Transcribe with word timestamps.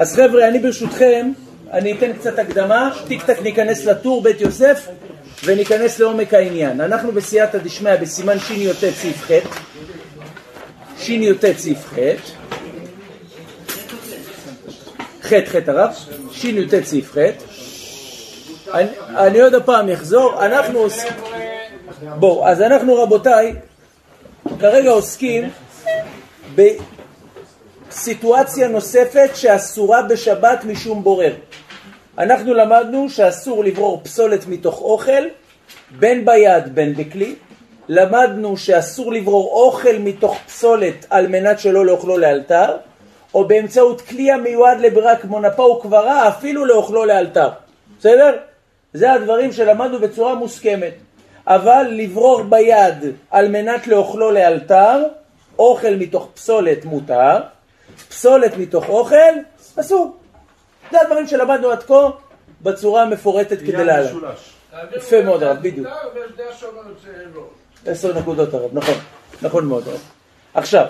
אז 0.00 0.16
חבר'ה, 0.16 0.48
אני 0.48 0.58
ברשותכם, 0.58 1.32
אני 1.72 1.92
אתן 1.92 2.12
קצת 2.12 2.38
הקדמה, 2.38 2.90
טיק 3.06 3.22
טק 3.22 3.42
ניכנס 3.42 3.84
לטור 3.84 4.22
בית 4.22 4.40
יוסף 4.40 4.88
וניכנס 5.44 5.98
לעומק 5.98 6.34
העניין. 6.34 6.80
אנחנו 6.80 7.12
בסייעתא 7.12 7.58
דשמיא 7.58 7.96
בסימן 7.96 8.38
שי"ט 8.38 8.84
סעיף 8.94 9.22
ח', 9.24 9.30
שי"ט 10.98 11.44
סעיף 11.56 11.78
ח', 11.86 11.98
ח' 15.22 15.32
ח' 15.46 15.68
הרב, 15.68 15.90
שי"ט 16.32 16.74
סעיף 16.84 17.12
ח', 17.12 17.18
אני, 19.16 19.40
עוד 19.40 19.54
הפעם 19.54 19.88
אחזור, 19.88 20.46
אנחנו 20.46 20.78
עוסקים, 20.78 21.12
בואו, 22.18 22.48
אז 22.48 22.62
אנחנו 22.62 23.02
רבותיי, 23.02 23.54
כרגע 24.60 24.90
עוסקים 24.90 25.50
בסיטואציה 27.90 28.68
נוספת 28.68 29.30
שאסורה 29.34 30.02
בשבת 30.02 30.64
משום 30.64 31.04
בורר. 31.04 31.34
אנחנו 32.18 32.54
למדנו 32.54 33.10
שאסור 33.10 33.64
לברור 33.64 34.00
פסולת 34.04 34.46
מתוך 34.46 34.80
אוכל, 34.80 35.22
בין 35.98 36.24
ביד 36.24 36.74
בין 36.74 36.94
בכלי. 36.94 37.34
למדנו 37.88 38.56
שאסור 38.56 39.12
לברור 39.12 39.50
אוכל 39.52 39.96
מתוך 39.98 40.38
פסולת 40.46 41.06
על 41.10 41.26
מנת 41.26 41.58
שלא 41.58 41.86
לאוכלו 41.86 42.18
לאלתר, 42.18 42.76
או 43.34 43.44
באמצעות 43.44 44.00
כלי 44.00 44.30
המיועד 44.30 44.80
לברירה 44.80 45.16
כמו 45.16 45.40
נפה 45.40 45.62
וקברה, 45.62 46.28
אפילו 46.28 46.66
לאוכלו 46.66 47.04
לאלתר. 47.04 47.48
בסדר? 47.98 48.36
זה 48.92 49.12
הדברים 49.12 49.52
שלמדנו 49.52 49.98
בצורה 49.98 50.34
מוסכמת. 50.34 50.94
אבל 51.46 51.86
לברור 51.90 52.42
ביד 52.42 53.04
על 53.30 53.48
מנת 53.48 53.86
לאוכלו 53.86 54.30
לאלתר, 54.30 55.02
אוכל 55.58 55.94
מתוך 55.98 56.28
פסולת 56.34 56.84
מותר, 56.84 57.40
פסולת 58.08 58.56
מתוך 58.56 58.88
אוכל, 58.88 59.34
אסור. 59.80 60.16
זה 60.90 61.00
הדברים 61.00 61.26
שלמדנו 61.26 61.70
עד 61.70 61.82
כה 61.82 62.08
בצורה 62.62 63.02
המפורטת 63.02 63.58
כדי 63.58 63.84
להלן. 63.84 64.14
יפה 64.96 65.22
מאוד 65.22 65.42
הרב, 65.42 65.56
בדיוק. 65.62 65.86
עשר 67.86 68.18
נקודות 68.18 68.54
הרב, 68.54 68.70
נכון, 68.72 68.94
נכון 69.42 69.66
מאוד 69.66 69.88
הרב. 69.88 70.00
עכשיו, 70.54 70.86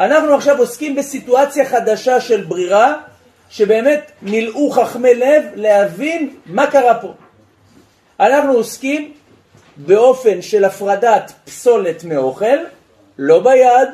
אנחנו 0.00 0.34
עכשיו 0.34 0.58
עוסקים 0.58 0.94
בסיטואציה 0.94 1.64
חדשה 1.64 2.20
של 2.20 2.44
ברירה, 2.44 2.94
שבאמת 3.50 4.10
מילאו 4.22 4.70
חכמי 4.70 5.14
לב 5.14 5.44
להבין 5.54 6.36
מה 6.46 6.70
קרה 6.70 7.00
פה. 7.00 7.14
אנחנו 8.20 8.52
עוסקים 8.52 9.12
באופן 9.76 10.42
של 10.42 10.64
הפרדת 10.64 11.32
פסולת 11.44 12.04
מאוכל, 12.04 12.56
לא 13.18 13.40
ביד, 13.40 13.88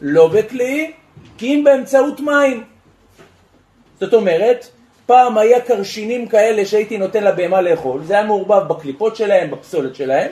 לא 0.00 0.28
בכלי, 0.28 0.92
כי 1.38 1.54
אם 1.54 1.64
באמצעות 1.64 2.20
מים. 2.20 2.64
זאת 4.00 4.14
אומרת, 4.14 4.66
פעם 5.06 5.38
היה 5.38 5.60
קרשינים 5.60 6.28
כאלה 6.28 6.66
שהייתי 6.66 6.98
נותן 6.98 7.24
לבהמה 7.24 7.60
לאכול, 7.60 8.02
זה 8.04 8.14
היה 8.14 8.22
מעורבב 8.22 8.68
בקליפות 8.68 9.16
שלהם, 9.16 9.50
בפסולת 9.50 9.94
שלהם. 9.94 10.30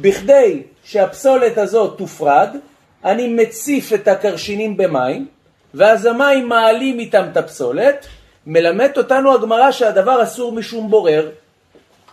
בכדי 0.00 0.62
שהפסולת 0.84 1.58
הזאת 1.58 1.98
תופרד, 1.98 2.56
אני 3.04 3.28
מציף 3.28 3.92
את 3.92 4.08
הקרשינים 4.08 4.76
במים, 4.76 5.26
ואז 5.74 6.06
המים 6.06 6.48
מעלים 6.48 6.98
איתם 6.98 7.24
את 7.32 7.36
הפסולת, 7.36 8.06
מלמד 8.46 8.90
אותנו 8.96 9.34
הגמרא 9.34 9.70
שהדבר 9.70 10.22
אסור 10.22 10.52
משום 10.52 10.90
בורר. 10.90 11.30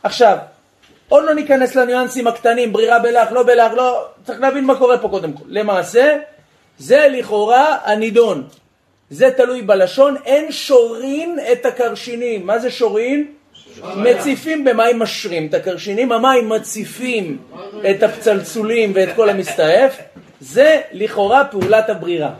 עכשיו, 0.03 0.37
עוד 1.09 1.23
לא 1.23 1.33
ניכנס 1.33 1.75
לניואנסים 1.75 2.27
הקטנים, 2.27 2.73
ברירה 2.73 2.99
בלח, 2.99 3.31
לא 3.31 3.43
בלח, 3.43 3.71
לא... 3.73 4.05
צריך 4.23 4.41
להבין 4.41 4.65
מה 4.65 4.75
קורה 4.75 4.97
פה 4.97 5.09
קודם 5.09 5.33
כל. 5.33 5.43
למעשה, 5.47 6.17
זה 6.77 7.07
לכאורה 7.11 7.77
הנידון. 7.83 8.43
זה 9.09 9.31
תלוי 9.31 9.61
בלשון, 9.61 10.15
אין 10.25 10.51
שורין 10.51 11.39
את 11.51 11.65
הקרשינים. 11.65 12.45
מה 12.45 12.59
זה 12.59 12.71
שורין? 12.71 13.27
מציפים 13.95 14.63
במים 14.63 14.99
משרים 14.99 15.47
את 15.47 15.53
הקרשינים, 15.53 16.11
המים 16.11 16.49
מציפים 16.49 17.37
את 17.89 18.03
הפצלצולים 18.03 18.91
ואת 18.95 19.09
כל 19.15 19.29
המסתעף, 19.29 19.97
זה 20.41 20.81
לכאורה 20.91 21.45
פעולת 21.45 21.89
הברירה. 21.89 22.31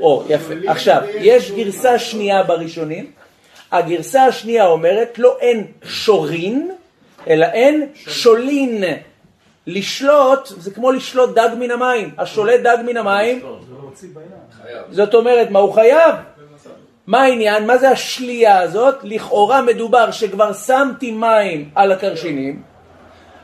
או, 0.00 0.24
יפה. 0.28 0.54
עכשיו, 0.66 1.02
יש 1.14 1.50
גרסה 1.50 1.98
שנייה 1.98 2.42
בראשונים, 2.42 3.10
הגרסה 3.72 4.24
השנייה 4.24 4.66
אומרת 4.66 5.18
לא 5.18 5.36
אין 5.40 5.66
שורין, 5.84 6.70
אלא 7.28 7.46
אין 7.46 7.86
שולין. 7.94 8.84
לשלוט 9.66 10.46
זה 10.46 10.70
כמו 10.70 10.92
לשלוט 10.92 11.34
דג 11.34 11.48
מן 11.58 11.70
המים. 11.70 12.10
השולט 12.18 12.60
דג 12.60 12.76
מן 12.86 12.96
המים, 12.96 13.42
זאת 14.90 15.14
אומרת, 15.14 15.50
מה 15.50 15.58
הוא 15.58 15.72
חייב? 15.72 16.14
מה 17.06 17.22
העניין? 17.22 17.66
מה 17.66 17.78
זה 17.78 17.90
השלייה 17.90 18.60
הזאת? 18.60 18.94
לכאורה 19.02 19.62
מדובר 19.62 20.10
שכבר 20.10 20.52
שמתי 20.52 21.10
מים 21.10 21.70
על 21.74 21.92
הקרשינים, 21.92 22.62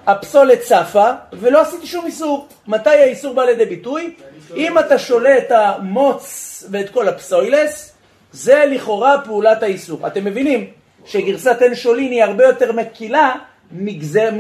הפסולת 0.06 0.60
צפה, 0.60 1.10
ולא 1.32 1.60
עשיתי 1.60 1.86
שום 1.86 2.06
איסור. 2.06 2.48
מתי 2.66 2.91
האיסור 2.91 3.34
בא 3.34 3.44
לידי 3.44 3.66
ביטוי? 3.66 4.14
אם 4.56 4.78
אתה 4.78 4.98
שולה 4.98 5.38
את 5.38 5.50
המוץ 5.50 6.64
ואת 6.70 6.91
כל 6.91 7.09
הפסוילס, 7.09 7.92
זה 8.32 8.64
לכאורה 8.66 9.16
פעולת 9.25 9.62
האיסור. 9.62 10.06
אתם 10.06 10.25
מבינים 10.25 10.70
שגרסת 11.04 11.56
אין 11.60 11.75
שולין 11.75 12.12
היא 12.12 12.25
הרבה 12.25 12.44
יותר 12.44 12.72
מקילה 12.72 13.32
מגזר, 13.72 14.31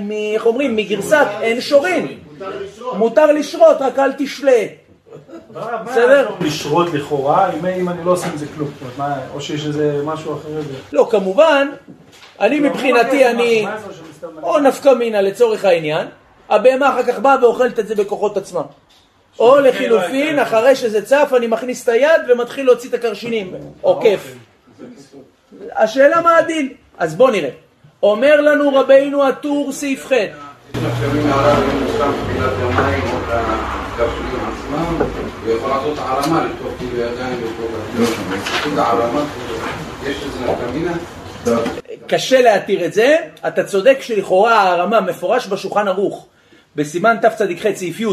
מ... 0.00 0.10
איך 0.34 0.46
אומרים? 0.46 0.76
מגרסת 0.76 1.26
אין 1.40 1.60
שורין. 1.60 2.18
מותר 2.96 3.32
לשרות, 3.32 3.76
רק 3.80 3.98
אל 3.98 4.12
תשלה. 4.12 4.66
בסדר? 5.84 6.28
לשרות 6.40 6.92
לכאורה, 6.94 7.50
אם 7.80 7.88
אני 7.88 8.04
לא 8.04 8.10
עושה 8.10 8.26
עם 8.26 8.36
זה 8.36 8.46
כלום, 8.56 8.70
או 9.34 9.40
שיש 9.40 9.66
איזה 9.66 10.02
משהו 10.04 10.34
אחר? 10.34 10.48
לא, 10.92 11.08
כמובן, 11.10 11.68
אני 12.40 12.60
מבחינתי, 12.60 13.26
אני, 13.26 13.66
או 14.42 14.58
נפקא 14.60 14.88
מינה 14.88 15.20
לצורך 15.20 15.64
העניין, 15.64 16.06
הבהמה 16.48 16.88
אחר 16.88 17.02
כך 17.02 17.18
באה 17.18 17.36
ואוכלת 17.42 17.78
את 17.78 17.88
זה 17.88 17.94
בכוחות 17.94 18.36
עצמה. 18.36 18.62
או 19.38 19.60
לחילופין, 19.60 20.38
אחרי 20.38 20.76
שזה 20.76 21.02
צף, 21.02 21.32
אני 21.36 21.46
מכניס 21.46 21.84
את 21.84 21.88
היד 21.88 22.20
ומתחיל 22.28 22.66
להוציא 22.66 22.88
את 22.88 22.94
הקרשינים, 22.94 23.54
עוקף. 23.80 24.34
השאלה 25.76 26.20
מה 26.20 26.36
הדין? 26.36 26.72
אז 26.98 27.14
בוא 27.14 27.30
נראה. 27.30 27.50
אומר 28.02 28.40
לנו 28.40 28.74
רבינו 28.74 29.28
הטור 29.28 29.72
סעיף 29.72 30.06
ח'? 30.06 30.12
קשה 42.06 42.40
להתיר 42.40 42.84
את 42.84 42.92
זה, 42.92 43.16
אתה 43.46 43.64
צודק 43.64 43.98
שלכאורה 44.00 44.60
הערמה 44.60 45.00
מפורש 45.00 45.46
בשולחן 45.46 45.88
ערוך. 45.88 46.26
בסימן 46.76 47.16
תצ"ח 47.22 47.74
סעיף 47.74 48.00
י' 48.00 48.06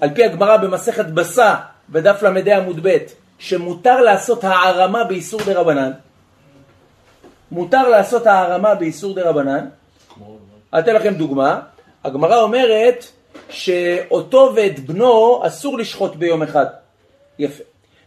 על 0.00 0.10
פי 0.14 0.24
הגמרא 0.24 0.56
במסכת 0.56 1.06
בשר 1.06 1.54
בדף 1.88 2.22
ל"ה 2.22 2.56
עמוד 2.56 2.80
ב' 2.82 2.96
שמותר 3.38 4.00
לעשות 4.00 4.44
הערמה 4.44 5.04
באיסור 5.04 5.40
דה 5.46 5.60
רבנן 5.60 5.90
מותר 7.52 7.88
לעשות 7.88 8.26
הערמה 8.26 8.74
באיסור 8.74 9.14
דה 9.14 9.30
רבנן 9.30 9.66
אתן 10.78 10.94
לכם 10.94 11.14
דוגמה 11.14 11.60
הגמרא 12.04 12.40
אומרת 12.42 13.04
שאותו 13.50 14.52
ואת 14.54 14.80
בנו 14.80 15.40
אסור 15.46 15.78
לשחוט 15.78 16.16
ביום 16.16 16.42
אחד. 16.42 16.66
יפה. 17.38 17.64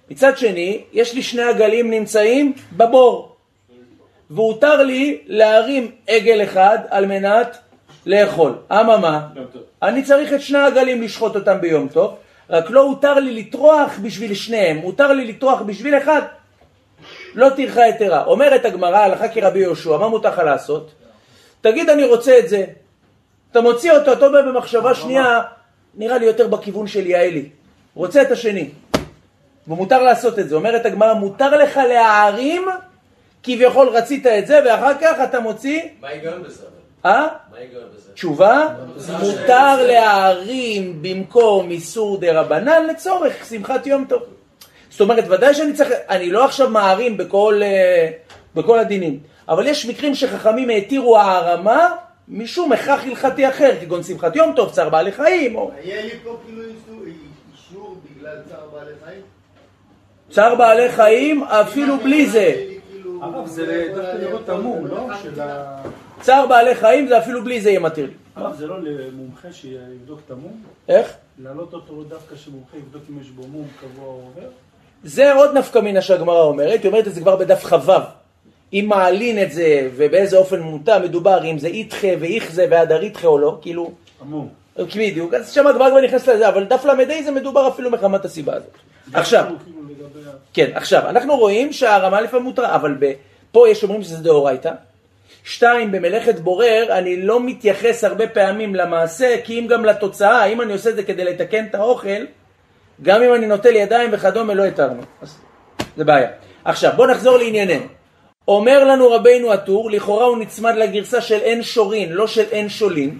מצד 0.10 0.38
שני, 0.38 0.84
יש 0.94 1.14
לי 1.14 1.22
שני 1.22 1.42
עגלים 1.42 1.92
נמצאים 1.92 2.54
בבור, 2.72 3.36
והותר 4.30 4.84
לי 4.84 5.22
להרים 5.28 5.92
עגל 6.08 6.44
אחד 6.44 6.78
על 6.90 7.06
מנת 7.06 7.58
לאכול. 8.06 8.56
אממה, 8.72 9.28
אני 9.84 10.04
צריך 10.04 10.34
את 10.34 10.42
שני 10.42 10.58
העגלים 10.58 11.02
לשחוט 11.02 11.36
אותם 11.36 11.62
ביום 11.62 11.88
טוב, 11.88 12.16
רק 12.50 12.70
לא 12.70 12.82
הותר 12.82 13.14
לי 13.14 13.34
לטרוח 13.34 14.00
בשביל 14.02 14.34
שניהם, 14.34 14.78
הותר 14.78 15.14
לי 15.14 15.28
לטרוח 15.28 15.62
בשביל 15.62 15.98
אחד. 15.98 16.22
לא 17.36 17.50
טרחה 17.50 17.88
יתרה. 17.88 18.26
אומרת 18.26 18.66
הגמרא, 18.66 18.98
הלכה 18.98 19.28
כרבי 19.28 19.60
יהושע, 19.60 19.98
מה 19.98 20.08
מותר 20.08 20.30
לך 20.30 20.38
לעשות? 20.38 20.92
תגיד 21.62 21.90
אני 21.90 22.04
רוצה 22.06 22.40
את 22.40 22.50
זה, 22.50 22.66
אתה 23.52 23.62
מוציא 23.62 23.92
אותו, 23.92 24.14
אתה 24.14 24.26
אומר 24.26 24.42
במחשבה 24.42 24.96
שנייה, 24.96 25.42
נראה 25.96 26.18
לי 26.18 26.26
יותר 26.26 26.48
בכיוון 26.48 26.88
של 26.88 27.08
יעלי. 27.08 27.50
רוצה 27.96 28.22
את 28.22 28.32
השני. 28.32 28.70
ומותר 29.68 30.04
לעשות 30.04 30.40
את 30.40 30.50
זה. 30.50 30.56
אומרת 30.56 30.86
הגמרא, 30.86 31.14
מותר 31.14 31.58
לך 31.58 31.78
להערים, 31.78 32.66
כביכול 33.44 33.88
רצית 33.88 34.28
את 34.28 34.48
זה, 34.48 34.60
ואחר 34.66 34.94
כך 35.02 35.18
אתה 35.24 35.40
מוציא... 35.40 35.82
מה 36.02 36.08
ההיגיון 36.08 36.44
בזה? 36.44 36.64
אה? 37.06 37.28
תשובה, 38.14 38.68
מותר 39.20 39.88
להערים 39.88 41.02
במקום 41.02 41.72
איסור 41.72 42.18
דה 42.18 42.42
רבנן 42.42 42.88
לצורך 42.88 43.46
שמחת 43.46 43.88
יום 43.88 44.06
טוב. 44.10 44.24
זאת 44.94 45.02
אומרת, 45.02 45.26
ודאי 45.30 45.54
שאני 45.54 45.74
צריך, 45.74 45.90
אני 46.10 46.32
לא 46.32 46.46
עכשיו 46.46 46.70
מערים 46.70 47.18
בכל, 47.18 47.60
אה, 47.64 48.12
בכל 48.56 48.80
הדינים, 48.80 49.20
אבל 49.50 49.68
יש 49.68 49.86
מקרים 49.86 50.16
שחכמים 50.16 50.70
התירו 50.70 51.18
הערמה 51.18 51.96
משום 52.28 52.72
הכרח 52.72 53.04
הלכתי 53.04 53.50
אחר, 53.50 53.72
כגון 53.82 54.04
שמחת 54.04 54.36
יום 54.36 54.54
טוב, 54.56 54.72
צער 54.72 54.90
בעלי 54.90 55.12
חיים, 55.12 55.56
או... 55.56 55.72
היה 55.84 56.06
לי 56.06 56.12
פה 56.24 56.38
כאילו 56.46 56.62
אישור 56.62 57.98
בגלל 58.06 58.38
צער 58.50 58.68
בעלי 58.74 58.92
חיים? 59.06 59.22
צער 60.30 60.56
בעלי 60.56 60.92
חיים 60.92 61.44
אפילו 61.44 61.98
בלי 61.98 62.30
זה. 62.30 62.66
הרב, 63.22 63.48
זה 63.48 63.92
דווקא 63.96 64.18
לראות 64.18 64.46
תמום, 64.46 64.88
לא? 64.88 65.08
של 65.24 65.42
ה... 65.42 65.78
צער 66.22 66.48
בעלי 66.48 66.76
חיים 66.76 67.08
זה 67.08 67.18
אפילו 67.18 67.44
בלי 67.44 67.62
זה 67.62 67.70
יהיה 67.70 67.80
מתיר 67.80 68.06
לי. 68.06 68.14
הרב, 68.36 68.56
זה 68.56 68.68
לא 68.68 68.82
למומחה 68.82 69.52
שיבדוק 69.52 70.20
תמום? 70.28 70.64
איך? 70.90 71.14
להעלות 71.40 71.74
אותו 71.74 72.04
דווקא 72.04 72.36
שמומחה 72.36 72.78
יבדוק 72.78 73.04
אם 73.10 73.22
יש 73.22 73.30
בו 73.30 73.48
מום 73.48 73.68
קבוע 73.82 74.06
או 74.06 74.22
עובר? 74.26 74.48
זה 75.04 75.34
עוד 75.34 75.58
נפקא 75.58 75.80
מינה 75.80 76.02
שהגמרא 76.02 76.42
אומרת, 76.42 76.84
היא 76.84 76.90
אומרת 76.90 77.08
את 77.08 77.14
זה 77.14 77.22
כבר 77.22 77.36
בדף 77.36 77.64
כ"ו. 77.64 77.92
אם 78.74 78.86
מעלין 78.88 79.42
את 79.42 79.52
זה 79.52 79.90
ובאיזה 79.96 80.38
אופן 80.38 80.60
מוטה 80.60 81.00
מדובר, 81.00 81.46
אם 81.46 81.60
זה 81.60 81.68
איתחה 81.68 82.08
ואיכזה 82.20 82.66
והדר 82.70 83.02
איתחה 83.02 83.28
או 83.28 83.38
לא, 83.38 83.58
כאילו, 83.62 83.92
תמום. 84.20 84.50
בדיוק, 84.96 85.34
אז 85.34 85.52
שם 85.52 85.68
הגמרא 85.68 85.90
כבר 85.90 86.02
נכנסת 86.02 86.28
לזה, 86.28 86.50
אבל 86.50 86.64
דף 86.64 86.86
ל"ה 86.86 87.24
זה 87.24 87.32
מדובר 87.32 87.68
אפילו 87.68 87.92
מחמת 87.92 88.26
הסיבה 88.26 88.54
הזאת. 88.56 88.70
עכשיו, 89.14 89.46
כאילו 89.64 89.84
כן, 90.54 90.72
עכשיו, 90.74 91.10
אנחנו 91.10 91.38
רואים 91.38 91.74
שהרמה 91.74 92.22
לפעמים 92.22 92.46
מותרה, 92.46 92.76
אבל 92.76 92.96
ב- 93.00 93.12
פה 93.52 93.70
יש 93.70 93.84
אומרים 93.84 94.04
שזה 94.04 94.24
דאורייתא. 94.24 94.72
שתיים, 95.44 95.92
במלאכת 95.92 96.40
בורר, 96.40 96.86
אני 96.90 97.22
לא 97.22 97.40
מתייחס 97.40 98.04
הרבה 98.04 98.28
פעמים 98.28 98.76
למעשה, 98.76 99.36
כי 99.44 99.60
אם 99.60 99.68
גם 99.68 99.86
לתוצאה, 99.86 100.46
אם 100.46 100.62
אני 100.62 100.74
עושה 100.74 100.90
את 100.90 100.96
זה 100.96 101.04
כדי 101.04 101.24
לתקן 101.24 101.66
את 101.66 101.76
האוכל, 101.76 102.26
גם 103.02 103.24
אם 103.24 103.34
אני 103.34 103.48
נוטל 103.48 103.76
ידיים 103.76 104.10
וכדומה, 104.14 104.54
לא 104.54 104.64
התרנו. 104.66 105.02
אז 105.22 105.38
זה 105.98 106.04
בעיה. 106.04 106.30
עכשיו, 106.66 106.92
בואו 106.96 107.08
נחזור 107.08 107.38
לענייננו. 107.38 107.86
אומר 108.48 108.84
לנו 108.84 109.12
רבינו 109.12 109.54
הטור, 109.54 109.92
לכאורה 109.92 110.26
הוא 110.26 110.38
נצמד 110.38 110.76
לגרסה 110.76 111.22
של 111.22 111.40
אין 111.40 111.64
שורין, 111.64 112.12
לא 112.12 112.28
של 112.28 112.46
אין 112.52 112.70
שולין. 112.70 113.20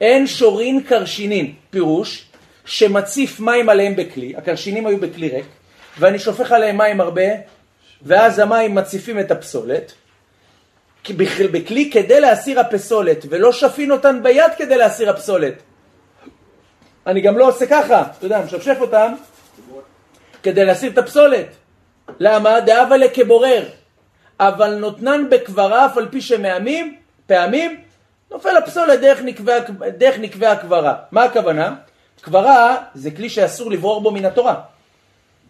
אין 0.00 0.26
שורין 0.26 0.82
קרשינין, 0.82 1.52
פירוש 1.70 2.24
שמציף 2.64 3.40
מים 3.40 3.68
עליהם 3.68 3.96
בכלי, 3.96 4.32
הקרשינים 4.36 4.86
היו 4.86 4.98
בכלי 4.98 5.28
ריק, 5.28 5.46
ואני 5.98 6.18
שופך 6.18 6.52
עליהם 6.52 6.78
מים 6.78 7.00
הרבה, 7.00 7.22
ואז 8.02 8.38
המים 8.38 8.74
מציפים 8.74 9.20
את 9.20 9.30
הפסולת, 9.30 9.92
בכלי 11.52 11.90
כדי 11.92 12.20
להסיר 12.20 12.60
הפסולת, 12.60 13.26
ולא 13.28 13.52
שפין 13.52 13.90
אותן 13.90 14.22
ביד 14.22 14.52
כדי 14.58 14.76
להסיר 14.76 15.10
הפסולת. 15.10 15.54
אני 17.10 17.20
גם 17.20 17.38
לא 17.38 17.48
עושה 17.48 17.66
ככה, 17.66 18.02
אתה 18.18 18.26
יודע, 18.26 18.42
משפשף 18.44 18.76
אותם 18.80 19.12
כדי 20.42 20.64
להסיר 20.64 20.92
את 20.92 20.98
הפסולת. 20.98 21.46
למה? 22.20 22.60
דאבה 22.60 22.96
לכבורר. 22.96 23.64
אבל 24.40 24.74
נותנן 24.74 25.30
בקברה 25.30 25.86
אף 25.86 25.98
על 25.98 26.08
פי 26.10 26.20
שמעמים, 26.20 26.96
פעמים, 27.26 27.80
נופל 28.30 28.56
הפסולת 28.56 29.00
דרך 29.00 29.20
נקבי, 29.22 29.52
דרך 29.98 30.18
נקבי 30.18 30.46
הקברה. 30.46 30.94
מה 31.12 31.24
הכוונה? 31.24 31.74
קברה 32.20 32.76
זה 32.94 33.10
כלי 33.10 33.28
שאסור 33.28 33.70
לברור 33.70 34.00
בו 34.00 34.10
מן 34.10 34.24
התורה. 34.24 34.54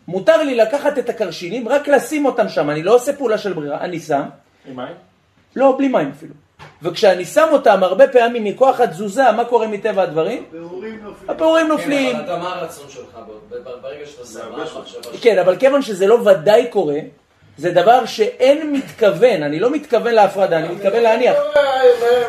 מותר 0.08 0.42
לי 0.42 0.54
לקחת 0.54 0.98
את 0.98 1.08
הקרשינים, 1.08 1.68
רק 1.68 1.88
לשים 1.88 2.26
אותם 2.26 2.48
שם, 2.48 2.70
אני 2.70 2.82
לא 2.82 2.94
עושה 2.94 3.12
פעולה 3.12 3.38
של 3.38 3.52
ברירה, 3.52 3.80
אני 3.80 4.00
שם, 4.00 4.22
עם 4.66 4.76
מים? 4.76 4.94
לא, 5.56 5.74
בלי 5.78 5.88
מים 5.88 6.10
אפילו. 6.16 6.34
וכשאני 6.82 7.24
שם 7.24 7.48
אותם 7.52 7.82
הרבה 7.82 8.08
פעמים 8.08 8.44
מכוח 8.44 8.80
התזוזה, 8.80 9.32
מה 9.32 9.44
קורה 9.44 9.66
מטבע 9.66 10.02
הדברים? 10.02 10.44
והורים 10.52 11.00
נופלים. 11.02 11.30
הפירורים 11.30 11.66
כן, 11.66 11.72
נופלים. 11.72 12.16
אבל 12.16 12.24
אתה 12.24 12.36
מה 12.36 12.54
הרצון 12.54 12.86
שלך 12.88 13.18
ברגע 13.82 14.06
שאתה 14.06 14.24
שם? 14.24 15.00
כן, 15.20 15.38
אבל 15.38 15.56
כיוון 15.56 15.82
שזה 15.82 16.06
לא 16.06 16.14
ודאי 16.14 16.66
קורה, 16.66 16.98
זה 17.56 17.70
דבר 17.70 18.06
שאין 18.06 18.72
מתכוון, 18.72 19.42
אני 19.42 19.60
לא 19.60 19.70
מתכוון 19.70 20.14
להפרדה, 20.14 20.58
אני 20.58 20.68
מתכוון 20.68 21.02
להניח. 21.02 21.36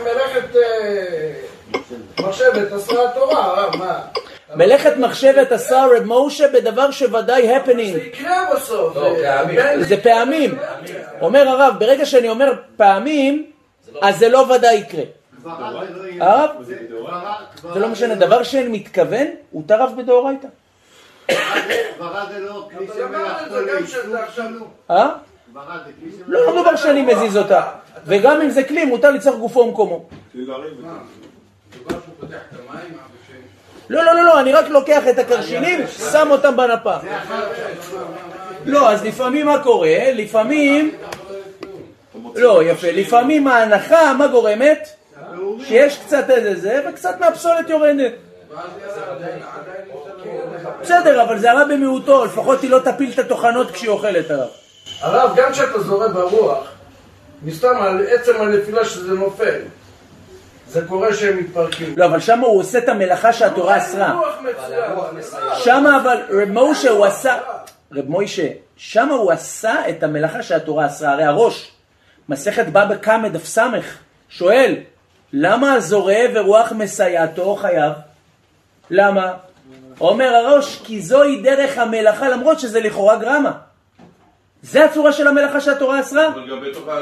מלאכת 0.03 0.55
אה, 0.55 1.31
מחשבת 2.19 2.71
עשרה 2.71 3.09
התורה, 3.09 3.45
הרב, 3.45 3.75
מה? 3.75 3.99
מלאכת 4.55 4.97
מחשבת 4.97 5.51
עשה 5.51 5.85
רב 5.85 6.03
משה 6.05 6.47
בדבר 6.47 6.91
שוודאי 6.91 7.47
זה 7.47 7.57
הפנינג. 7.57 7.97
יקרה 7.97 8.45
בסוף. 8.55 8.95
לא, 8.95 9.15
אה, 9.25 9.83
זה 9.83 10.01
פעמים. 10.01 10.57
אומר 11.21 11.47
הרב, 11.47 11.75
ברגע 11.79 12.05
שאני 12.05 12.29
אומר 12.29 12.53
פעמים, 12.77 13.51
אז 14.01 14.19
זה 14.19 14.29
לא 14.29 14.37
ודאי 14.55 14.75
יקרה. 14.75 15.03
לא. 15.45 15.51
הרב? 16.19 16.49
זה 17.73 17.79
לא 17.79 17.87
משנה, 17.87 18.15
דבר 18.15 18.43
שאין 18.43 18.71
מתכוון, 18.71 19.27
הוא 19.51 19.63
טרף 19.65 19.91
בדאורייתא. 19.97 20.47
לא. 21.29 21.35
אה? 24.91 25.09
לא. 26.27 26.45
לא 26.45 26.61
דבר 26.61 26.75
שאני 26.75 27.01
מזיז 27.01 27.37
אותה. 27.37 27.61
וגם 28.05 28.41
אם 28.41 28.49
זה 28.49 28.63
כלי, 28.63 28.85
מותר 28.85 29.11
לצורך 29.11 29.39
גופו 29.39 29.59
ומקומו. 29.59 30.05
לא, 33.89 34.03
לא, 34.05 34.15
לא, 34.15 34.23
לא, 34.25 34.39
אני 34.39 34.53
רק 34.53 34.69
לוקח 34.69 35.07
את 35.09 35.19
הקרשינים, 35.19 35.79
שם 36.11 36.27
אותם 36.31 36.57
בנפה. 36.57 36.95
לא, 38.65 38.91
אז 38.91 39.05
לפעמים 39.05 39.45
מה 39.45 39.63
קורה? 39.63 40.11
לפעמים... 40.13 40.91
לא, 42.35 42.63
יפה. 42.63 42.87
לפעמים 42.91 43.47
ההנחה, 43.47 44.13
מה 44.13 44.27
גורמת? 44.27 44.89
שיש 45.67 45.97
קצת 45.97 46.29
איזה 46.29 46.61
זה, 46.61 46.81
וקצת 46.89 47.19
מהפסולת 47.19 47.69
יורדת. 47.69 48.11
בסדר, 50.81 51.23
אבל 51.23 51.39
זה 51.39 51.51
הרע 51.51 51.63
במיעוטו, 51.63 52.25
לפחות 52.25 52.61
היא 52.61 52.69
לא 52.69 52.79
תפיל 52.79 53.11
את 53.13 53.19
הטוחנות 53.19 53.71
כשהיא 53.71 53.89
אוכלת 53.89 54.31
הרב. 54.31 54.49
הרב, 55.01 55.31
גם 55.35 55.51
כשאתה 55.51 55.79
זורה 55.79 56.07
ברוח, 56.07 56.67
מסתם 57.43 57.81
על 57.81 58.05
עצם 58.07 58.41
הנפילה 58.41 58.85
שזה 58.85 59.13
נופל, 59.13 59.59
זה 60.67 60.81
קורה 60.87 61.13
שהם 61.13 61.37
מתפרקים. 61.37 61.93
לא, 61.97 62.05
אבל 62.05 62.19
שם 62.19 62.39
הוא 62.39 62.59
עושה 62.59 62.77
את 62.77 62.89
המלאכה 62.89 63.33
שהתורה 63.33 63.77
אסרה. 63.77 64.21
שם 65.55 65.85
אבל 66.01 66.17
רב 66.29 66.49
משה 66.51 66.89
הוא 66.89 67.05
עשה, 67.05 67.37
רב 67.93 68.05
מוישה, 68.07 68.47
שם 68.77 69.09
הוא 69.09 69.31
עשה 69.31 69.89
את 69.89 70.03
המלאכה 70.03 70.43
שהתורה 70.43 70.85
אסרה, 70.85 71.11
הרי 71.11 71.23
הראש, 71.23 71.71
מסכת 72.29 72.67
בבא 72.67 72.95
קמא 72.95 73.27
דף 73.27 73.45
סמך, 73.45 73.97
שואל, 74.29 74.75
למה 75.33 75.73
הזורע 75.73 76.19
ורוח 76.33 76.71
מסייעתו 76.71 77.55
חייב? 77.55 77.93
למה? 78.89 79.33
אומר 80.01 80.35
הראש, 80.35 80.81
כי 80.83 81.01
זוהי 81.01 81.41
דרך 81.41 81.77
המלאכה, 81.77 82.29
למרות 82.29 82.59
שזה 82.59 82.79
לכאורה 82.79 83.15
גרמה. 83.15 83.51
זה 84.61 84.85
הצורה 84.85 85.13
של 85.13 85.27
המלאכה 85.27 85.61
שהתורה 85.61 85.99
אסרה? 85.99 86.27
אבל 86.27 86.49
גם 86.49 86.61
בתוך 86.61 86.87
ה... 86.87 86.99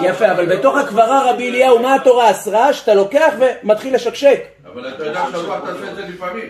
יפה, 0.00 0.32
אבל 0.32 0.56
בתוך 0.56 0.76
הקברה 0.76 1.30
רבי 1.30 1.48
אליהו, 1.50 1.78
מה 1.78 1.94
התורה 1.94 2.30
אסרה? 2.30 2.72
שאתה 2.72 2.94
לוקח 2.94 3.34
ומתחיל 3.38 3.94
לשקשק. 3.94 4.44
אבל 4.72 4.88
אתה 4.88 5.06
יודע 5.06 5.24
שהרוח 5.30 5.58
תעשה 5.58 5.90
את 5.90 5.96
זה 5.96 6.02
לפעמים. 6.02 6.48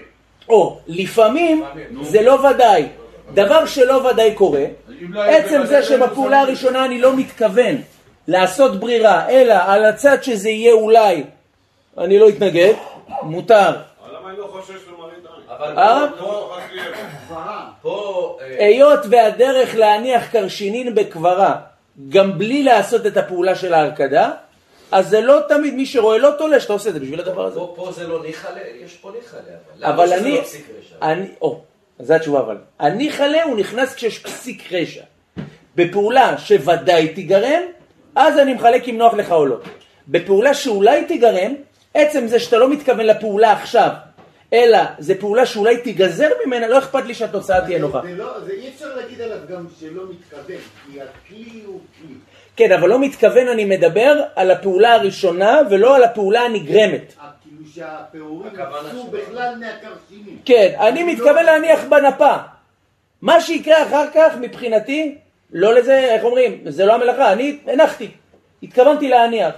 או, 0.49 0.81
לפעמים 0.87 1.65
זה 2.03 2.23
לא 2.23 2.33
ודאי. 2.33 2.89
דבר 3.35 3.67
שלא 3.67 3.95
ודאי 3.95 4.35
קורה, 4.35 4.65
לא 5.01 5.23
עצם 5.23 5.61
זה 5.65 5.79
לא 5.79 5.85
שבפעולה 5.85 6.41
הראשונה 6.41 6.85
אני 6.85 7.01
לא 7.01 7.17
מתכוון 7.17 7.77
לעשות 8.29 8.81
ברירה, 8.81 9.29
אלא 9.29 9.55
על 9.67 9.85
הצד 9.85 10.23
שזה 10.23 10.49
יהיה 10.51 10.73
אולי, 10.73 11.25
אני 11.99 12.19
לא 12.19 12.29
אתנגד, 12.29 12.75
מותר. 13.23 13.71
היות 18.59 19.01
והדרך 19.11 19.75
להניח 19.75 20.27
קרשינין 20.33 20.95
בקברה, 20.95 21.57
גם 22.09 22.39
בלי 22.39 22.63
לעשות 22.63 23.07
את 23.07 23.17
הפעולה 23.17 23.55
של 23.55 23.75
ההרקדה, 23.75 24.31
אז 24.93 25.09
זה 25.09 25.21
לא 25.21 25.41
תמיד, 25.49 25.75
מי 25.75 25.87
שרואה 25.87 26.19
לא 26.19 26.31
תולה 26.39 26.61
שאתה 26.61 26.73
עושה 26.73 26.89
את 26.89 26.95
זה 26.95 27.01
בשביל 27.01 27.21
הדבר 27.21 27.47
הזה. 27.47 27.61
פה 27.77 27.89
זה 27.93 28.07
לא 28.07 28.23
ניחלה, 28.23 28.61
יש 28.85 28.97
פה 28.97 29.13
ניחלה. 29.17 29.41
למה 29.77 29.95
אבל 29.95 30.07
לא? 30.07 30.43
אני, 31.03 31.27
או, 31.43 31.61
זו 32.03 32.15
התשובה 32.15 32.41
אבל. 32.41 32.57
אני 32.81 33.13
חלה 33.13 33.43
הוא 33.43 33.57
נכנס 33.57 33.95
כשיש 33.95 34.19
פסיק 34.19 34.73
רשע. 34.73 35.03
בפעולה 35.77 36.39
שוודאי 36.39 37.09
תיגרם, 37.09 37.63
אז 38.15 38.39
אני 38.39 38.55
מחלק 38.55 38.89
אם 38.89 38.99
נוח 38.99 39.15
לך 39.15 39.33
או 39.33 39.47
לא. 39.47 39.57
בפעולה 40.09 40.55
שאולי 40.55 41.05
תיגרם, 41.05 41.55
עצם 41.95 42.27
זה 42.27 42.41
שאתה 42.41 42.57
לא 42.59 42.71
מתכוון 42.71 43.07
לפעולה 43.07 43.53
עכשיו, 43.53 43.91
אלא 44.53 44.79
זה 44.99 45.15
פעולה 45.21 45.47
שאולי 45.47 45.77
תיגזר 45.77 46.29
ממנה, 46.47 46.69
לא 46.69 46.79
אכפת 46.79 47.05
לי 47.05 47.15
שהתוצאה 47.15 47.61
תהיה 47.61 47.79
נוחה. 47.79 48.01
זה 48.03 48.17
לא- 48.17 48.41
זה 48.41 48.53
אי 48.53 48.69
אפשר 48.75 48.97
להגיד 48.97 49.21
עליו 49.21 49.39
גם 49.53 49.67
שלא 49.81 50.03
מתכוון, 50.11 50.57
כי 50.87 50.99
הכלי 51.01 51.61
הוא 51.67 51.81
כלי. 51.99 52.15
כן, 52.57 52.73
אבל 52.73 52.89
לא 52.89 53.01
מתכוון 53.01 53.49
אני 53.49 53.65
מדבר 53.65 54.23
על 54.37 54.51
הפעולה 54.51 54.93
הראשונה 54.95 55.61
ולא 55.71 55.97
על 55.97 56.03
הפעולה 56.05 56.41
הנגרמת. 56.41 57.15
שהפירורים 57.75 58.47
הכוונה 58.47 58.89
יצאו. 58.89 59.11
בכלל 59.11 59.55
מהקרשינים. 59.61 60.39
כן, 60.45 60.77
אני 60.79 61.03
מתכוון 61.03 61.45
להניח 61.45 61.81
בנפה. 61.89 62.37
מה 63.23 63.41
שיקרה 63.41 63.83
אחר 63.83 64.07
כך 64.15 64.33
מבחינתי, 64.41 65.15
לא 65.53 65.75
לזה, 65.75 65.99
איך 65.99 66.25
אומרים, 66.25 66.61
זה 66.67 66.87
לא 66.87 66.95
המלאכה, 66.95 67.33
אני 67.33 67.59
הנחתי, 67.67 68.11
התכוונתי 68.63 69.09
להניח. 69.09 69.55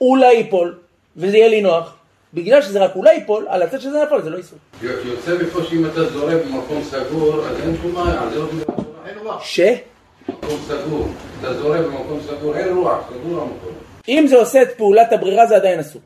אולי 0.00 0.32
ייפול, 0.34 0.78
וזה 1.16 1.36
יהיה 1.36 1.48
לי 1.48 1.60
נוח. 1.60 1.96
בגלל 2.34 2.62
שזה 2.62 2.84
רק 2.84 2.96
אולי 2.96 3.14
ייפול, 3.14 3.46
על 3.48 3.62
הצד 3.62 3.80
שזה 3.80 4.02
נפל 4.02 4.22
זה 4.22 4.30
לא 4.30 4.36
איסור. 4.36 4.58
יוצא 4.82 5.36
מפה 5.42 5.62
שאם 5.62 5.86
אתה 5.86 6.04
זורק 6.04 6.36
במקום 6.46 6.82
סגור, 6.84 7.46
אז 7.46 7.60
אין 7.60 7.76
שום 7.82 7.92
בעיה, 7.92 8.30
זה 8.30 8.38
לא 8.38 8.46
אין 9.06 9.18
רוח. 9.18 9.44
ש? 9.44 9.60
מקום 10.28 10.58
סגור. 10.66 11.08
אתה 11.40 11.54
זורק 11.54 11.80
במקום 11.80 12.20
סגור, 12.26 12.56
אין 12.56 12.76
רוח, 12.76 13.10
סגור 13.10 13.42
המקום. 13.42 13.72
אם 14.08 14.26
זה 14.28 14.36
עושה 14.36 14.62
את 14.62 14.68
פעולת 14.76 15.12
הברירה 15.12 15.46
זה 15.46 15.56
עדיין 15.56 15.78
אסור. 15.78 16.02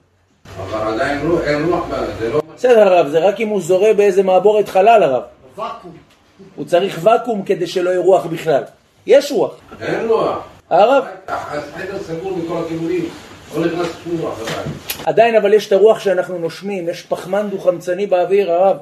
אבל 0.64 0.94
עדיין 0.94 1.26
לא, 1.26 1.42
אין 1.42 1.64
רוח, 1.64 1.84
זה 2.18 2.28
לא... 2.28 2.40
בסדר 2.56 2.80
הרב, 2.80 3.08
זה 3.08 3.18
רק 3.18 3.40
אם 3.40 3.48
הוא 3.48 3.60
זורה 3.60 3.94
באיזה 3.94 4.22
מעבורת 4.22 4.68
חלל 4.68 5.02
הרב. 5.02 5.22
ואקום. 5.56 5.92
הוא 6.56 6.66
צריך 6.66 6.98
ואקום 7.02 7.42
כדי 7.42 7.66
שלא 7.66 7.90
יהיה 7.90 8.00
רוח 8.00 8.26
בכלל. 8.26 8.62
יש 9.06 9.32
רוח. 9.32 9.54
אין 9.80 10.08
רוח. 10.08 10.38
הרב, 10.70 11.04
החדר 11.28 11.98
סגור 11.98 12.38
מכל 12.38 12.62
הכיוונים. 12.64 13.08
לא 13.56 13.66
נכנס 13.66 13.86
שום 14.04 14.20
רוח 14.20 14.40
לבית. 14.40 15.06
עדיין 15.06 15.36
אבל 15.36 15.52
יש 15.52 15.66
את 15.66 15.72
הרוח 15.72 15.98
שאנחנו 15.98 16.38
נושמים, 16.38 16.88
יש 16.88 17.02
פחמן 17.02 17.48
דו-חמצני 17.50 18.06
באוויר, 18.06 18.52
הרב. 18.52 18.76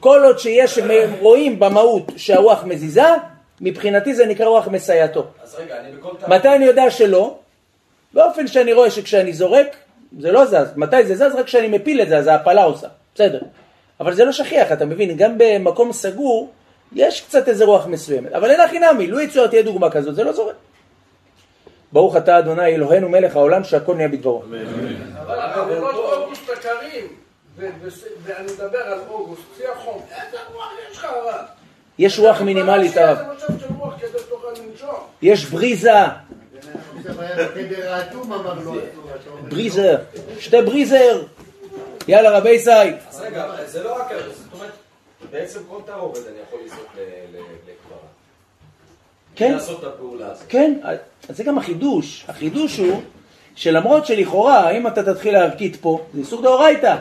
כל 0.00 0.24
עוד 0.24 0.38
שיש, 0.38 0.78
רואים 1.20 1.58
במהות 1.58 2.12
שהרוח 2.16 2.64
מזיזה, 2.64 3.06
מבחינתי 3.60 4.14
זה 4.14 4.26
נקרא 4.26 4.46
רוח 4.46 4.68
מסייעתו. 4.68 5.26
אז 5.42 5.54
רגע, 5.54 5.74
אני 5.80 5.92
בכל 5.96 6.08
תא... 6.20 6.26
מתי 6.28 6.48
אני 6.48 6.64
יודע 6.64 6.90
שלא? 6.90 7.34
באופן 8.12 8.46
שאני 8.46 8.72
רואה 8.72 8.90
שכשאני 8.90 9.32
זורק, 9.32 9.76
זה 10.18 10.32
לא 10.32 10.46
זז. 10.46 10.72
מתי 10.76 11.04
זה 11.04 11.14
זז? 11.14 11.34
רק 11.34 11.44
כשאני 11.44 11.68
מפיל 11.68 12.02
את 12.02 12.08
זה, 12.08 12.18
אז 12.18 12.26
ההפלה 12.26 12.64
עושה. 12.64 12.88
בסדר. 13.14 13.40
אבל 14.00 14.14
זה 14.14 14.24
לא 14.24 14.32
שכיח, 14.32 14.72
אתה 14.72 14.84
מבין? 14.86 15.16
גם 15.16 15.34
במקום 15.38 15.92
סגור, 15.92 16.50
יש 16.92 17.20
קצת 17.20 17.48
איזה 17.48 17.64
רוח 17.64 17.86
מסוימת. 17.86 18.32
אבל 18.32 18.50
אין 18.50 18.60
הכי 18.60 18.78
נמי, 18.78 19.06
לו 19.06 19.20
יצויר 19.20 19.46
תהיה 19.46 19.62
דוגמה 19.62 19.90
כזאת, 19.90 20.14
זה 20.14 20.24
לא 20.24 20.32
זורק. 20.32 20.54
ברוך 21.92 22.16
אתה 22.16 22.38
אדוני 22.38 22.66
אלוהינו 22.66 23.08
מלך 23.08 23.36
העולם 23.36 23.64
שהכל 23.64 23.94
נהיה 23.94 24.08
בדברו. 24.08 24.42
אבל 25.14 25.78
אוגוסט 25.78 26.50
הקרים, 26.50 27.06
ואני 27.56 28.52
מדבר 28.52 28.78
על 28.78 28.98
אוגוסט, 29.08 29.42
שיא 29.56 29.68
החום, 29.68 30.02
איזה 30.10 30.36
רוח 30.54 30.72
יש 30.90 30.96
לך 30.96 31.04
הרב? 31.04 31.44
יש 31.98 32.18
רוח 32.18 32.40
מינימלית, 32.40 32.96
הרב. 32.96 33.18
יש 35.22 35.44
בריזה, 35.44 35.92
בריזר, 39.48 39.96
שתי 40.38 40.62
בריזר. 40.62 41.22
יאללה 42.08 42.38
רבי 42.38 42.58
סי. 42.58 42.70
אז 42.70 43.20
רגע, 43.20 43.46
זה 43.66 43.82
לא 43.82 43.94
רק... 44.00 44.12
זאת 44.32 44.52
אומרת, 44.52 44.72
בעצם 45.30 45.60
כל 45.68 45.78
תערובת 45.86 46.16
אני 46.16 46.36
יכול 46.48 46.60
לזרוק 46.64 46.92
לקברה. 47.64 47.98
כן, 49.36 49.52
לעשות 49.52 49.78
את 49.80 49.84
הפעולה 49.84 50.30
הזאת. 50.30 50.44
כן, 50.48 50.80
אז 51.28 51.36
זה 51.36 51.44
גם 51.44 51.58
החידוש. 51.58 52.24
החידוש 52.28 52.76
הוא 52.76 53.02
שלמרות 53.54 54.06
שלכאורה, 54.06 54.70
אם 54.70 54.86
אתה 54.86 55.14
תתחיל 55.14 55.32
להרקיד 55.32 55.76
פה, 55.80 56.04
זה 56.14 56.20
איסור 56.20 56.42
דאורייתא. 56.42 56.96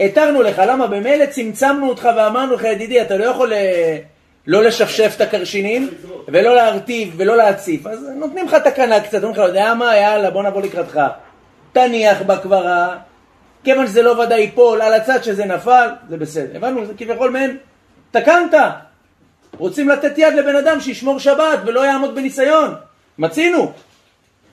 התרנו 0.00 0.42
לך, 0.42 0.62
למה 0.66 0.86
במילא 0.86 1.26
צמצמנו 1.26 1.88
אותך 1.88 2.08
ואמרנו 2.16 2.54
לך, 2.54 2.64
ידידי, 2.64 3.02
אתה 3.02 3.16
לא 3.16 3.24
יכול 3.24 3.52
אה, 3.52 3.98
לא 4.46 4.62
לשפשף 4.62 5.12
את 5.16 5.20
הקרשינים, 5.20 5.90
ולא 6.28 6.54
להרטיב, 6.54 7.14
ולא 7.16 7.36
להציף. 7.36 7.86
אז 7.86 8.10
נותנים 8.16 8.46
לך 8.46 8.54
תקנה 8.54 9.00
קצת, 9.00 9.24
אומרים 9.24 9.32
לך, 9.32 9.48
יודע 9.48 9.74
מה, 9.74 9.96
יאללה, 9.96 10.30
בוא 10.30 10.42
נבוא 10.42 10.62
לקראתך. 10.62 11.00
תניח 11.72 12.22
בקברה, 12.22 12.96
כיוון 13.64 13.86
שזה 13.86 14.02
לא 14.02 14.10
ודאי 14.10 14.40
ייפול, 14.40 14.82
על 14.82 14.94
הצד 14.94 15.24
שזה 15.24 15.44
נפל, 15.44 15.88
זה 16.08 16.16
בסדר. 16.16 16.56
הבנו, 16.56 16.86
זה 16.86 16.92
כביכול 16.96 17.30
מעין, 17.30 17.56
תקנת. 18.10 18.54
רוצים 19.58 19.88
לתת 19.88 20.18
יד 20.18 20.34
לבן 20.34 20.56
אדם 20.56 20.80
שישמור 20.80 21.18
שבת 21.18 21.58
ולא 21.66 21.86
יעמוד 21.86 22.14
בניסיון. 22.14 22.74
מצינו. 23.18 23.72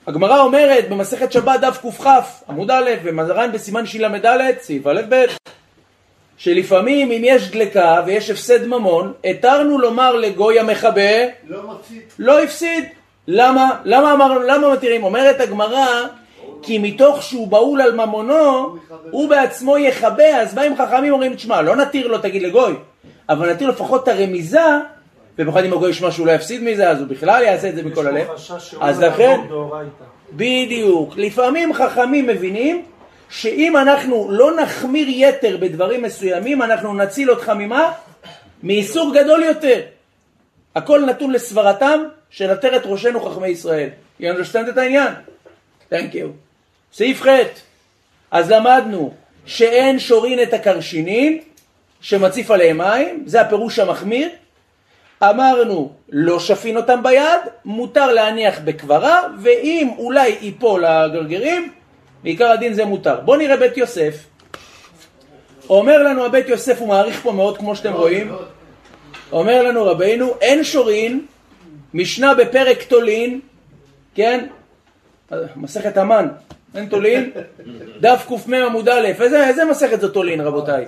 הגמרא 0.06 0.38
אומרת 0.38 0.88
במסכת 0.88 1.32
שבת 1.32 1.60
דף 1.60 1.78
קכ 1.98 2.06
עמוד 2.48 2.70
א' 2.70 2.90
ומזרן 3.04 3.52
בסימן 3.52 3.86
של"ד 3.86 4.58
סעיף 4.60 4.86
א' 4.86 5.00
ב' 5.08 5.24
שלפעמים 6.44 7.10
אם 7.10 7.22
יש 7.24 7.50
דלקה 7.50 8.02
ויש 8.06 8.30
הפסד 8.30 8.66
ממון 8.66 9.12
התרנו 9.24 9.78
לומר 9.78 10.16
לגוי 10.16 10.60
המכבה 10.60 11.24
לא 11.48 11.62
מפסיד. 11.62 12.02
לא 12.18 12.42
הפסיד. 12.42 12.84
למה? 13.28 13.70
למה 13.84 14.12
אמרנו, 14.12 14.40
למה 14.40 14.72
מתירים? 14.72 15.04
אומרת 15.04 15.40
הגמרא 15.40 15.86
כי 16.62 16.78
מתוך 16.78 17.22
שהוא 17.22 17.48
בהול 17.48 17.80
על 17.80 17.94
ממונו 17.94 18.76
הוא 19.10 19.28
בעצמו 19.28 19.78
יכבה 19.78 20.40
אז 20.40 20.54
באים 20.54 20.76
חכמים 20.76 21.12
אומרים 21.12 21.34
תשמע 21.34 21.62
לא 21.62 21.76
נתיר 21.76 22.06
לו 22.06 22.18
תגיד 22.18 22.42
לגוי 22.42 22.74
אבל 23.28 23.50
נתיר 23.50 23.68
לפחות 23.68 24.02
את 24.02 24.08
הרמיזה 24.08 24.78
ובמיוחד 25.34 25.64
אם 25.64 25.72
הגוי 25.72 25.90
ישמע 25.90 26.10
שהוא 26.10 26.26
לא 26.26 26.32
יפסיד 26.32 26.62
מזה 26.62 26.90
אז 26.90 27.00
הוא 27.00 27.08
בכלל 27.08 27.42
יעשה 27.42 27.68
את 27.68 27.76
זה 27.76 27.82
מכל 27.82 28.06
הלב 28.06 28.26
אז 28.80 29.00
לא 29.00 29.08
לכן. 29.08 29.40
בדיוק. 30.32 31.14
לפעמים 31.16 31.74
חכמים 31.74 32.26
מבינים 32.26 32.82
שאם 33.34 33.76
אנחנו 33.76 34.26
לא 34.30 34.56
נחמיר 34.56 35.06
יתר 35.08 35.56
בדברים 35.56 36.02
מסוימים, 36.02 36.62
אנחנו 36.62 36.94
נציל 36.94 37.30
אותך 37.30 37.48
ממה? 37.48 37.92
מאיסור 38.62 39.14
גדול 39.14 39.42
יותר. 39.42 39.80
הכל 40.74 41.04
נתון 41.06 41.30
לסברתם 41.32 42.04
של 42.30 42.50
עטרת 42.50 42.82
ראשנו 42.84 43.20
חכמי 43.20 43.48
ישראל. 43.48 43.88
You 44.20 44.24
understand 44.24 44.68
את 44.68 44.78
העניין? 44.78 45.12
Thank 45.92 46.14
you. 46.14 46.26
סעיף 46.92 47.22
ח' 47.22 47.28
אז 48.30 48.50
למדנו 48.50 49.14
שאין 49.46 49.98
שורין 49.98 50.42
את 50.42 50.52
הקרשינין 50.52 51.38
שמציף 52.00 52.50
עליהם 52.50 52.78
מים, 52.78 53.22
זה 53.26 53.40
הפירוש 53.40 53.78
המחמיר. 53.78 54.28
אמרנו, 55.22 55.92
לא 56.08 56.40
שפין 56.40 56.76
אותם 56.76 57.02
ביד, 57.02 57.40
מותר 57.64 58.12
להניח 58.12 58.58
בקברה, 58.64 59.22
ואם 59.42 59.90
אולי 59.98 60.36
ייפול 60.40 60.84
הגרגרים, 60.84 61.72
בעיקר 62.24 62.50
הדין 62.50 62.74
זה 62.74 62.84
מותר. 62.84 63.20
בואו 63.20 63.36
נראה 63.36 63.56
בית 63.56 63.76
יוסף. 63.76 64.14
אומר 65.68 66.02
לנו 66.02 66.24
הבית 66.24 66.48
יוסף, 66.48 66.80
הוא 66.80 66.88
מעריך 66.88 67.20
פה 67.22 67.32
מאוד 67.32 67.58
כמו 67.58 67.76
שאתם 67.76 67.92
רואים, 67.92 68.32
אומר 69.32 69.62
לנו 69.62 69.84
רבינו, 69.84 70.34
אין 70.40 70.64
שורין, 70.64 71.26
משנה 71.94 72.34
בפרק 72.34 72.82
תולין, 72.82 73.40
כן? 74.14 74.46
מסכת 75.56 75.96
המן, 75.96 76.28
אין 76.74 76.86
תולין, 76.86 77.30
דף 78.00 78.26
קמ 78.28 78.54
עמוד 78.54 78.88
א', 78.88 79.06
איזה, 79.20 79.48
איזה 79.48 79.64
מסכת 79.64 80.00
זו 80.00 80.08
תולין 80.08 80.40
רבותיי? 80.40 80.86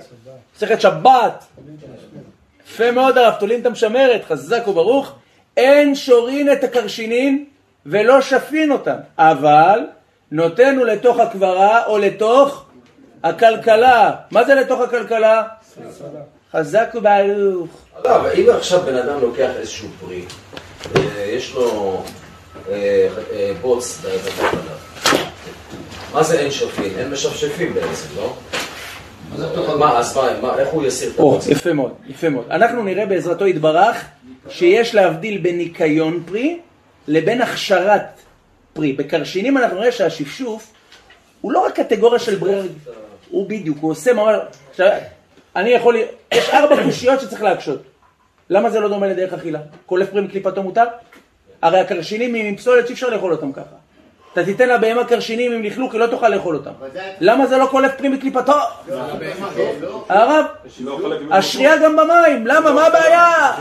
מסכת 0.55 0.81
שבת. 0.81 1.45
יפה 2.67 2.91
מאוד 2.91 3.17
הרב, 3.17 3.33
תולים 3.39 3.61
את 3.61 3.65
המשמרת, 3.65 4.23
חזק 4.23 4.67
וברוך. 4.67 5.15
אין 5.57 5.95
שורין 5.95 6.51
את 6.51 6.63
הקרשינין 6.63 7.45
ולא 7.85 8.21
שפין 8.21 8.71
אותם, 8.71 8.97
אבל 9.17 9.79
נותנו 10.31 10.85
לתוך 10.85 11.19
הקברה 11.19 11.85
או 11.85 11.97
לתוך 11.97 12.65
הכלכלה. 13.23 14.11
מה 14.31 14.43
זה 14.43 14.55
לתוך 14.55 14.81
הכלכלה? 14.81 15.43
חזק 16.51 16.89
וברוך. 16.95 17.69
לא, 18.05 18.15
אבל 18.15 18.31
אם 18.31 18.49
עכשיו 18.57 18.81
בן 18.81 18.95
אדם 18.95 19.21
לוקח 19.21 19.49
איזשהו 19.55 19.87
פרי, 19.99 20.21
אה, 20.95 21.23
יש 21.23 21.53
לו 21.53 22.03
אה, 22.69 23.07
אה, 23.33 23.51
בוץ 23.61 24.01
בכלכלה. 24.05 24.59
מה 26.13 26.23
זה 26.23 26.39
אין 26.39 26.51
שופין? 26.51 26.91
אין 26.97 27.11
משפשפים 27.11 27.73
בעצם, 27.73 28.07
לא? 28.15 28.35
מה, 29.79 29.97
אז 29.97 30.19
מה, 30.41 30.59
איך 30.59 30.69
הוא 30.69 30.85
יסיר 30.85 31.09
את 31.09 31.19
הבוץ? 31.19 31.47
יפה 31.47 31.73
מאוד, 31.73 31.91
יפה 32.07 32.29
מאוד. 32.29 32.45
אנחנו 32.51 32.83
נראה 32.83 33.05
בעזרתו 33.05 33.47
יתברך 33.47 34.05
שיש 34.49 34.95
להבדיל 34.95 35.37
בין 35.37 35.57
ניקיון 35.57 36.23
פרי 36.25 36.59
לבין 37.07 37.41
הכשרת 37.41 38.19
פרי. 38.77 38.93
בקרשינים 38.93 39.57
אנחנו 39.57 39.77
נראה 39.77 39.91
שהשפשוף 39.91 40.73
הוא 41.41 41.51
לא 41.51 41.65
רק 41.65 41.79
קטגוריה 41.79 42.19
של 42.19 42.35
ברירה, 42.35 42.61
הוא 43.29 43.49
בדיוק, 43.49 43.77
הוא 43.81 43.91
עושה 43.91 44.13
ממש... 44.13 44.35
עכשיו, 44.69 44.91
אני 45.55 45.69
יכול... 45.69 45.95
יש 46.33 46.49
ארבע 46.49 46.83
קושיות 46.83 47.21
שצריך 47.21 47.41
להקשות. 47.41 47.81
למה 48.49 48.69
זה 48.69 48.79
לא 48.79 48.89
דומה 48.89 49.07
לדרך 49.07 49.33
אכילה? 49.33 49.59
קולף 49.85 50.09
פרי 50.09 50.21
מקליפתו 50.21 50.63
מותר? 50.63 50.83
הרי 51.61 51.79
הקרשינים 51.79 52.35
עם 52.35 52.55
פסולת 52.55 52.87
שאי 52.87 52.93
אפשר 52.93 53.09
לאכול 53.09 53.31
אותם 53.31 53.51
ככה. 53.51 53.75
אתה 54.37 54.45
תיתן 54.45 54.69
לבהמה 54.69 55.05
קרשינים 55.05 55.51
עם 55.51 55.63
לכלוך, 55.63 55.93
היא 55.93 56.01
לא 56.01 56.07
תוכל 56.07 56.29
לאכול 56.29 56.55
אותם. 56.55 56.71
למה 57.19 57.47
זה 57.47 57.57
לא 57.57 57.65
קולף 57.65 57.91
פרי 57.97 58.09
מקליפתו? 58.09 58.51
לא, 58.87 58.97
לא. 59.81 60.05
הרב, 60.09 60.45
השרייה 61.31 61.77
גם 61.77 61.95
במים, 61.95 62.47
למה? 62.47 62.71
מה 62.73 62.85
הבעיה? 62.87 63.55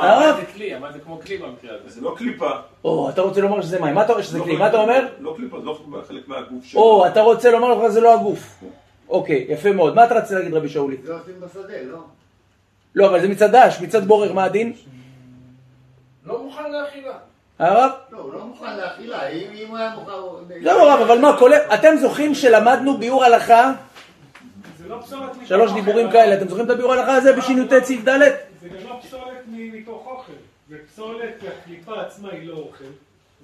הרב, 0.00 0.36
זה 0.36 0.46
כלי, 0.54 0.76
אבל 0.76 0.92
זה 0.92 0.98
כמו 0.98 1.20
כלי 1.20 1.36
במקרה 1.38 1.70
הזה. 1.74 1.90
זה 1.94 2.00
לא 2.00 2.14
קליפה. 2.16 2.50
או, 2.84 3.10
אתה 3.10 3.22
רוצה 3.22 3.40
לומר 3.40 3.62
שזה 3.62 3.80
מים, 3.80 3.94
מה 3.94 4.02
אתה 4.04 4.12
אומר 4.12 4.22
שזה 4.22 4.40
כלי? 4.40 4.56
מה 4.56 4.68
אתה 4.68 4.76
אומר? 4.76 5.06
לא 5.20 5.34
קליפה, 5.36 5.60
זה 5.60 5.66
לא 5.66 5.78
חלק 6.08 6.28
מהגוף 6.28 6.64
שלו. 6.64 6.80
או, 6.80 7.06
אתה 7.06 7.20
רוצה 7.20 7.50
לומר 7.50 7.74
לך 7.74 7.88
זה 7.88 8.00
לא 8.00 8.14
הגוף. 8.14 8.64
אוקיי, 9.08 9.46
יפה 9.48 9.72
מאוד. 9.72 9.94
מה 9.94 10.04
אתה 10.04 10.14
רצית 10.14 10.30
להגיד 10.30 10.54
רבי 10.54 10.68
שאולי? 10.68 10.96
זה 11.04 11.12
עושים 11.14 11.34
בשדה, 11.40 11.82
לא? 11.92 11.98
לא, 12.94 13.06
אבל 13.06 13.20
זה 13.20 13.28
מצד 13.28 13.56
דש, 13.56 13.80
מצד 13.80 14.04
בורר, 14.04 14.32
מה 14.32 14.44
הדין? 14.44 14.72
לא 16.26 16.42
מוכן 16.42 16.72
לאכילה. 16.72 17.29
הרב? 17.60 17.90
לא, 18.12 18.18
הוא 18.18 18.32
לא 18.32 18.44
מוכן 18.44 18.76
לאכילה, 18.76 19.28
אם 19.28 19.68
הוא 19.68 19.76
היה 19.76 19.94
מוכן... 19.94 20.12
לא, 20.60 20.92
הרב, 20.92 21.00
אבל 21.00 21.18
מה, 21.18 21.36
כולל... 21.38 21.58
אתם 21.74 21.96
זוכרים 22.00 22.34
שלמדנו 22.34 22.98
ביאור 22.98 23.24
הלכה? 23.24 23.72
זה 24.78 24.88
לא 24.88 24.96
פסולת 25.02 25.30
שלוש 25.44 25.72
דיבורים? 25.72 26.10
כאלה, 26.10 26.36
אתם 26.36 26.48
זוכרים 26.48 26.66
את 26.66 26.70
הביאור 26.70 26.92
הלכה 26.92 27.14
הזה 27.14 27.32
בש"ט 27.32 27.84
סעיף 27.84 28.08
ד'? 28.08 28.18
זה 28.18 28.68
גם 28.68 28.90
לא 28.90 28.96
פסולת 29.02 29.42
מתוך 29.48 30.06
אוכל. 30.06 30.32
ופסולת, 30.70 31.34
הקליפה 31.48 32.00
עצמה 32.00 32.28
היא 32.32 32.48
לא 32.48 32.56
אוכל. 32.56 32.84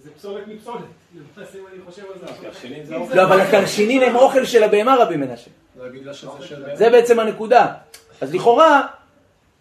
זה 0.05 0.11
פסולת 0.19 0.49
מפסולת. 0.49 0.81
למעשה 1.15 1.59
אם 1.59 1.65
אני 1.73 1.81
חושב 1.87 2.03
על 2.03 2.19
זה. 2.21 2.27
הקרשinin 2.27 2.87
זה 2.87 2.97
אוכל. 2.97 3.15
לא, 3.15 3.23
אבל 3.23 3.41
הקרשינין 3.41 4.03
הם 4.03 4.17
אוכל 4.17 4.45
של 4.45 4.63
הבהמה 4.63 4.97
רבי 4.97 5.17
מנשה. 5.17 5.51
זה. 5.77 6.75
זה 6.75 6.91
בעצם 6.91 7.21
הנקודה. 7.21 7.67
אז 8.21 8.35
לכאורה, 8.35 8.87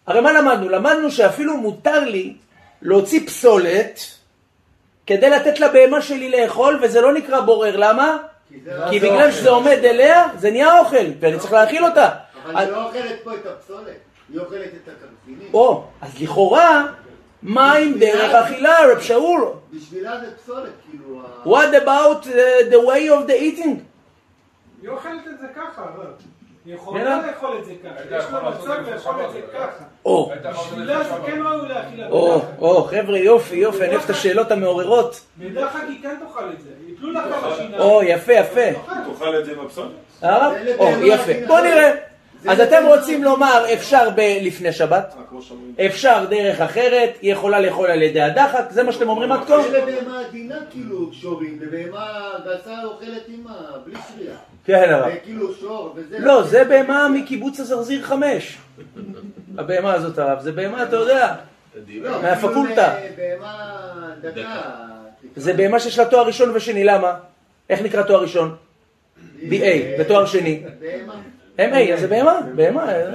הרי 0.06 0.20
מה 0.20 0.32
למדנו? 0.32 0.68
למדנו 0.68 1.10
שאפילו 1.10 1.56
מותר 1.56 2.00
לי 2.00 2.36
להוציא 2.82 3.26
פסולת 3.26 4.00
כדי 5.06 5.30
לתת 5.30 5.60
לבהמה 5.60 6.02
שלי 6.02 6.30
לאכול, 6.30 6.78
וזה 6.82 7.00
לא 7.00 7.12
נקרא 7.12 7.40
בורר. 7.40 7.76
למה? 7.76 8.16
כי 8.50 8.60
לא- 8.66 8.86
בגלל 8.98 9.32
שזה 9.32 9.50
עומד 9.50 9.78
אליה, 9.84 10.28
זה 10.38 10.50
נהיה 10.50 10.78
אוכל, 10.78 10.96
ואני 11.20 11.38
צריך 11.38 11.52
להאכיל 11.52 11.84
אותה. 11.84 12.08
אבל 12.46 12.64
זה 12.66 12.70
לא 12.70 12.86
אוכלת 12.86 13.16
פה 13.24 13.34
את 13.34 13.46
הפסולת. 13.46 13.86
היא 14.32 14.40
אוכלת 14.40 14.68
את 14.84 14.88
הקרפינים. 14.88 15.54
או, 15.54 15.84
אז 16.00 16.22
לכאורה, 16.22 16.86
מים 17.42 17.98
דרך 17.98 18.34
אכילה, 18.34 18.74
רב 18.92 19.00
שאול. 19.00 19.48
בשבילה 19.72 20.20
זה 20.20 20.36
פסולת, 20.36 20.70
כאילו... 20.90 21.22
What 21.44 21.82
about 21.82 22.26
uh, 22.26 22.28
the 22.72 22.78
way 22.88 23.10
of 23.10 23.28
the 23.30 23.34
eating? 23.34 23.78
היא 24.82 24.88
אוכלת 24.90 25.26
את 25.26 25.40
זה 25.40 25.46
ככה, 25.56 25.82
הרב. 25.82 26.06
יכולה 26.66 27.22
לאכול 27.26 27.56
את 27.58 27.64
זה 27.64 27.72
ככה. 27.84 28.16
יש 28.16 28.24
יכולה 28.24 28.50
מצב 28.50 28.70
את 28.70 28.88
לאכול 28.94 29.14
את 29.24 29.32
זה 29.32 29.40
ככה. 29.54 29.84
או, 30.04 30.30
בשבילה 30.52 31.04
זה 31.04 31.10
כן 31.26 31.42
ראוי 31.42 31.68
לאכילה. 31.68 32.08
או, 32.08 32.38
בדחק. 32.38 32.48
או, 32.58 32.84
חבר'ה, 32.84 33.18
יופי, 33.18 33.56
יופי, 33.56 33.84
אני 33.84 33.90
אוהב 33.94 34.02
את 34.04 34.10
השאלות 34.10 34.50
המעוררות. 34.50 35.20
בדחק 35.38 35.80
היא 35.88 36.02
כן 36.02 36.16
תאכל 36.26 36.44
את 36.52 36.60
זה. 36.60 36.70
יפלו 36.88 37.12
לה 37.12 37.22
כמה 37.22 37.54
שיניים. 37.56 37.80
או, 37.80 38.02
יפה, 38.02 38.32
יפה. 38.32 38.60
תאכל 39.12 39.38
את 39.38 39.44
זה 39.44 39.52
עם 39.52 39.60
הפסולת? 39.60 39.90
זה 40.20 40.26
או, 40.78 40.88
יפה. 41.02 41.22
הכי 41.32 41.46
בוא 41.46 41.56
נכון. 41.58 41.68
נראה. 41.70 41.92
זה 42.42 42.50
אז 42.52 42.60
אתם 42.60 42.76
לבהמה 42.76 42.96
רוצים 42.98 43.24
לומר, 43.24 43.64
אפשר 43.72 44.10
ב- 44.16 44.38
לפני 44.42 44.72
שבת, 44.72 45.14
אה. 45.78 45.86
אפשר 45.86 46.24
דרך 46.30 46.60
אחרת, 46.60 47.10
היא 47.22 47.32
יכולה 47.32 47.60
לאכול 47.60 47.90
על 47.90 48.02
ידי 48.02 48.20
הדחק, 48.20 48.64
זה 48.70 48.82
מה 48.82 48.92
שאתם 48.92 49.08
אומרים 49.08 49.32
עד 49.32 49.40
כה? 49.46 49.62
זה 49.62 49.84
לבהמה 49.84 50.20
עדינה 50.20 50.56
כאילו 50.70 51.12
שורים, 51.12 51.58
לבהמה 51.60 52.30
גסה 52.46 52.84
אוכלת 52.84 53.28
אימא, 53.28 53.52
בלי 53.84 53.94
שריעה. 54.16 54.36
כן, 54.66 54.88
הרב. 54.90 55.12
וכאילו 55.22 55.54
שור 55.54 55.94
וזה. 55.96 56.18
לא, 56.18 56.42
זה 56.42 56.64
בהמה 56.64 57.08
מקיבוץ 57.08 57.60
הזרזיר 57.60 58.02
חמש. 58.02 58.58
הבהמה 59.58 59.92
הזאת, 59.94 60.18
הרב, 60.18 60.40
זה 60.40 60.52
בהמה, 60.52 60.82
אתה 60.82 60.96
יודע, 60.96 61.34
מהפקולטה. 62.22 62.94
כאילו. 64.22 65.32
זה 65.36 65.52
בהמה 65.52 65.80
שיש 65.80 65.98
לה 65.98 66.04
תואר 66.04 66.26
ראשון 66.26 66.50
ושני, 66.54 66.84
למה? 66.84 67.14
איך 67.70 67.82
נקרא 67.82 68.02
תואר 68.02 68.22
ראשון? 68.22 68.56
BA, 69.40 69.64
ותואר 70.00 70.26
שני. 70.26 70.62
בהמה. 70.80 71.14
MA, 71.56 71.92
אז 71.92 72.00
זה 72.00 72.08
בהמה, 72.08 72.40
בהמה. 72.54 72.88
אה. 72.88 73.10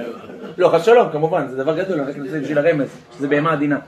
לא, 0.58 0.68
חס 0.68 0.84
שלום, 0.84 1.12
כמובן, 1.12 1.48
זה 1.48 1.56
דבר 1.56 1.78
גדול, 1.78 2.00
בשביל 2.42 2.58
הרמז, 2.58 2.88
שזה 3.16 3.28
בהמה 3.28 3.52
עדינה. 3.52 3.78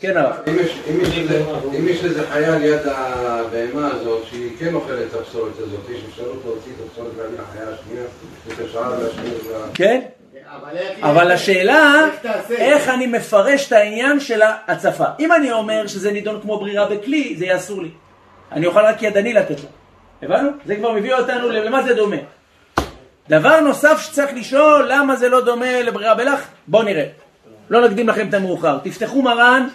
כן, 0.00 0.16
הרב. 0.16 0.32
אם 0.48 0.56
יש- 0.60 0.78
איזה- 1.18 2.08
איזה 2.08 2.26
חיה 2.32 2.58
ליד 2.58 2.80
הבהמה 2.86 3.88
הזאת, 3.92 4.22
שהיא 4.30 4.50
כן 4.58 4.74
אוכלת 4.74 4.98
את 5.10 5.20
הפסולת 5.20 5.52
הזאת, 5.58 5.80
יש 5.90 6.00
אפשרות 6.08 6.42
להוציא 6.44 6.72
את 6.72 6.86
הפסולת 6.90 7.08
ולהביא 7.16 7.38
לחיה 7.38 7.62
השנייה, 7.74 8.04
את 8.48 8.68
השעה 8.68 8.90
והשנייה. 8.90 9.34
וה- 9.52 9.66
כן? 9.74 10.00
אבל 11.02 11.30
השאלה, 11.32 12.06
איך 12.50 12.88
אני 12.88 13.06
מפרש 13.06 13.66
את 13.66 13.72
העניין 13.72 14.20
של 14.20 14.40
ההצפה. 14.42 15.04
אם 15.20 15.32
אני 15.32 15.52
אומר 15.52 15.86
שזה 15.86 16.12
נידון 16.12 16.40
כמו 16.42 16.58
ברירה 16.60 16.88
בכלי, 16.88 17.34
זה 17.38 17.44
יהיה 17.44 17.56
אסור 17.56 17.82
לי. 17.82 17.90
אני 18.52 18.66
אוכל 18.66 18.80
רק 18.80 19.02
ידני 19.02 19.32
לתת 19.32 19.56
לה. 19.60 19.68
הבנו? 20.22 20.50
זה 20.66 20.76
כבר 20.76 20.92
מביא 20.92 21.14
אותנו 21.14 21.48
למה 21.50 21.82
זה 21.82 21.94
דומה. 21.94 22.16
דבר 23.28 23.60
נוסף 23.60 24.00
שצריך 24.00 24.30
לשאול, 24.34 24.86
למה 24.92 25.16
זה 25.16 25.28
לא 25.28 25.40
דומה 25.44 25.82
לברירה 25.82 26.14
בלח? 26.14 26.46
בואו 26.68 26.82
נראה. 26.82 27.06
לא 27.70 27.88
נקדים 27.88 28.08
לכם 28.08 28.28
את 28.28 28.34
המאוחר. 28.34 28.78
תפתחו 28.84 29.22
מרן, 29.22 29.68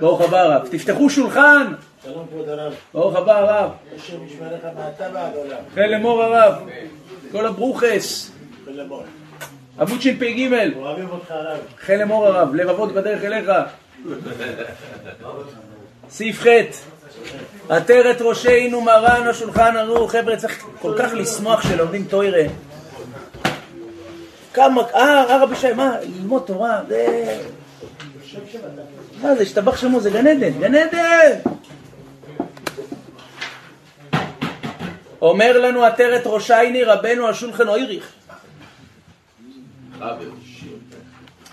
ברוך 0.00 0.20
הבא 0.20 0.40
הרב. 0.40 0.68
תפתחו 0.70 1.10
שולחן, 1.10 1.72
שלום 2.04 2.26
כבוד 2.30 2.48
הרב, 2.48 2.74
ברוך 2.94 3.16
הבא 3.16 3.38
הרב. 3.38 3.70
השם 3.96 4.26
ישמע 4.26 4.46
לך 4.46 4.64
מעתה 4.76 5.04
ועד 5.14 5.34
עולם. 5.36 5.58
חן 5.74 5.88
לאמור 5.90 6.22
הרב. 6.22 6.54
כל 7.32 7.46
הברוכס. 7.46 8.30
ולמור. 8.64 9.02
עמוד 9.80 10.00
שפ"ג. 10.00 10.52
אוהבים 10.76 11.08
אותך 11.10 11.30
הרב. 11.30 11.58
חן 11.80 11.98
לאמור 11.98 12.26
הרב, 12.26 12.54
לבבות 12.54 12.92
בדרך 12.92 13.24
אליך. 13.24 13.50
סעיף 16.10 16.42
ח' 16.42 16.46
עטרת 17.68 18.20
ראשינו 18.20 18.80
מרן 18.80 19.26
השולחן 19.26 19.76
ערוך. 19.76 20.12
חבר'ה, 20.12 20.36
צריך 20.36 20.66
כל 20.80 20.94
כך 20.98 21.14
לשמוח 21.14 21.68
שלומדים 21.68 22.04
תוירה. 22.04 22.44
כמה, 24.54 24.82
אה, 24.94 25.24
אה 25.30 25.42
רבי 25.42 25.56
שי, 25.56 25.72
מה, 25.72 25.96
ללמוד 26.02 26.42
תורה, 26.46 26.80
זה... 26.88 27.38
מה 29.22 29.34
זה, 29.34 29.42
השתבח 29.42 29.76
שמו, 29.76 30.00
זה 30.00 30.10
גן 30.10 30.26
עדן, 30.26 30.60
גן 30.60 30.74
עדן! 30.74 31.38
אומר 35.22 35.58
לנו 35.58 35.84
עטרת 35.84 36.22
ראשייני 36.26 36.84
רבנו 36.84 37.28
השולחן 37.28 37.68
אויריך. 37.68 38.12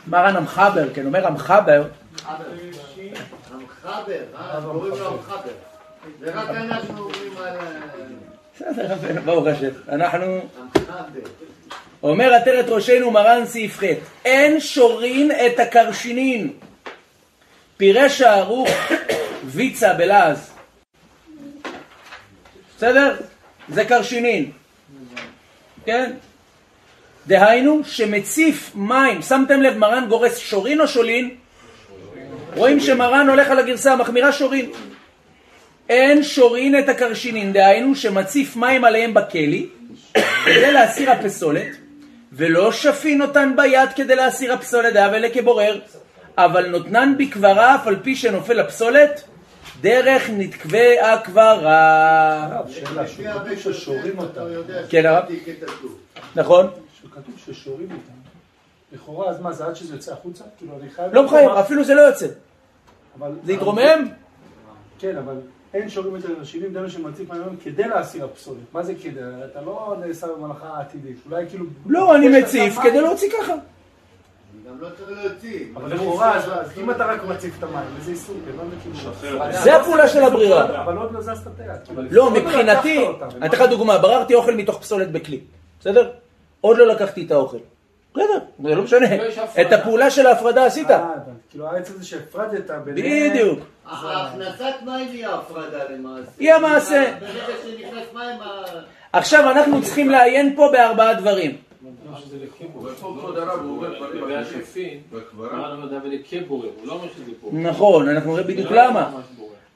מרן 0.07 0.35
המחבר, 0.35 0.93
כן, 0.93 1.05
אומר 1.05 1.27
המחבר, 1.27 1.83
המחבר, 2.25 4.19
אה, 4.35 4.61
קוראים 4.61 4.93
לו 4.99 5.07
המחבר. 5.07 5.51
ורק 6.19 6.49
אנחנו 6.49 7.03
אומרים 7.03 7.37
על 7.37 7.57
בסדר, 8.55 8.93
רבנו, 8.93 9.21
ברוך 9.21 9.47
השם, 9.47 9.69
אנחנו... 9.89 10.39
המחבר. 10.75 11.19
אומר 12.03 12.33
עטרת 12.33 12.65
ראשנו 12.69 13.11
מרן 13.11 13.45
סעיף 13.45 13.79
ח' 13.79 13.83
אין 14.25 14.59
שורין 14.59 15.31
את 15.31 15.59
הקרשינין 15.59 16.53
פירש 17.77 18.21
הערוך 18.21 18.69
ויצה 19.45 19.93
בלעז 19.93 20.51
בסדר? 22.77 23.15
זה 23.69 23.85
קרשינין 23.85 24.51
כן? 25.85 26.11
דהיינו 27.27 27.81
שמציף 27.83 28.71
מים 28.75 29.21
שמתם 29.21 29.61
לב 29.61 29.77
מרן 29.77 30.05
גורס 30.09 30.37
שורין 30.37 30.81
או 30.81 30.87
שולין? 30.87 31.29
רואים 32.55 32.79
שמרן 32.79 33.29
הולך 33.29 33.47
על 33.47 33.59
הגרסה 33.59 33.93
המחמירה 33.93 34.31
שורין 34.31 34.71
אין 35.89 36.23
שורין 36.23 36.79
את 36.79 36.89
הקרשינין 36.89 37.53
דהיינו 37.53 37.95
שמציף 37.95 38.55
מים 38.55 38.85
עליהם 38.85 39.13
בכלי 39.13 39.67
כדי 40.45 40.71
להסיר 40.71 41.11
הפסולת, 41.11 41.75
ולא 42.33 42.71
שפין 42.71 43.21
אותן 43.21 43.53
ביד 43.55 43.89
כדי 43.95 44.15
להסיר 44.15 44.53
הפסולת, 44.53 44.93
דאב 44.93 45.13
אלה 45.13 45.29
כבורר, 45.29 45.79
אבל 46.37 46.69
נותנן 46.69 47.13
בקברה 47.17 47.75
אף 47.75 47.87
על 47.87 47.95
פי 48.03 48.15
שנופל 48.15 48.59
הפסולת, 48.59 49.23
דרך 49.81 50.29
נתקווה 50.29 51.13
הקברה. 51.13 52.61
שאלה, 52.69 53.07
שכתוב 53.07 53.59
ששורים 53.59 54.19
אותם. 54.19 54.41
כן, 54.89 55.05
הרב? 55.05 55.23
נכון? 56.35 56.67
שכתוב 57.01 57.35
ששורים 57.45 57.87
אותם. 57.91 58.23
לכאורה, 58.93 59.29
אז 59.29 59.41
מה, 59.41 59.53
זה 59.53 59.65
עד 59.65 59.75
שזה 59.75 59.95
יוצא 59.95 60.13
החוצה? 60.13 60.43
כאילו, 60.57 60.73
אני 60.81 60.89
חייב... 60.89 61.13
לא 61.13 61.23
מחייב, 61.23 61.51
אפילו 61.51 61.83
זה 61.83 61.93
לא 61.93 62.01
יוצא. 62.01 62.27
אבל... 63.19 63.31
זה 63.43 63.53
יתרומם? 63.53 64.07
כן, 64.99 65.17
אבל 65.17 65.35
אין 65.73 65.89
שורים 65.89 66.15
את 66.15 66.21
השירים 66.41 66.73
דנו 66.73 66.89
שמציף 66.89 67.29
מהיום 67.29 67.55
כדי 67.63 67.87
להסיר 67.87 68.25
הפסולת. 68.25 68.73
מה 68.73 68.83
זה 68.83 68.93
כדי? 69.03 69.19
אתה 69.51 69.61
לא 69.61 69.95
נעשה 70.05 70.27
במלאכה 70.27 70.67
העתידית. 70.67 71.17
אולי 71.29 71.45
כאילו... 71.49 71.65
לא, 71.85 72.15
אני 72.15 72.39
מציף 72.39 72.79
כדי 72.83 73.01
להוציא 73.01 73.29
ככה. 73.41 73.53
גם 74.67 74.81
לא 74.81 74.87
צריך 74.97 75.09
להוציא. 75.23 75.65
אבל 75.75 75.93
לכאורה, 75.93 76.39
אם 76.77 76.91
אתה 76.91 77.05
רק 77.05 77.23
מציף 77.25 77.57
את 77.59 77.63
המים, 77.63 77.85
איזה 77.99 78.11
איסור, 78.11 78.35
כן, 78.45 78.51
לא. 79.37 79.51
זה 79.51 79.75
הפעולה 79.75 80.07
של 80.07 80.23
הברירה. 80.23 80.83
אבל 80.83 80.97
עוד 80.97 81.11
לא 81.11 81.21
זזת 81.21 81.47
את 81.47 81.59
היד. 81.59 81.97
לא, 82.11 82.31
מבחינתי. 82.31 83.05
אני 83.37 83.47
אתן 83.47 83.57
לך 83.57 83.61
דוגמה, 83.61 83.97
בררתי 83.97 84.33
אוכל 84.33 84.55
מתוך 84.55 84.79
פסולת 84.81 85.11
בכלי, 85.11 85.39
בסדר? 85.79 86.11
עוד 86.61 86.77
לא 86.77 86.87
לקחתי 86.87 87.25
את 87.25 87.31
האוכל. 87.31 87.57
בסדר, 88.13 88.39
זה 88.63 88.75
לא 88.75 88.83
משנה. 88.83 89.17
לא. 89.17 89.23
את 89.61 89.71
הפעולה 89.71 90.11
של 90.11 90.27
ההפרדה 90.27 90.65
עשית. 90.65 90.91
אה. 90.91 91.09
כאילו 91.49 91.67
העץ 91.67 91.89
הזה 91.89 92.05
שהפרדת 92.05 92.71
ביניהם... 92.85 93.29
בדיוק. 93.31 93.59
הכנסת 93.85 94.75
מים 94.85 95.07
היא 95.11 95.27
ההפרדה 95.27 95.79
למעשה. 95.89 96.29
היא 96.39 96.53
המעשה. 96.53 97.13
ברגע 97.19 97.31
שנכנס 97.63 98.03
מים, 98.13 98.41
ה- 98.41 98.63
עכשיו 99.13 99.51
אנחנו 99.51 99.81
צריכים 99.81 100.09
לעיין 100.09 100.55
פה 100.55 100.69
בארבעה 100.71 101.13
דברים. 101.13 101.57
ופה 102.83 103.15
כבוד 103.19 103.37
הרב 103.37 103.59
הוא 103.59 103.77
אומר 103.77 103.97
דברים 103.97 104.23
והשפין, 104.23 104.99
בקברה. 105.11 105.49
אמרנו 105.49 105.87
דוד 105.87 106.11
כבורר, 106.29 106.69
הוא 106.79 106.87
לא 106.87 106.93
אומר 106.93 107.07
שזה 107.15 107.31
פה. 107.41 107.49
נכון, 107.53 108.09
אנחנו 108.09 108.31
נראה 108.31 108.43
בדיוק 108.43 108.71
לא 108.71 108.83
למה. 108.83 109.11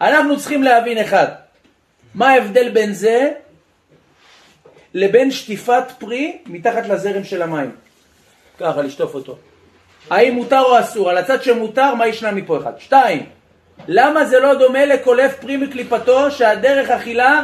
אנחנו 0.01 0.39
צריכים 0.39 0.63
להבין 0.63 0.97
אחד, 0.97 1.27
מה 2.15 2.29
ההבדל 2.29 2.69
בין 2.69 2.93
זה 2.93 3.31
לבין 4.93 5.31
שטיפת 5.31 5.83
פרי 5.99 6.37
מתחת 6.45 6.87
לזרם 6.87 7.23
של 7.23 7.41
המים. 7.41 7.71
ככה, 8.59 8.81
לשטוף 8.81 9.15
אותו. 9.15 9.37
האם 10.09 10.33
מותר 10.33 10.61
או 10.61 10.79
אסור? 10.79 11.09
על 11.09 11.17
הצד 11.17 11.43
שמותר, 11.43 11.95
מה 11.95 12.07
ישנה 12.07 12.31
מפה 12.31 12.57
אחד? 12.57 12.73
שתיים, 12.79 13.25
למה 13.87 14.25
זה 14.25 14.39
לא 14.39 14.53
דומה 14.53 14.85
לקולף 14.85 15.39
פרי 15.39 15.57
מקליפתו 15.57 16.31
שהדרך 16.31 16.89
אכילה 16.89 17.43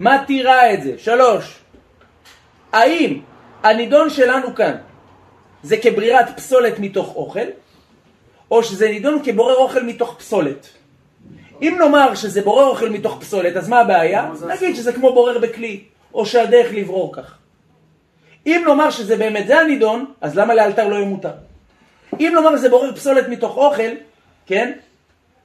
מתירה 0.00 0.74
את 0.74 0.82
זה? 0.82 0.98
שלוש, 0.98 1.58
האם 2.72 3.20
הנידון 3.62 4.10
שלנו 4.10 4.54
כאן 4.54 4.76
זה 5.62 5.76
כברירת 5.76 6.36
פסולת 6.36 6.78
מתוך 6.78 7.14
אוכל, 7.16 7.46
או 8.50 8.62
שזה 8.62 8.88
נידון 8.88 9.20
כבורר 9.24 9.56
אוכל 9.56 9.82
מתוך 9.82 10.16
פסולת? 10.18 10.66
אם 11.62 11.76
נאמר 11.78 12.14
שזה 12.14 12.42
בורר 12.42 12.66
אוכל 12.66 12.88
מתוך 12.88 13.20
פסולת, 13.20 13.56
אז 13.56 13.68
מה 13.68 13.80
הבעיה? 13.80 14.30
נגיד 14.48 14.76
שזה 14.76 14.92
כמו 14.92 15.12
בורר 15.14 15.38
בכלי, 15.38 15.84
או 16.14 16.26
שהדרך 16.26 16.72
לברור 16.72 17.14
כך. 17.16 17.38
אם 18.46 18.62
נאמר 18.66 18.90
שזה 18.90 19.16
באמת 19.16 19.46
זה 19.46 19.60
הנידון, 19.60 20.12
אז 20.20 20.38
למה 20.38 20.54
לאלתר 20.54 20.88
לא 20.88 20.94
יהיה 20.94 21.06
מותר? 21.06 21.32
אם 22.20 22.32
נאמר 22.34 22.56
שזה 22.56 22.68
בורר 22.68 22.96
פסולת 22.96 23.28
מתוך 23.28 23.56
אוכל, 23.56 23.92
כן? 24.46 24.72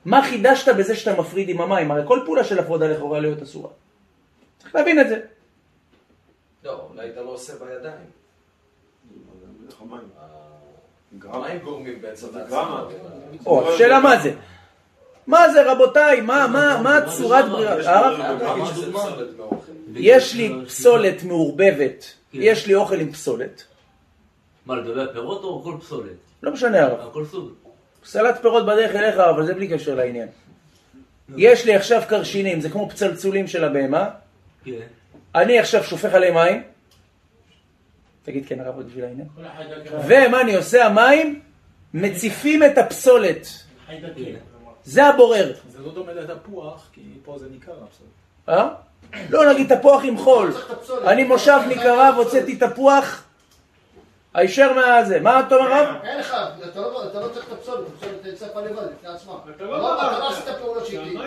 מה 0.05 0.21
חידשת 0.23 0.75
בזה 0.75 0.95
שאתה 0.95 1.19
מפריד 1.19 1.49
עם 1.49 1.61
המים? 1.61 1.91
הרי 1.91 2.01
כל 2.07 2.19
פעולה 2.25 2.43
של 2.43 2.59
הפרדה 2.59 2.87
לכאורה 2.87 3.19
להיות 3.19 3.41
אסורה. 3.41 3.69
צריך 4.57 4.75
להבין 4.75 4.99
את 4.99 5.09
זה. 5.09 5.19
לא, 6.65 6.87
אולי 6.89 7.09
אתה 7.09 7.21
לא 7.21 7.29
עושה 7.29 7.53
בידיים. 7.53 8.05
המים. 11.23 11.59
גורמים 11.63 12.01
בעצם. 12.01 12.27
או, 13.45 13.73
השאלה 13.73 13.99
מה 13.99 14.19
זה? 14.19 14.33
מה 15.27 15.49
זה 15.49 15.71
רבותיי? 15.71 16.21
מה, 16.21 16.47
מה, 16.47 16.81
מה 16.83 16.99
צורת 17.17 17.45
ברירה? 17.45 17.79
יש 17.79 17.87
אה? 17.87 18.35
ברירה? 18.35 18.55
יש 19.95 20.35
לי 20.35 20.53
פסולת 20.67 21.23
מעורבבת, 21.23 22.13
יש 22.33 22.67
לי 22.67 22.75
אוכל 22.75 22.99
עם 22.99 23.11
פסולת, 23.11 23.63
מה, 24.65 24.75
לגבי 24.75 25.01
הפירות 25.03 25.43
או 25.43 25.63
כל 25.63 25.77
פסולת? 25.81 26.15
לא 26.43 26.51
משנה 26.51 26.81
הרב. 26.81 27.07
הכל 27.09 27.25
סוג. 27.25 27.49
סלט 28.05 28.41
פירות 28.41 28.65
בדרך 28.65 28.95
אליך, 28.95 29.17
אבל 29.17 29.45
זה 29.45 29.53
בלי 29.53 29.67
קשר 29.67 29.95
לעניין. 29.95 30.27
יש 31.37 31.65
לי 31.65 31.75
עכשיו 31.75 32.01
קרשינים, 32.07 32.61
זה 32.61 32.69
כמו 32.69 32.89
פצלצולים 32.89 33.47
של 33.47 33.63
הבהמה, 33.63 34.09
כן. 34.63 34.87
אני 35.35 35.59
עכשיו 35.59 35.83
שופך 35.83 36.13
עליהם 36.13 36.33
מים, 36.33 36.63
תגיד 38.23 38.43
כן 38.47 38.59
הרב 38.59 38.75
עוד 38.75 38.87
בשביל 38.87 39.05
העניין. 39.05 39.27
ומה 40.07 40.41
אני 40.41 40.55
עושה? 40.55 40.85
המים 40.85 41.41
מציפים 41.93 42.63
את 42.63 42.77
הפסולת. 42.77 43.47
זה 44.83 45.05
הבורר, 45.05 45.53
זה 45.69 45.79
לא 45.79 45.93
דומה 45.93 46.13
לתפוח, 46.13 46.89
כי 46.93 47.01
פה 47.25 47.37
זה 47.39 47.45
ניכר 47.51 47.71
הפסולת. 47.71 48.09
אה? 48.49 48.69
לא 49.29 49.53
נגיד 49.53 49.75
תפוח 49.75 50.03
עם 50.03 50.17
חול, 50.17 50.53
אני 51.07 51.23
מושבניק 51.23 51.77
הרב, 51.77 52.15
הוצאתי 52.17 52.55
תפוח, 52.55 53.24
הישר 54.35 54.73
מהזה, 54.73 55.19
מה 55.19 55.39
אתה 55.39 55.55
אומר 55.55 55.71
רב? 55.71 55.87
אין 56.03 56.19
לך, 56.19 56.35
אתה 56.71 56.79
לא- 56.79 57.03
אתה 57.11 57.19
לא 57.19 57.27
צריך 57.27 57.45
את 57.47 57.51
הפסולת, 57.53 57.79
הפסולת 57.95 58.25
נצפה 58.33 58.59
לבד, 58.61 58.71
בפני 58.71 59.09
עצמה. 59.15 59.33
אתה 59.55 59.63
לא 59.63 59.71
לא, 59.77 59.79
לא 60.19 60.29
עשית 60.29 60.43
פעולות 60.61 60.85
שהיא... 60.85 61.19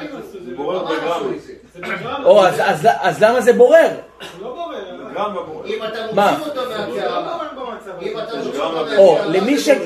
או, 2.24 2.46
אז- 2.46 3.22
למה 3.22 3.40
זה 3.40 3.52
בורר? 3.52 3.88
לא 4.40 4.54
בורר. 4.54 5.66
אם 5.66 5.78
אתה? 5.84 6.06
מוציא 6.06 6.46
אותו 6.46 6.60
מהקערה, 6.70 7.38
או, 8.98 9.18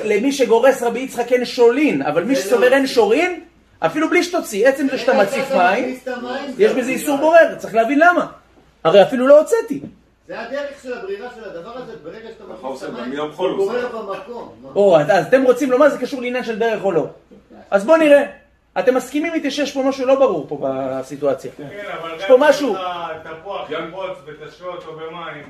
למי 0.04 0.32
שגורס 0.32 0.82
רבי 0.82 0.98
יצחק 1.00 1.32
אין 1.32 1.44
שולין, 1.44 2.02
אבל 2.02 2.24
מי 2.24 2.36
שסובר 2.36 2.72
אין 2.72 2.86
שורין, 2.86 3.40
אפילו 3.80 4.10
בלי 4.10 4.22
שתוציא, 4.22 4.68
עצם 4.68 4.86
זה 4.90 4.98
שאתה 4.98 5.12
מציף 5.14 5.50
מים, 5.50 5.98
יש 6.58 6.72
בזה 6.72 6.90
איסור 6.90 7.16
בורר, 7.18 7.54
צריך 7.58 7.74
להבין 7.74 7.98
למה. 7.98 8.26
הרי 8.84 9.02
אפילו 9.02 9.26
לא 9.26 9.38
הוצאתי. 9.38 9.80
זה 10.26 10.40
הדרך 10.40 10.82
של 10.82 10.98
הברירה 10.98 11.28
של 11.34 11.44
הדבר 11.44 11.70
הזה, 11.70 11.92
ברגע 12.04 12.28
שאתה 12.28 12.44
מכניס 12.52 12.82
את 12.82 12.88
המים, 12.88 13.18
הוא. 13.18 13.56
בורר 13.56 13.88
במקום. 13.88 14.54
או, 14.74 14.98
אז 14.98 15.26
אתם 15.26 15.42
רוצים 15.42 15.70
לומר 15.70 15.88
זה 15.88 15.98
קשור 15.98 16.20
לעניין 16.20 16.44
של 16.44 16.58
דרך 16.58 16.84
או 16.84 16.92
לא. 16.92 17.06
אז 17.70 17.84
בואו 17.84 17.96
נראה. 17.96 18.22
אתם 18.78 18.94
מסכימים 18.94 19.34
איתי 19.34 19.50
שיש 19.50 19.72
פה 19.72 19.82
משהו 19.82 20.06
לא 20.06 20.14
ברור 20.14 20.46
פה 20.48 20.58
בסיטואציה. 20.62 21.50
כן, 21.56 21.68
אבל 22.00 22.14
יש 22.16 22.22
גם 22.22 22.28
פה 22.28 22.34
אם 22.34 22.40
משהו. 22.40 22.74
אתה 22.74 23.30
תפוח 23.40 23.70
יקרוץ 23.70 24.18
ותשקה 24.26 24.66
אותו 24.66 24.92
במים, 24.92 25.44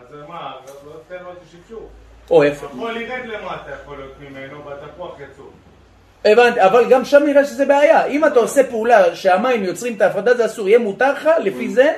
אז 0.00 0.16
מה, 0.28 0.52
לא 0.86 0.92
תתן 1.06 1.24
לו 1.24 1.32
את 1.32 1.36
השפשוף. 1.46 1.82
או, 2.30 2.44
יפה. 2.44 2.66
החול 2.66 2.96
ירד 2.96 3.26
למטה 3.26 3.70
יכול 3.82 3.96
להיות 3.96 4.14
ממנו, 4.20 4.64
והתפוח 4.64 5.16
יצור. 5.20 5.50
הבנתי, 6.24 6.62
אבל 6.62 6.90
גם 6.90 7.04
שם 7.04 7.22
נראה 7.26 7.44
שזה 7.44 7.66
בעיה. 7.66 8.06
אם 8.06 8.24
אתה 8.24 8.38
עושה 8.38 8.64
פעולה 8.64 9.16
שהמים 9.16 9.64
יוצרים 9.64 9.96
את 9.96 10.00
ההפרדה 10.00 10.34
זה 10.34 10.46
אסור, 10.46 10.68
יהיה 10.68 10.78
מותר 10.78 11.12
לך 11.12 11.28
לפי 11.38 11.68
זה 11.68 11.92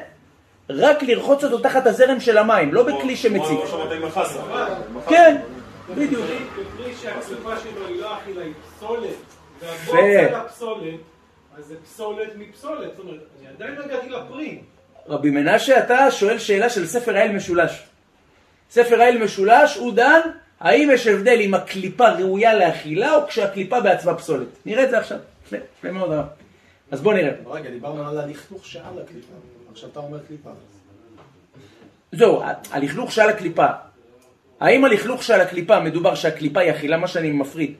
רק 0.70 1.02
לרחוץ 1.02 1.44
אותו 1.44 1.58
תחת 1.58 1.86
הזרם 1.86 2.20
של 2.20 2.38
המים, 2.38 2.74
לא 2.74 2.82
בכלי 2.82 3.16
עם 3.96 4.04
החסה. 4.04 4.40
כן, 5.08 5.36
בדיוק. 5.94 6.22
בפרי 6.24 6.94
שהקליפה 7.02 7.52
שלו 7.62 7.86
היא 7.86 8.00
לא 8.00 8.16
אכילה, 8.16 8.42
היא 8.42 8.52
פסולת. 8.76 9.10
יפה. 9.62 9.92
והבוץ 9.92 10.28
על 10.28 10.34
הפסולת, 10.34 11.00
אז 11.58 11.64
זה 11.64 11.74
פסולת 11.84 12.28
מפסולת. 12.36 12.96
זאת 12.96 13.04
אומרת, 13.04 13.20
אני 13.40 13.48
עדיין 13.48 13.74
לא 13.74 13.84
הגעתי 13.84 14.08
לפרי. 14.08 14.58
רבי 15.08 15.30
מנשה, 15.30 15.78
אתה 15.78 16.10
שואל 16.10 16.38
שאלה 16.38 16.70
של 16.70 16.86
ספר 16.86 17.16
האל 17.16 17.32
משולש. 17.32 17.82
ספר 18.70 19.00
האל 19.00 19.18
משולש, 19.24 19.76
הוא 19.76 19.92
דן, 19.92 20.20
האם 20.60 20.90
יש 20.92 21.06
הבדל 21.06 21.38
אם 21.40 21.54
הקליפה 21.54 22.08
ראויה 22.08 22.54
לאכילה 22.54 23.14
או 23.14 23.26
כשהקליפה 23.26 23.80
בעצמה 23.80 24.14
פסולת. 24.14 24.46
נראה 24.66 24.84
את 24.84 24.90
זה 24.90 24.98
עכשיו. 24.98 25.18
יפה, 25.46 25.90
מאוד. 25.90 26.10
אז 26.90 27.00
בוא 27.00 27.14
נראה. 27.14 27.32
רגע, 27.46 27.70
דיברנו 27.70 28.08
על 28.08 28.18
הלכלוך 28.18 28.66
שעל 28.66 28.98
הקליפה. 29.04 29.32
עכשיו 29.76 29.90
אתה 29.90 30.00
אומר 30.00 30.18
קליפה. 30.28 30.50
זהו, 32.12 32.42
הלכלוך 32.70 33.12
שעל 33.12 33.28
הקליפה. 33.28 33.66
האם 34.60 34.84
הלכלוך 34.84 35.22
שעל 35.22 35.40
הקליפה 35.40 35.80
מדובר 35.80 36.14
שהקליפה 36.14 36.60
היא 36.60 36.70
אכילה, 36.70 36.96
מה 36.96 37.08
שאני 37.08 37.32
מפריד? 37.32 37.74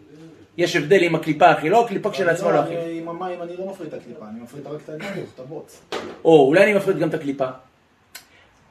יש 0.56 0.76
הבדל 0.76 1.02
אם 1.02 1.14
הקליפה 1.14 1.52
אכילה 1.52 1.76
או 1.76 1.84
הקליפה 1.84 2.10
כשלעצמה 2.10 2.52
לא 2.52 2.62
אכילה. 2.62 2.80
עם 2.86 3.08
המים 3.08 3.42
אני 3.42 3.56
לא 3.56 3.66
מפריד 3.66 3.94
את 3.94 4.00
הקליפה, 4.00 4.24
אני 4.28 4.40
מפריד 4.40 4.66
רק 4.66 4.80
את 4.84 4.88
הלכלוך, 4.88 5.28
את 5.34 5.40
הבוץ. 5.40 5.82
או 6.24 6.46
אולי 6.46 6.64
אני 6.64 6.74
מפריד 6.74 6.98
גם 6.98 7.08
את 7.08 7.14
הקליפה. 7.14 7.46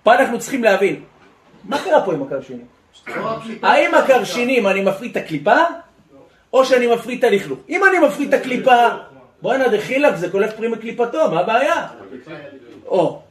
פה 0.03 0.15
אנחנו 0.15 0.39
צריכים 0.39 0.63
להבין, 0.63 1.03
מה 1.63 1.83
קרה 1.83 2.05
פה 2.05 2.13
עם 2.13 2.23
הקרשינים? 2.23 2.65
האם 3.61 3.95
הקרשינים 3.95 4.67
אני 4.67 4.81
מפריד 4.81 5.17
את 5.17 5.23
הקליפה, 5.23 5.57
או 6.53 6.65
שאני 6.65 6.87
מפריד 6.87 7.25
את 7.25 7.31
הלכלוך? 7.31 7.59
אם 7.69 7.81
אני 7.89 8.07
מפריד 8.07 8.33
את 8.33 8.41
הקליפה, 8.41 8.87
בואנה 9.41 9.67
דחילק, 9.67 10.15
זה 10.15 10.31
קולף 10.31 10.55
פרי 10.55 10.67
מקליפתו, 10.67 11.31
מה 11.31 11.39
הבעיה? 11.39 11.87
או, 12.87 13.21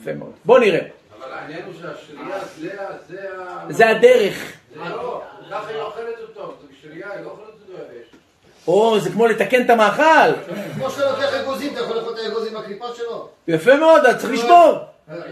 יפה 0.00 0.12
מאוד. 0.12 0.32
בוא 0.44 0.58
נראה. 0.58 0.80
אבל 0.80 1.32
העניין 1.32 1.62
הוא 1.66 1.74
שהשרייה 1.74 2.86
זה 3.08 3.20
ה... 3.38 3.72
זה 3.72 3.88
הדרך. 3.88 4.52
זה 4.74 4.80
לא, 4.80 5.22
ככה 5.50 5.68
היא 5.68 5.80
אוכלת 5.80 6.14
אותו, 6.28 6.54
זה 6.60 6.66
שרייה, 6.82 7.12
היא 7.12 7.24
לא 7.24 7.30
אוכלת 7.30 7.54
אותו 7.68 7.72
יבש. 7.72 8.06
או, 8.68 9.00
זה 9.00 9.10
כמו 9.10 9.26
לתקן 9.26 9.64
את 9.64 9.70
המאכל. 9.70 10.32
כמו 10.74 10.90
שאתה 10.90 11.10
לוקח 11.10 11.34
אגוזים, 11.34 11.72
אתה 11.72 11.80
יכול 11.80 11.96
לאכול 11.96 12.12
את 12.14 12.18
האגוז 12.18 12.46
עם 12.46 12.56
הקליפה 12.56 12.86
שלו. 12.96 13.28
יפה 13.48 13.76
מאוד, 13.76 14.06
אז 14.06 14.16
צריך 14.16 14.32
לשבור. 14.32 14.78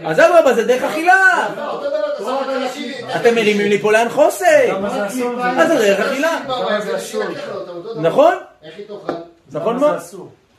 אז 0.05 0.19
אדרבה, 0.19 0.53
זה 0.53 0.63
דרך 0.63 0.83
אכילה. 0.83 1.47
האנשים... 2.27 2.93
אתם 3.15 3.35
מרימים 3.35 3.69
לי 3.69 3.79
פה 3.79 3.91
לאן 3.91 4.09
חוסן. 4.09 4.85
אז 5.57 5.67
זה 5.67 5.75
דרך 5.75 5.99
אכילה. 5.99 6.39
נכון? 8.01 8.35
איך 8.63 8.77
היא 8.77 8.85
תאכל? 8.87 9.13
נכון 9.51 9.77
מאוד. 9.77 9.97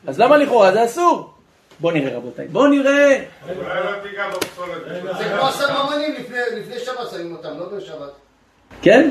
אז 0.07 0.19
למה 0.19 0.37
לכאורה 0.37 0.71
זה 0.71 0.85
אסור? 0.85 1.33
בוא 1.81 1.91
נראה 1.91 2.17
רבותיי, 2.17 2.47
בוא 2.47 2.67
נראה. 2.67 3.17
זה 3.47 3.53
כמו 5.37 5.47
הסממנים 5.47 6.13
לפני- 6.19 6.37
לפני 6.59 6.79
שבת 6.79 7.09
שמים 7.11 7.35
אותם, 7.35 7.49
לא 7.59 7.65
בשבת. 7.77 8.11
כן? 8.81 9.09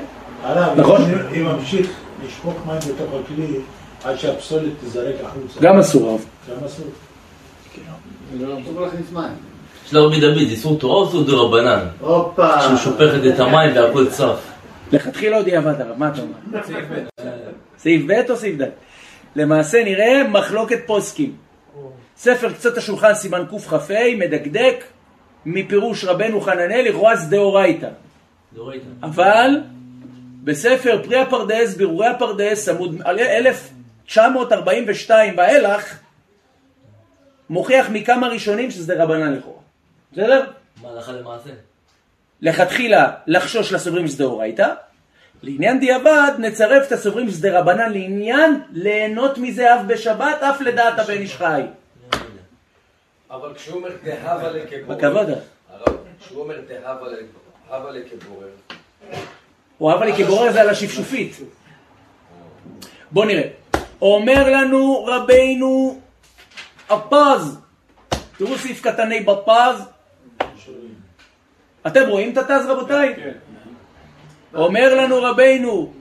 נכון. 0.76 1.02
אם- 1.36 1.44
ממשיך 1.44 1.90
לשפוך 2.26 2.54
מים 2.66 2.78
בתוך 2.78 3.14
הכלי 3.24 3.56
עד 4.04 4.16
שהפסולת 4.18 4.72
תזרק 4.84 5.14
החוצה. 5.24 5.60
גם 5.60 5.78
אסור 5.78 6.14
רב. 6.14 6.24
גם 6.50 6.64
אסור. 6.66 6.86
מים. 9.12 9.32
של 9.86 9.98
רבי 9.98 10.20
דוד, 10.20 10.36
איסור 10.36 10.78
תורה 10.78 10.94
או 10.96 11.06
איסור 11.06 11.24
דרבנן? 11.24 11.86
הופה. 12.00 12.60
שהוא 12.60 12.76
שופכת 12.76 13.34
את 13.34 13.40
המים 13.40 13.76
והכל 13.76 14.10
צף. 14.10 14.38
לכתחילה 14.92 15.36
עוד 15.36 15.48
יעבד 15.48 15.80
הרב, 15.80 15.98
מה 15.98 16.08
אתה 16.08 16.20
אומר? 16.20 16.62
סעיף 17.78 18.02
ב' 18.06 18.30
או 18.30 18.36
סעיף 18.36 18.60
ד'? 18.62 18.64
למעשה 19.36 19.84
נראה 19.84 20.22
מחלוקת 20.30 20.78
פוסקים. 20.86 21.47
ספר 22.18 22.52
קצות 22.52 22.76
השולחן 22.76 23.14
סימן 23.14 23.44
קכ"ה 23.46 23.94
מדקדק 24.18 24.84
מפירוש 25.46 26.04
רבנו 26.04 26.40
חננאל 26.40 26.84
לכאורה 26.88 27.16
זה 27.16 27.30
דאורייתא. 27.30 27.88
דאורייתא. 28.54 28.86
אבל 29.02 29.60
בספר 30.44 31.02
פרי 31.04 31.20
הפרדס, 31.20 31.74
בירורי 31.74 32.06
הפרדס, 32.06 32.68
עמוד 32.68 33.02
1942 33.06 35.38
ואילך, 35.38 35.98
מוכיח 37.50 37.86
מכמה 37.90 38.28
ראשונים 38.28 38.70
שזה 38.70 39.02
רבנן 39.02 39.32
לכאורה. 39.32 39.60
בסדר? 40.12 40.44
מה 40.82 40.88
הלכה 40.88 41.12
למעשה? 41.12 41.50
לכתחילה 42.40 43.10
לחשוש 43.26 43.72
לסוברים 43.72 44.06
שזה 44.06 44.18
דאורייתא, 44.18 44.72
לעניין 45.42 45.80
דיעבד 45.80 46.32
נצרף 46.38 46.86
את 46.86 46.92
הסוברים 46.92 47.30
שזה 47.30 47.58
רבנן 47.58 47.92
לעניין 47.92 48.60
ליהנות 48.72 49.38
מזה 49.38 49.74
אף 49.74 49.80
בשבת 49.86 50.42
אף 50.42 50.60
לדעת 50.60 50.98
הבן 50.98 51.12
איש 51.12 51.36
חי. 51.36 51.62
אבל 53.30 53.54
כשהוא 53.54 53.76
אומר 53.76 53.90
דהבה 54.04 54.50
לכבורר, 54.50 55.34
כשהוא 56.20 56.42
אומר 56.42 56.60
דהבה 56.68 57.06
הבה 57.70 57.90
לכבורר, 57.90 58.48
הוא 59.78 59.90
אהב 59.90 60.02
לי 60.02 60.12
כבורר 60.12 60.52
זה 60.52 60.60
על 60.60 60.68
השפשופית. 60.68 61.36
בוא 63.10 63.24
נראה. 63.24 63.48
אומר 64.02 64.50
לנו 64.50 65.04
רבינו 65.04 66.00
הפז, 66.90 67.58
תראו 68.38 68.58
סעיף 68.58 68.82
קטני 68.82 69.20
בפז. 69.20 69.84
אתם 71.86 72.08
רואים 72.08 72.32
את 72.32 72.38
התז 72.38 72.66
רבותיי? 72.68 73.14
אומר 74.54 74.94
לנו 74.94 75.22
רבינו, 75.22 75.92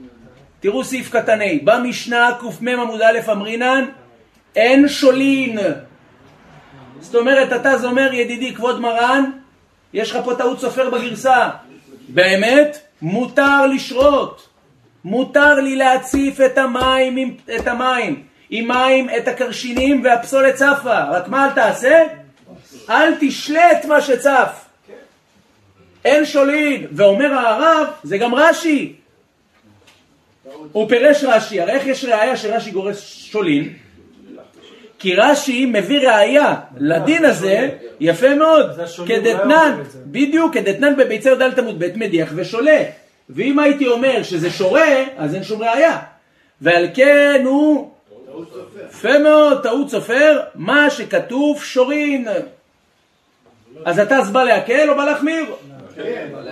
תראו 0.60 0.84
סעיף 0.84 1.10
קטני, 1.10 1.58
במשנה 1.58 2.30
קמ 2.40 2.68
עמוד 2.68 3.02
א' 3.02 3.32
אמרינן, 3.32 3.84
אין 4.56 4.88
שולין. 4.88 5.58
זאת 7.00 7.14
אומרת, 7.14 7.52
התז 7.52 7.84
אומר, 7.84 8.12
ידידי 8.12 8.54
כבוד 8.54 8.80
מרן, 8.80 9.30
יש 9.92 10.10
לך 10.10 10.18
פה 10.24 10.34
טעות 10.34 10.60
סופר 10.60 10.90
בגרסה. 10.90 11.48
באמת, 12.08 12.78
מותר 13.02 13.66
לשרות. 13.66 14.48
מותר 15.04 15.54
לי 15.54 15.76
להציף 15.76 16.40
את 16.40 16.58
המים, 16.58 17.16
עם- 17.16 17.34
את 17.56 17.66
המים, 17.66 18.22
עם 18.50 18.68
מים, 18.68 19.10
את 19.16 19.28
הקרשינים 19.28 20.04
והפסולת 20.04 20.54
צפה. 20.54 21.02
רק 21.10 21.28
מה 21.28 21.44
אל 21.46 21.50
תעשה? 21.50 22.02
אל 22.90 23.14
תשלה 23.20 23.72
את 23.72 23.84
מה 23.84 24.00
שצף. 24.00 24.64
אין 26.04 26.26
שולין. 26.26 26.86
ואומר 26.92 27.32
הרב, 27.32 27.86
זה 28.02 28.18
גם 28.18 28.34
רש"י. 28.34 28.92
הוא 30.72 30.88
פירש 30.88 31.24
רש"י, 31.24 31.60
הרי 31.60 31.72
איך 31.72 31.86
יש 31.86 32.04
ראייה 32.04 32.36
שרש"י 32.36 32.70
גורס 32.70 33.00
שולין? 33.00 33.72
כי 34.98 35.14
רש"י 35.14 35.66
מביא 35.66 36.08
ראייה 36.08 36.54
לדין 36.76 37.24
הזה, 37.24 37.68
יפה 38.00 38.34
מאוד, 38.34 38.70
כדתנן. 39.06 39.82
בדיוק, 40.06 40.54
כדתנן 40.54 40.96
בביצר 40.96 41.34
דלת 41.34 41.58
עמוד 41.58 41.78
ב' 41.78 41.98
מדיח 41.98 42.32
ושולה. 42.34 42.82
ואם 43.30 43.58
הייתי 43.58 43.86
אומר 43.86 44.22
שזה 44.22 44.50
שורה, 44.50 45.04
אז 45.16 45.34
אין 45.34 45.44
שום 45.44 45.62
ראייה. 45.62 45.98
ועל 46.60 46.86
כן 46.94 47.42
הוא, 47.44 47.90
יפה 48.88 49.18
מאוד, 49.18 49.62
טעות 49.62 49.90
סופר, 49.90 50.40
מה 50.54 50.90
שכתוב 50.90 51.64
שורין. 51.64 52.28
אז 53.84 53.98
אתה 53.98 54.16
אז 54.16 54.30
בא 54.30 54.44
להקל 54.44 54.90
או 54.90 54.96
בא 54.96 55.04
להחמיר? 55.04 55.44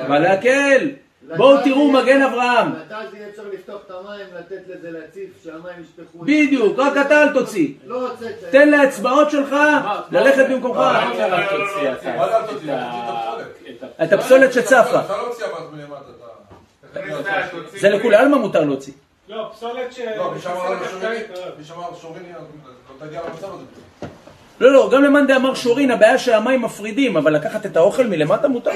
בא 0.08 0.18
להקל. 0.18 0.90
בואו 1.36 1.64
תראו 1.64 1.92
מגן 1.92 2.22
אברהם. 2.22 2.72
מתי 2.72 2.94
זה 3.10 3.16
יהיה 3.16 3.28
אפשר 3.28 3.42
לפתוח 3.52 3.80
את 3.86 3.90
המים, 3.90 4.26
לתת 4.38 4.62
לזה 4.68 4.90
להציף, 4.90 5.30
שהמים 5.44 5.82
ישפכו. 5.82 6.18
בדיוק, 6.18 6.78
רק 6.78 7.06
אתה 7.06 7.22
אל 7.22 7.32
תוציא. 7.32 7.68
לא 7.86 8.08
רוצה... 8.08 8.26
תן 8.50 8.70
לאצבעות 8.70 9.30
שלך 9.30 9.56
ללכת 10.10 10.46
במקומך. 10.50 10.78
את 14.04 14.12
הפסולת 14.12 14.52
שצפה. 14.52 15.00
אתה 15.00 15.16
לא 15.16 15.26
הוציא 15.26 15.44
אבל 15.46 15.66
מלמטה, 15.72 16.04
אתה... 16.92 17.00
זה 17.78 17.88
לכולי 17.88 18.16
עלמא 18.16 18.36
מותר 18.36 18.64
להוציא. 18.64 18.92
לא, 19.28 19.50
פסולת 19.52 19.92
ש... 19.92 19.98
לא, 20.16 20.34
שאמר 20.42 20.66
על 20.66 21.94
שוריני, 22.00 22.32
לא 22.32 23.06
תגיע 23.06 23.20
למצב 23.28 23.54
הזה. 23.54 23.64
לא, 24.60 24.72
לא, 24.72 24.90
גם 24.92 25.04
למאן 25.04 25.26
דאמר 25.26 25.54
שורין, 25.54 25.90
הבעיה 25.90 26.18
שהמים 26.18 26.62
מפרידים, 26.62 27.16
אבל 27.16 27.34
לקחת 27.36 27.66
את 27.66 27.76
האוכל 27.76 28.06
מלמטה 28.06 28.48
מותר. 28.48 28.70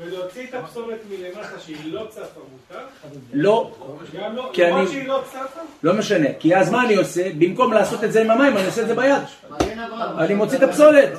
ולהוציא 0.00 0.46
את 0.48 0.54
הפסולת 0.54 0.98
מלמטה 1.10 1.60
שהיא 1.64 1.92
לא 1.92 2.06
צפה 2.10 2.40
מותר? 2.52 2.84
לא, 3.32 3.70
גם 4.20 4.36
לא, 4.36 4.50
כי 4.52 4.66
אני- 4.66 4.86
שהיא 4.86 5.08
לא 5.08 5.22
צפה? 5.30 5.60
לא 5.82 5.94
משנה. 5.94 6.28
כי 6.38 6.56
אז 6.56 6.70
מה 6.70 6.84
אני 6.84 6.96
עושה? 6.96 7.28
במקום 7.38 7.72
לעשות 7.72 8.04
את 8.04 8.12
זה 8.12 8.20
עם 8.20 8.30
המים, 8.30 8.56
אני 8.56 8.66
עושה 8.66 8.82
את 8.82 8.88
זה 8.88 8.94
ביד. 8.94 9.22
אני 10.18 10.34
מוציא 10.34 10.58
את 10.58 10.62
הפסולת. 10.62 11.10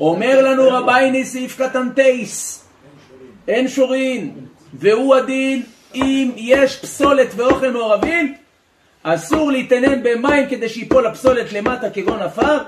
אומר 0.00 0.42
לנו 0.50 0.68
רבייני 0.70 1.24
סעיף 1.24 1.62
קטן 1.62 1.88
טייס, 1.94 2.64
אין 3.48 3.68
שורין, 3.68 4.34
והוא 4.74 5.14
הדין 5.14 5.62
אם 5.94 6.30
יש 6.36 6.76
פסולת 6.80 7.28
ואוכל 7.36 7.70
מעורבים, 7.70 8.34
אסור 9.02 9.52
להתענן 9.52 10.02
במים 10.02 10.48
כדי 10.48 10.68
שיפול 10.68 11.06
הפסולת 11.06 11.52
למטה 11.52 11.90
כגון 11.90 12.22
עפר, 12.22 12.58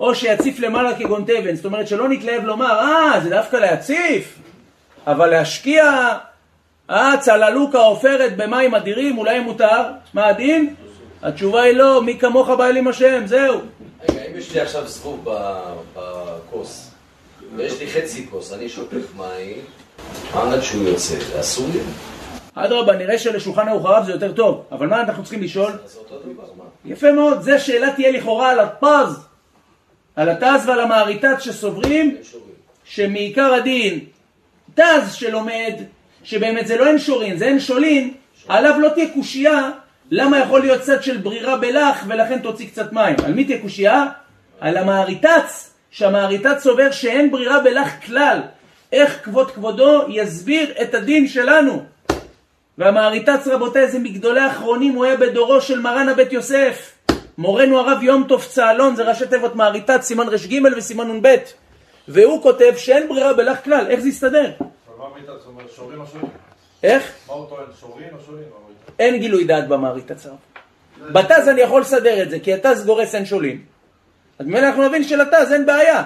או 0.00 0.14
שיציף 0.14 0.60
למעלה 0.60 0.98
כגון 0.98 1.24
תבן. 1.24 1.54
זאת 1.54 1.64
אומרת 1.64 1.88
שלא 1.88 2.08
נתלהב 2.08 2.44
לומר, 2.44 2.78
אה, 2.78 3.20
זה 3.22 3.30
דווקא 3.30 3.56
להציף, 3.56 4.38
אבל 5.06 5.26
להשקיע, 5.26 6.08
אה, 6.90 7.14
צללוקה 7.20 7.78
עופרת 7.78 8.36
במים 8.36 8.74
אדירים, 8.74 9.18
אולי 9.18 9.40
מותר, 9.40 9.82
מה 10.14 10.26
הדין? 10.26 10.74
התשובה 11.22 11.62
היא 11.62 11.76
לא, 11.76 12.02
מי 12.02 12.18
כמוך 12.18 12.48
באלים 12.48 12.88
השם, 12.88 13.26
זהו. 13.26 13.60
רגע, 14.08 14.20
אם 14.30 14.38
יש 14.38 14.54
לי 14.54 14.60
עכשיו 14.60 14.86
זבוב 14.86 15.24
בכוס, 15.94 16.90
ויש 17.56 17.80
לי 17.80 17.86
חצי 17.86 18.26
כוס, 18.30 18.52
אני 18.52 18.68
שופך 18.68 19.16
מים, 19.16 19.58
עד 20.34 20.60
שהוא 20.60 20.88
יוצא, 20.88 21.14
זה 21.18 21.40
אסור 21.40 21.66
לי? 21.72 21.80
אדרבה, 22.54 22.96
נראה 22.96 23.18
שלשולחן 23.18 23.68
ערוך 23.68 23.86
הרב 23.86 24.04
זה 24.04 24.12
יותר 24.12 24.32
טוב, 24.32 24.64
אבל 24.72 24.86
מה 24.86 25.00
אנחנו 25.00 25.22
צריכים 25.22 25.42
לשאול? 25.42 25.72
יפה 26.84 27.12
מאוד, 27.12 27.42
זה 27.42 27.58
שאלה 27.58 27.92
תהיה 27.92 28.10
לכאורה 28.10 28.50
על 28.50 28.60
הפז, 28.60 29.26
על 30.16 30.28
התז 30.28 30.66
ועל 30.68 30.80
המעריתת 30.80 31.36
שסוברים 31.40 32.16
שמעיקר 32.84 33.54
הדין, 33.54 34.00
תז 34.74 35.12
שלומד, 35.14 35.74
שבאמת 36.24 36.66
זה 36.66 36.76
לא 36.76 36.86
אין 36.86 36.98
שורין, 36.98 37.36
זה 37.36 37.44
אין 37.44 37.60
שולין, 37.60 38.14
עליו 38.48 38.80
לא 38.80 38.88
תהיה 38.88 39.08
קושייה, 39.14 39.70
למה 40.10 40.38
יכול 40.38 40.60
להיות 40.60 40.80
צד 40.80 41.02
של 41.02 41.16
ברירה 41.16 41.56
בלח 41.56 42.04
ולכן 42.08 42.38
תוציא 42.38 42.66
קצת 42.66 42.92
מים. 42.92 43.16
על 43.24 43.34
מי 43.34 43.44
תהיה 43.44 43.62
קושייה? 43.62 44.06
על 44.60 44.76
המעריתץ, 44.76 45.74
שהמעריתץ 45.90 46.62
סובר 46.62 46.90
שאין 46.90 47.30
ברירה 47.30 47.60
בלח 47.60 47.88
כלל. 48.06 48.40
איך 48.92 49.18
כבוד 49.24 49.50
כבודו 49.50 50.04
יסביר 50.08 50.72
את 50.82 50.94
הדין 50.94 51.28
שלנו? 51.28 51.82
והמעריתץ 52.78 53.46
רבותיי 53.46 53.90
זה 53.90 53.98
מגדולי 53.98 54.40
האחרונים, 54.40 54.94
הוא 54.94 55.04
היה 55.04 55.16
בדורו 55.16 55.60
של 55.60 55.80
מרן 55.80 56.08
הבית 56.08 56.32
יוסף. 56.32 56.92
מורנו 57.38 57.78
הרב 57.80 58.02
יום 58.02 58.24
טוב 58.28 58.44
צהלון, 58.44 58.96
זה 58.96 59.02
ראשי 59.02 59.26
תיבות 59.26 59.56
מעריתת, 59.56 60.02
סימן 60.02 60.28
ר"ג 60.28 60.60
וסימן 60.76 61.10
נ"ב. 61.10 61.36
והוא 62.08 62.42
כותב 62.42 62.72
שאין 62.76 63.08
ברירה 63.08 63.32
בלח 63.32 63.58
כלל, 63.64 63.86
איך 63.88 64.00
זה 64.00 64.08
יסתדר? 64.08 64.50
אבל 64.60 64.68
מה 64.98 65.04
מיטה, 65.20 65.32
זאת 65.38 65.46
אומרת, 65.46 65.66
שורים 65.76 66.00
או 66.00 66.06
שורים? 66.06 66.26
איך? 66.82 67.12
מה 67.28 67.34
הוא 67.34 67.48
טוען, 67.48 67.64
שורים 67.80 68.08
או 68.12 68.18
שורים? 68.26 68.44
אין 68.98 69.16
גילוי 69.18 69.44
דעת 69.44 69.68
במעריתת 69.68 70.16
הרב. 70.26 70.36
בתז 71.12 71.48
אני 71.48 71.60
יכול 71.60 71.80
לסדר 71.80 72.22
את 72.22 72.30
זה, 72.30 72.40
כי 72.40 72.54
התז 72.54 72.86
גורס 72.86 73.14
אין 73.14 73.24
שולים. 73.26 73.64
אז 74.38 74.46
ממילא 74.46 74.66
אנחנו 74.66 74.88
נבין 74.88 75.04
שלתז 75.04 75.52
אין 75.52 75.66
בעיה. 75.66 76.04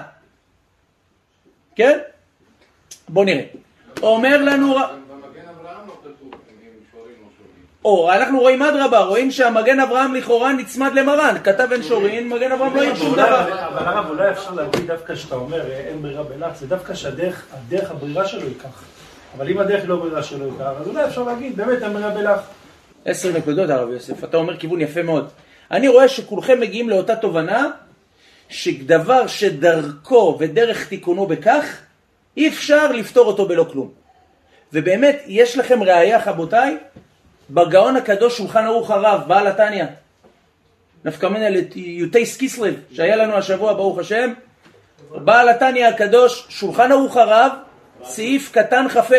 כן? 1.76 1.98
בוא 3.08 3.24
נראה. 3.24 3.44
אומר 4.02 4.42
לנו... 4.42 4.74
ר- 4.78 4.80
במגן 5.10 5.48
אברהם 5.48 5.86
לא 5.88 5.92
כתוב 6.00 6.30
אם 6.32 6.68
שורים 6.92 7.14
או 7.22 7.28
שורים. 7.38 7.64
או, 7.86 8.12
אנחנו 8.12 8.40
רואים 8.40 8.62
אדרבה, 8.62 8.98
רואים 8.98 9.30
שהמגן 9.30 9.80
אברהם 9.80 10.14
לכאורה 10.14 10.52
נצמד 10.52 10.92
למרן, 10.94 11.36
כתב 11.44 11.68
אין 11.72 11.82
שורין, 11.82 12.28
מגן 12.28 12.52
אברהם 12.52 12.76
לא 12.76 12.82
יהיה 12.82 12.96
שום 12.96 13.12
דבר. 13.12 13.68
אבל 13.68 13.86
הרב, 13.86 14.10
אולי 14.10 14.30
אפשר 14.30 14.54
להגיד 14.54 14.86
דווקא 14.86 15.14
שאתה 15.14 15.34
אומר 15.34 15.70
אין 15.70 16.02
ברירה 16.02 16.22
בלח, 16.22 16.56
זה 16.56 16.66
דווקא 16.66 16.94
שהדרך, 16.94 17.46
הדרך 17.52 17.90
הברירה 17.90 18.28
שלו 18.28 18.48
ייקח. 18.48 18.84
אבל 19.36 19.48
אם 19.48 19.58
הדרך 19.58 19.82
לא 19.86 19.96
ברירה 19.96 20.22
שלו 20.22 20.46
ייקח, 20.46 20.70
אז 20.80 20.88
אולי 20.88 21.04
אפשר 21.04 21.22
להגיד, 21.22 21.56
באמת 21.56 21.82
אין 21.82 21.92
ברירה 21.92 22.10
בלח. 22.10 22.40
עשר 23.04 23.32
נקודות 23.32 23.70
הרב 23.70 23.90
יוסף, 23.90 24.24
אתה 24.24 24.36
אומר 24.36 24.56
כיוון 24.56 24.80
יפה 24.80 25.02
מאוד. 25.02 25.28
אני 25.70 25.88
רואה 25.88 26.08
שכולכם 26.08 26.60
מגיעים 26.60 26.90
לאותה 26.90 27.16
תובנה, 27.16 27.70
שדבר 28.48 29.26
שדרכו 29.26 30.36
ודרך 30.40 30.88
תיקונו 30.88 31.26
בכך, 31.26 31.78
אי 32.36 32.48
אפשר 32.48 32.92
לפתור 32.92 33.26
אותו 33.26 33.48
בלא 33.48 33.66
כלום. 33.72 33.90
ובאמת, 34.72 35.22
יש 35.26 35.58
לכם 35.58 35.82
ראייה, 35.82 36.18
רבותיי, 36.26 36.76
בגאון 37.50 37.96
הקדוש 37.96 38.38
שולחן 38.38 38.64
ערוך 38.64 38.90
הרב, 38.90 39.22
בעל 39.26 39.46
התניא. 39.46 39.84
נפקא 41.04 41.26
מינא 41.26 41.48
ליוטייס 41.74 42.36
קיסלב, 42.36 42.74
שהיה 42.92 43.16
לנו 43.16 43.34
השבוע, 43.34 43.72
ברוך 43.72 43.98
השם. 43.98 44.32
בעל 45.14 45.48
התניא 45.48 45.86
הקדוש, 45.86 46.46
שולחן 46.48 46.92
ערוך 46.92 47.16
הרב, 47.16 47.52
סעיף 48.04 48.52
קטן 48.52 48.88
כ"ה. 48.88 49.14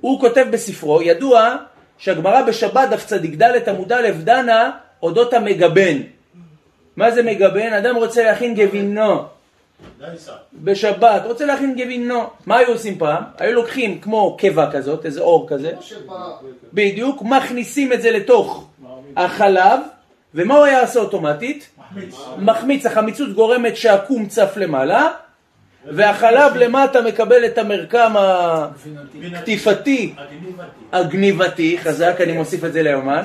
הוא 0.00 0.20
כותב 0.20 0.46
בספרו, 0.50 1.02
ידוע 1.02 1.56
שהגמרא 1.98 2.42
בשבת 2.42 2.88
דף 2.90 3.06
צדיק 3.06 3.42
ד' 3.42 3.68
עמוד 3.68 3.92
א' 3.92 4.10
דנה 4.24 4.70
אודות 5.02 5.34
המגבן. 5.34 5.98
מה 6.96 7.10
זה 7.10 7.22
מגבן? 7.22 7.72
אדם 7.72 7.96
רוצה 7.96 8.24
להכין 8.24 8.54
גבינו 8.54 9.24
בשבת, 10.54 11.22
רוצה 11.24 11.44
להכין 11.44 11.74
גבינו. 11.76 12.22
מה 12.46 12.56
היו 12.56 12.68
עושים 12.68 12.98
פעם? 12.98 13.22
היו 13.38 13.52
לוקחים 13.52 14.00
כמו 14.00 14.36
קיבה 14.36 14.70
כזאת, 14.72 15.06
איזה 15.06 15.20
אור 15.20 15.48
כזה, 15.48 15.72
בדיוק, 16.72 17.22
מכניסים 17.22 17.92
את 17.92 18.02
זה 18.02 18.10
לתוך 18.10 18.68
החלב, 19.16 19.80
ומה 20.34 20.56
הוא 20.56 20.64
היה 20.64 20.80
עושה 20.80 21.00
אוטומטית? 21.00 21.68
מחמיץ, 22.38 22.86
החמיצות 22.86 23.32
גורמת 23.34 23.76
שהקום 23.76 24.26
צף 24.26 24.52
למעלה, 24.56 25.10
והחלב 25.86 26.56
למטה 26.56 27.02
מקבל 27.02 27.46
את 27.46 27.58
המרקם 27.58 28.14
הקטיפתי, 29.34 30.14
הגניבתי, 30.92 31.78
חזק, 31.78 32.16
אני 32.20 32.32
מוסיף 32.32 32.64
את 32.64 32.72
זה 32.72 32.82
ליומן, 32.82 33.22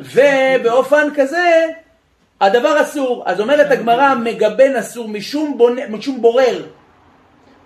ובאופן 0.00 1.08
כזה 1.16 1.66
הדבר 2.40 2.82
אסור. 2.82 3.22
אז 3.26 3.40
אומרת 3.40 3.70
הגמרא, 3.70 4.14
מגבן 4.14 4.76
אסור 4.76 5.08
משום, 5.08 5.58
בונ... 5.58 5.76
משום 5.90 6.22
בורר. 6.22 6.66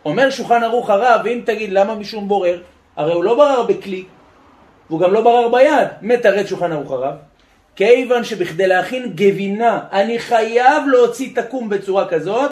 אומר 0.05 0.31
שולחן 0.31 0.63
ערוך 0.63 0.91
הרב, 0.91 1.21
ואם 1.25 1.41
תגיד 1.45 1.73
למה 1.73 1.95
משום 1.95 2.29
בורר, 2.29 2.63
הרי 2.97 3.13
הוא 3.13 3.25
לא 3.25 3.35
ברר 3.35 3.63
בכלי, 3.63 4.05
והוא 4.91 5.01
גם 5.01 5.13
לא 5.13 5.21
ברר 5.21 5.49
ביד. 5.49 5.89
מתרץ 6.03 6.47
שולחן 6.47 6.73
ערוך 6.73 6.91
הרב, 6.91 7.15
כיוון 7.77 8.25
שבכדי 8.25 8.67
להכין 8.67 9.13
גבינה, 9.15 9.81
אני 9.93 10.19
חייב 10.19 10.83
להוציא 10.87 11.33
את 11.33 11.39
הקום 11.39 11.69
בצורה 11.69 12.09
כזאת, 12.09 12.51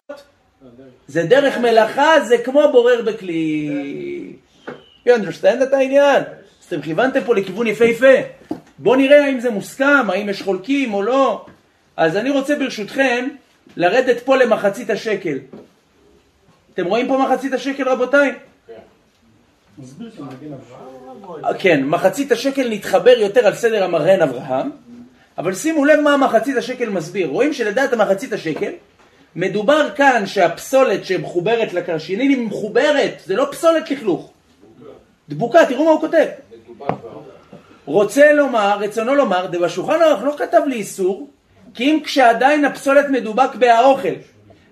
זה 1.06 1.22
דרך 1.22 1.58
מלאכה, 1.58 2.20
זה 2.20 2.38
כמו 2.38 2.62
בורר 2.72 3.02
בכלי. 3.02 3.70
You 5.06 5.10
understand 5.10 5.62
את 5.62 5.72
העניין? 5.72 6.22
אז 6.60 6.66
אתם 6.66 6.82
כיוונתם 6.82 7.20
פה 7.24 7.34
לכיוון 7.34 7.66
יפהפה. 7.66 8.14
בואו 8.78 8.96
נראה 8.96 9.24
האם 9.24 9.40
זה 9.40 9.50
מוסכם, 9.50 10.10
האם 10.10 10.28
יש 10.28 10.42
חולקים 10.42 10.94
או 10.94 11.02
לא. 11.02 11.44
אז 11.98 12.16
אני 12.16 12.30
רוצה 12.30 12.56
ברשותכם 12.56 13.28
לרדת 13.76 14.20
פה 14.20 14.36
למחצית 14.36 14.90
השקל. 14.90 15.38
אתם 16.74 16.84
רואים 16.84 17.08
פה 17.08 17.18
מחצית 17.18 17.52
השקל 17.52 17.88
רבותיי? 17.88 18.34
המגן 20.18 20.52
אברהם. 20.52 21.58
כן, 21.58 21.84
מחצית 21.84 22.32
השקל 22.32 22.68
נתחבר 22.68 23.18
יותר 23.18 23.46
על 23.46 23.54
סדר 23.54 23.84
המרן 23.84 24.22
אברהם, 24.22 24.70
אבל 25.38 25.54
שימו 25.54 25.84
לב 25.84 26.00
מה 26.00 26.16
מחצית 26.16 26.56
השקל 26.56 26.88
מסביר. 26.88 27.28
רואים 27.28 27.52
שלדעת 27.52 27.92
המחצית 27.92 28.32
השקל, 28.32 28.72
מדובר 29.36 29.88
כאן 29.96 30.26
שהפסולת 30.26 31.04
שמחוברת 31.04 31.72
לקרשינין 31.72 32.30
היא 32.30 32.46
מחוברת, 32.46 33.22
זה 33.26 33.36
לא 33.36 33.48
פסולת 33.50 33.90
לכלוך. 33.90 34.30
דבוקה, 35.28 35.66
תראו 35.66 35.84
מה 35.84 35.90
הוא 35.90 36.00
כותב. 36.00 36.26
רוצה 37.84 38.32
לומר, 38.32 38.78
רצונו 38.80 39.14
לומר, 39.14 39.46
דבשולחן 39.46 40.02
ערוך 40.02 40.22
לא 40.22 40.34
כתב 40.38 40.60
לי 40.66 40.76
איסור, 40.76 41.28
כי 41.74 41.84
אם 41.84 42.00
כשעדיין 42.04 42.64
הפסולת 42.64 43.08
מדובק 43.08 43.54
בהאוכל, 43.54 44.14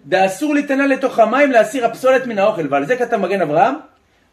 דאסור 0.06 0.54
ליתנה 0.54 0.86
לתוך 0.86 1.18
המים 1.18 1.52
להסיר 1.52 1.86
הפסולת 1.86 2.26
מן 2.26 2.38
האוכל, 2.38 2.66
ועל 2.70 2.86
זה 2.86 2.96
כתב 2.96 3.16
מגן 3.16 3.42
אברהם, 3.42 3.74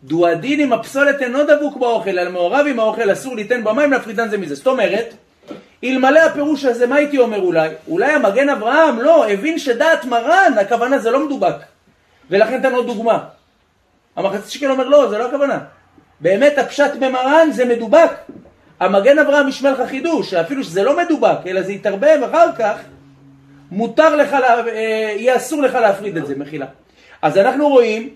דו 0.04 0.28
הדין 0.28 0.60
אם 0.60 0.74
הפסולת 0.74 1.22
אינו 1.22 1.40
דבוק 1.44 1.78
באוכל, 1.78 2.10
אלא 2.10 2.32
מעורב 2.32 2.66
עם 2.70 2.80
האוכל, 2.80 3.12
אסור 3.12 3.36
ליתן 3.36 3.64
במים 3.64 3.92
להפרידן 3.92 4.30
זה 4.30 4.38
מזה. 4.38 4.56
זאת 4.56 4.68
אומרת, 4.68 5.14
אלמלא 5.84 6.20
הפירוש 6.20 6.66
הזה, 6.66 6.88
מה 6.88 6.96
הייתי 6.96 7.18
אומר 7.18 7.42
אולי? 7.42 7.70
אולי 7.88 8.12
המגן 8.12 8.50
אברהם 8.50 9.00
לא, 9.00 9.30
הבין 9.30 9.60
שדעת 9.60 10.06
מרן, 10.06 10.54
הכוונה 10.62 11.00
זה 11.00 11.12
לא 11.12 11.26
מדובק. 11.26 11.56
ולכן 12.30 12.62
תן 12.62 12.74
עוד 12.74 12.86
דוגמה. 12.86 13.20
המחצית 14.16 14.52
שקל 14.52 14.72
אומר 14.72 14.88
לא, 14.88 15.10
זה 15.10 15.18
לא 15.18 15.28
הכוונה. 15.28 15.60
באמת 16.20 16.58
הפשט 16.58 16.92
במרן 17.00 17.52
זה 17.52 17.66
מדובק. 17.66 18.12
המגן 18.84 19.20
אברהם 19.20 19.48
ישמע 19.48 19.72
לך 19.72 19.90
חידוש, 19.90 20.34
אפילו 20.34 20.64
שזה 20.64 20.84
לא 20.84 20.98
מדובק, 20.98 21.38
אלא 21.48 21.62
זה 21.62 21.74
יתערבב 21.74 22.20
אחר 22.30 22.48
כך, 22.60 22.76
מותר 23.72 24.16
לך, 24.16 24.34
לה- 24.34 24.68
אה, 24.68 24.74
יהיה 25.18 25.36
אסור 25.36 25.62
לך 25.62 25.74
להפריד 25.74 26.18
את 26.18 26.26
זה, 26.26 26.36
מחילה. 26.36 26.66
אז 27.22 27.38
אנחנו 27.38 27.70
רואים 27.70 28.10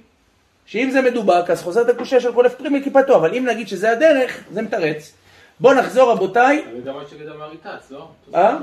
שאם 0.65 0.89
זה 0.91 1.01
מדובק, 1.01 1.49
אז 1.49 1.61
חוזרת 1.61 1.89
הקושייה 1.89 2.21
של 2.21 2.39
אלף 2.39 2.53
פרי 2.55 2.69
מכיפתו, 2.69 3.15
אבל 3.15 3.33
אם 3.33 3.45
נגיד 3.45 3.67
שזה 3.67 3.91
הדרך, 3.91 4.43
זה 4.51 4.61
מתרץ. 4.61 5.13
בואו 5.59 5.73
נחזור 5.73 6.11
רבותיי, 6.11 6.63
מה 6.85 7.01
שגד 7.11 7.27
אמר 7.27 7.51
איתץ, 7.51 7.91
לא? 7.91 8.07
אה? 8.35 8.57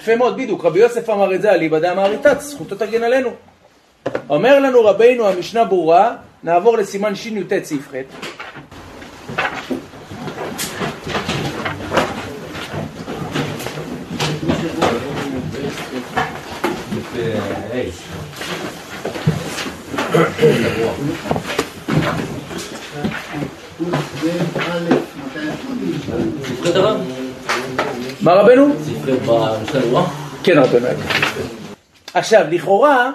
יפה 0.00 0.16
מאוד, 0.16 0.36
בדיוק, 0.36 0.64
רבי 0.64 0.78
יוסף 0.78 1.10
אמר 1.10 1.34
את 1.34 1.42
זה 1.42 1.52
על 1.52 1.60
היבדה 1.60 1.94
מאריתת, 1.94 2.40
זכותו 2.40 2.74
תגן 2.76 3.02
עלינו. 3.02 3.30
אומר 4.28 4.58
לנו 4.60 4.84
רבינו 4.84 5.28
המשנה 5.28 5.64
ברורה, 5.64 6.16
נעבור 6.42 6.76
לסימן 6.78 7.14
שי"ט 7.14 7.64
סעיף 7.64 7.88
ח'. 7.88 7.94
מה 28.20 28.32
רבנו? 28.32 28.74
כן 30.44 30.58
רבנו. 30.58 30.86
עכשיו, 32.14 32.44
לכאורה, 32.50 33.10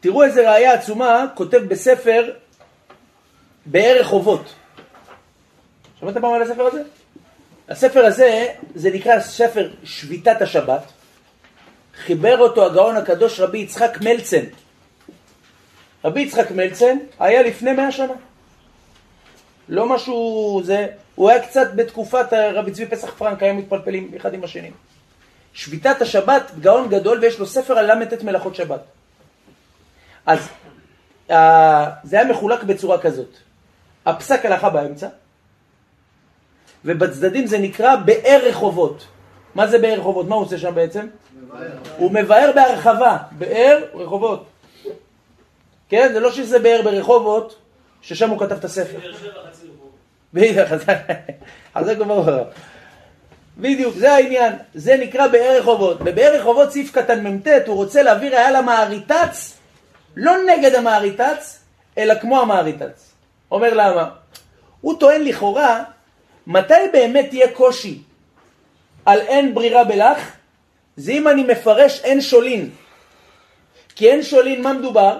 תראו 0.00 0.24
איזה 0.24 0.50
ראייה 0.50 0.72
עצומה 0.72 1.26
כותב 1.34 1.58
בספר 1.68 2.30
באר 3.66 3.96
רחובות. 4.00 4.54
שמעתם 6.00 6.20
פעם 6.20 6.34
על 6.34 6.42
הספר 6.42 6.62
הזה? 6.62 6.82
הספר 7.68 8.04
הזה, 8.04 8.46
זה 8.74 8.90
נקרא 8.90 9.20
ספר 9.20 9.68
שביתת 9.84 10.42
השבת. 10.42 10.95
חיבר 11.96 12.38
אותו 12.38 12.66
הגאון 12.66 12.96
הקדוש 12.96 13.40
רבי 13.40 13.58
יצחק 13.58 13.98
מלצן. 14.00 14.44
רבי 16.04 16.20
יצחק 16.20 16.50
מלצן 16.50 16.96
היה 17.18 17.42
לפני 17.42 17.72
מאה 17.72 17.92
שנה. 17.92 18.12
לא 19.68 19.88
משהו 19.88 20.60
זה, 20.64 20.86
הוא 21.14 21.30
היה 21.30 21.46
קצת 21.46 21.74
בתקופת 21.74 22.32
רבי 22.32 22.70
צבי 22.70 22.86
פסח 22.86 23.14
פרנק, 23.18 23.42
היו 23.42 23.54
מתפלפלים 23.54 24.10
אחד 24.16 24.34
עם 24.34 24.44
השני. 24.44 24.70
שביתת 25.52 26.02
השבת, 26.02 26.50
גאון 26.60 26.88
גדול, 26.88 27.18
ויש 27.20 27.38
לו 27.38 27.46
ספר 27.46 27.78
על 27.78 27.92
ל"ט 27.92 28.22
מלאכות 28.22 28.54
שבת. 28.54 28.80
אז 30.26 30.48
אה, 31.30 31.90
זה 32.04 32.20
היה 32.20 32.28
מחולק 32.28 32.62
בצורה 32.62 32.98
כזאת. 32.98 33.36
הפסק 34.06 34.44
הלכה 34.44 34.70
באמצע, 34.70 35.08
ובצדדים 36.84 37.46
זה 37.46 37.58
נקרא 37.58 37.96
באר 37.96 38.40
רחובות. 38.44 39.06
מה 39.56 39.66
זה 39.66 39.78
באר 39.78 39.98
רחובות? 40.00 40.28
מה 40.28 40.34
הוא 40.34 40.44
עושה 40.44 40.58
שם 40.58 40.74
בעצם? 40.74 41.06
הוא 41.96 42.10
מבאר 42.12 42.50
בהרחבה, 42.54 43.16
באר 43.32 43.84
רחובות. 43.94 44.46
כן? 45.88 46.12
זה 46.12 46.20
לא 46.20 46.32
שזה 46.32 46.58
באר 46.58 46.80
ברחובות, 46.84 47.56
ששם 48.02 48.30
הוא 48.30 48.38
כתב 48.40 48.52
את 48.52 48.64
הספר. 48.64 48.98
בדיוק, 50.34 50.68
חזק 50.68 50.98
חזק 51.76 51.94
וברוך. 52.00 52.28
בדיוק, 53.58 53.94
זה 53.94 54.12
העניין. 54.12 54.52
זה 54.74 54.96
נקרא 54.96 55.26
באר 55.26 55.58
רחובות. 55.58 56.00
בבאר 56.00 56.40
רחובות 56.40 56.72
סעיף 56.72 56.92
קטן 56.92 57.26
מ"ט, 57.26 57.48
הוא 57.66 57.76
רוצה 57.76 58.02
להביא 58.02 58.30
ראיה 58.30 58.50
למעריתץ, 58.50 59.58
לא 60.16 60.32
נגד 60.46 60.74
המעריתץ, 60.74 61.60
אלא 61.98 62.14
כמו 62.14 62.40
המעריתץ. 62.40 63.12
אומר 63.50 63.74
למה? 63.74 64.10
הוא 64.80 65.00
טוען 65.00 65.22
לכאורה, 65.22 65.84
מתי 66.46 66.74
באמת 66.92 67.32
יהיה 67.32 67.52
קושי 67.52 68.02
על 69.06 69.20
אין 69.20 69.54
ברירה 69.54 69.84
בלך? 69.84 70.32
זה 70.96 71.12
אם 71.12 71.28
אני 71.28 71.42
מפרש 71.42 72.00
אין 72.04 72.20
שולין. 72.20 72.70
כי 73.96 74.10
אין 74.10 74.22
שולין, 74.22 74.62
מה 74.62 74.72
מדובר? 74.72 75.18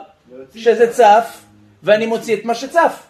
שזה 0.57 0.93
צף, 0.93 1.41
ואני 1.83 2.07
מוציא 2.07 2.37
את 2.37 2.45
מה 2.45 2.55
שצף. 2.55 3.03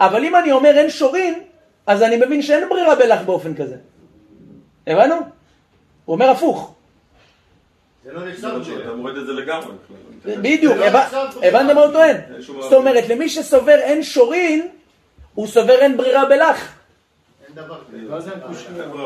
אבל 0.00 0.24
אם 0.24 0.36
אני 0.36 0.52
אומר 0.52 0.78
אין 0.78 0.90
שורין, 0.90 1.42
אז 1.86 2.02
אני 2.02 2.16
מבין 2.16 2.42
שאין 2.42 2.68
ברירה 2.68 2.94
בלך 2.94 3.20
באופן 3.22 3.54
כזה. 3.54 3.76
הבנו? 4.86 5.14
הוא 6.04 6.14
אומר 6.14 6.30
הפוך. 6.30 6.74
זה 8.04 8.12
לא 8.12 8.28
נחשב 8.28 8.48
אתה 8.82 8.92
מוריד 8.92 9.16
את 9.16 9.26
זה 9.26 9.32
לגמרי. 9.32 9.74
בדיוק, 10.24 10.76
לא 10.76 10.84
הבנ- 10.86 10.96
נחשב 10.96 11.16
ברירה. 11.34 11.58
הבנתם 11.60 11.74
מה 11.74 11.80
הוא 11.82 11.92
טוען? 11.92 12.16
זאת 12.60 12.72
אומרת, 12.72 13.08
למי 13.08 13.28
שסובר 13.28 13.74
אין 13.74 14.02
שורין, 14.02 14.68
הוא 15.34 15.46
סובר 15.46 15.80
אין 15.80 15.96
ברירה 15.96 16.24
בלך. 16.24 16.72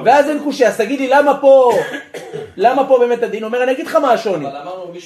ואז 0.05 0.29
אין 0.29 0.43
קושי. 0.45 0.67
אז 0.67 0.77
תגיד 0.77 1.01
לי 1.01 1.09
למה 1.09 1.41
פה, 1.41 1.73
למה 2.57 2.89
פה 2.89 2.99
באמת 2.99 3.23
הדין? 3.23 3.45
אומר, 3.45 3.63
אני 3.63 3.73
אגיד 3.73 3.87
לך 3.87 3.95
מה 3.95 4.13
השוני. 4.13 4.47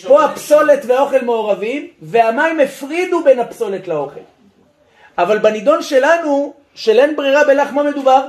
פה 0.07 0.24
הפסולת 0.24 0.83
והאוכל 0.87 1.24
מעורבים, 1.24 1.88
והמים 2.02 2.61
הפרידו 2.61 3.24
בין 3.24 3.40
הפסולת 3.40 3.88
לאוכל. 3.88 4.20
אבל 5.18 5.38
בנידון 5.38 5.83
שלנו, 5.83 6.55
של 6.74 6.98
אין 6.98 7.16
ברירה 7.16 7.44
בלך, 7.44 7.72
מה 7.72 7.83
מדובר? 7.83 8.26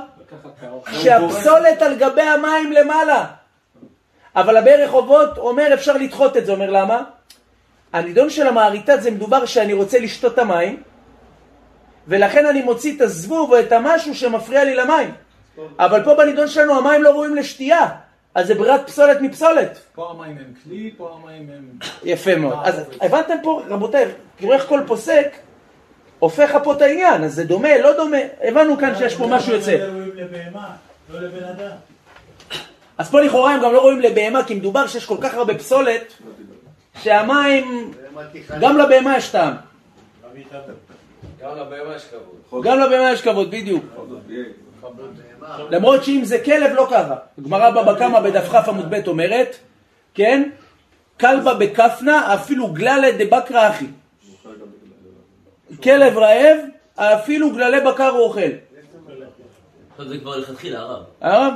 שהפסולת 0.92 1.82
על 1.82 1.94
גבי 1.94 2.22
המים 2.22 2.72
למעלה. 2.72 3.24
אבל 4.36 4.56
הבאר 4.56 4.84
רחובות 4.84 5.38
אומר 5.38 5.74
אפשר 5.74 5.96
לדחות 5.96 6.36
את 6.36 6.46
זה, 6.46 6.52
אומר 6.52 6.70
למה? 6.70 7.02
הנידון 7.92 8.30
של 8.30 8.46
המעריתת 8.46 9.02
זה 9.02 9.10
מדובר 9.10 9.44
שאני 9.44 9.72
רוצה 9.72 9.98
לשתות 9.98 10.34
את 10.34 10.38
המים, 10.38 10.82
ולכן 12.08 12.46
אני 12.46 12.62
מוציא 12.62 12.96
את 12.96 13.00
הזבוב 13.00 13.52
או 13.52 13.60
את 13.60 13.72
המשהו 13.72 14.14
שמפריע 14.14 14.64
לי 14.64 14.74
למים. 14.74 15.10
אבל 15.78 16.04
פה 16.04 16.14
בנידון 16.14 16.48
שלנו 16.48 16.78
המים 16.78 17.02
לא 17.02 17.10
ראויים 17.10 17.36
לשתייה, 17.36 17.88
אז 18.34 18.46
זה 18.46 18.54
ברירת 18.54 18.86
פסולת 18.86 19.20
מפסולת. 19.20 19.78
פה 19.94 20.10
המים 20.10 20.38
הם 20.38 20.52
כלי, 20.64 20.94
פה 20.96 21.18
המים 21.22 21.48
הם... 21.56 21.78
יפה 22.04 22.36
מאוד. 22.36 22.58
אז 22.64 22.80
הבנתם 23.00 23.34
פה, 23.42 23.62
רבותיי, 23.68 24.04
תראו 24.36 24.52
איך 24.52 24.66
כל 24.68 24.80
פוסק 24.86 25.36
הופך 26.18 26.58
פה 26.64 26.72
את 26.72 26.82
העניין, 26.82 27.24
אז 27.24 27.34
זה 27.34 27.44
דומה, 27.44 27.78
לא 27.78 27.96
דומה, 27.96 28.16
הבנו 28.42 28.78
כאן 28.78 28.94
שיש 28.98 29.14
פה 29.16 29.26
משהו 29.26 29.52
יוצא. 29.52 29.70
ראויים 29.70 30.10
לבהמה, 30.14 30.68
לא 31.10 31.20
לבן 31.20 31.44
אדם. 31.44 31.76
אז 32.98 33.10
פה 33.10 33.20
לכאורה 33.20 33.54
הם 33.54 33.62
גם 33.62 33.72
לא 33.72 33.80
רואים 33.80 34.00
לבהמה, 34.00 34.44
כי 34.44 34.54
מדובר 34.54 34.86
שיש 34.86 35.06
כל 35.06 35.16
כך 35.20 35.34
הרבה 35.34 35.54
פסולת, 35.54 36.12
שהמים, 37.02 37.92
גם 38.60 38.78
לבהמה 38.78 39.16
יש 39.16 39.28
טעם. 39.28 39.54
גם 41.42 41.56
לבהמה 41.56 41.96
יש 41.96 42.04
כבוד. 42.50 42.64
גם 42.64 42.80
לבהמה 42.80 43.12
יש 43.12 43.22
כבוד, 43.22 43.50
בדיוק. 43.50 43.84
למרות 45.70 46.04
שאם 46.04 46.20
זה 46.24 46.38
כלב 46.44 46.72
לא 46.74 46.88
ככה. 46.90 47.14
גמרא 47.44 47.70
בבא 47.70 47.98
קמא 47.98 48.20
בדף 48.20 48.48
כ 48.48 48.54
עמוד 48.54 48.90
ב' 48.90 49.08
אומרת, 49.08 49.56
כן? 50.14 50.50
כלבה 51.20 51.54
בכפנה 51.54 52.34
אפילו 52.34 52.72
גללה 52.72 53.08
דבקרא 53.18 53.70
אחי. 53.70 53.86
כלב 55.82 56.18
רעב, 56.18 56.58
אפילו 56.96 57.52
גללי 57.52 57.80
בקר 57.80 58.08
הוא 58.08 58.20
אוכל. 58.20 58.40
זה 59.98 60.18
כבר 60.18 60.36
לכתחילה, 60.36 60.80
הרב. 60.80 61.02
הרב? 61.20 61.54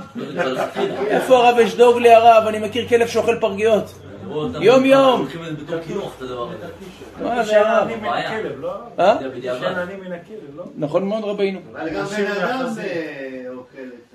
איפה 1.06 1.36
הרב 1.36 1.58
יש 1.58 1.74
דוג 1.74 1.98
לי 1.98 2.14
הרב? 2.14 2.46
אני 2.46 2.58
מכיר 2.58 2.88
כלב 2.88 3.06
שאוכל 3.06 3.36
פרגיות. 3.40 3.84
יום 4.60 4.84
יום. 4.84 5.20
לוקחים 5.20 5.40
את 5.44 5.56
זה 5.58 5.64
בתור 5.64 5.78
קינוח, 5.80 6.16
את 6.16 6.22
הדבר 6.22 6.50
הזה. 6.52 6.66
מה 7.24 7.44
זה 7.44 7.60
הרב? 7.68 7.88
לא? 8.58 8.72
אה? 8.98 9.16
לא? 10.56 10.64
נכון 10.76 11.08
מאוד 11.08 11.24
רבינו. 11.24 11.60
אבל 11.72 11.88
גם 11.90 12.04
בן 12.06 12.26
אדם 12.26 12.66
אה, 12.78 13.44
אוכל 13.56 13.78
את 13.78 14.14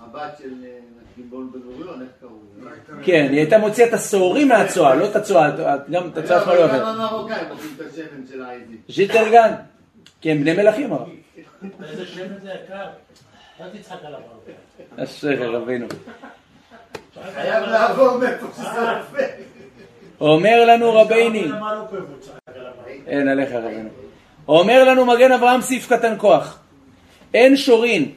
הבת 0.00 0.38
של 0.38 0.50
אה, 0.64 0.68
גיבון 1.16 1.50
בן 1.52 1.60
גוריון, 1.60 2.00
איך 2.02 2.10
קראו 2.20 2.30
לה? 2.64 2.70
כן, 3.04 3.26
היא 3.30 3.38
הייתה 3.38 3.58
מוציאה 3.58 3.88
את 3.88 3.92
השעורים 3.94 4.48
מהצואה, 4.48 4.94
לא 4.94 5.04
את 5.10 5.16
הצואה, 5.16 5.48
את- 5.48 5.54
גם 5.90 6.08
את 6.08 6.18
הצואה 6.18 6.40
עצמה 6.40 6.54
לא 6.54 6.60
לא, 6.60 6.64
אוכלת. 6.64 6.80
גם 6.80 6.86
המרוקאים 7.00 7.50
אוכלים 7.50 7.70
את 7.76 7.92
השמן 7.92 8.26
של 8.32 8.42
העזים. 8.42 8.76
ז'יטרגן. 8.88 9.52
כי 10.20 10.30
הם 10.30 10.40
בני 10.40 10.52
מלכים 10.52 10.92
הרב. 10.92 11.08
איזה 11.88 12.06
שמן 12.06 12.38
זה 12.42 12.50
יקר. 12.64 12.86
אל 13.60 13.68
תצחק 13.78 13.96
עליו 14.04 14.18
הרבה. 14.20 15.04
אשריך 15.04 15.40
רבינו. 15.40 15.86
חייב 17.34 17.64
לעבור 17.64 18.18
מאיפה 18.18 18.46
שזה 18.56 18.80
נופל. 18.80 19.24
אומר 20.20 20.64
לנו 20.64 20.94
רבייני, 20.94 21.48
לא? 21.48 21.56
אין 23.06 23.28
עליך 23.28 23.52
רבינו. 23.52 23.88
אומר 24.48 24.84
לנו 24.84 25.06
מגן 25.06 25.32
אברהם 25.32 25.60
סעיף 25.60 25.92
קטן 25.92 26.14
כוח. 26.18 26.58
אין 27.34 27.56
שורין, 27.56 28.10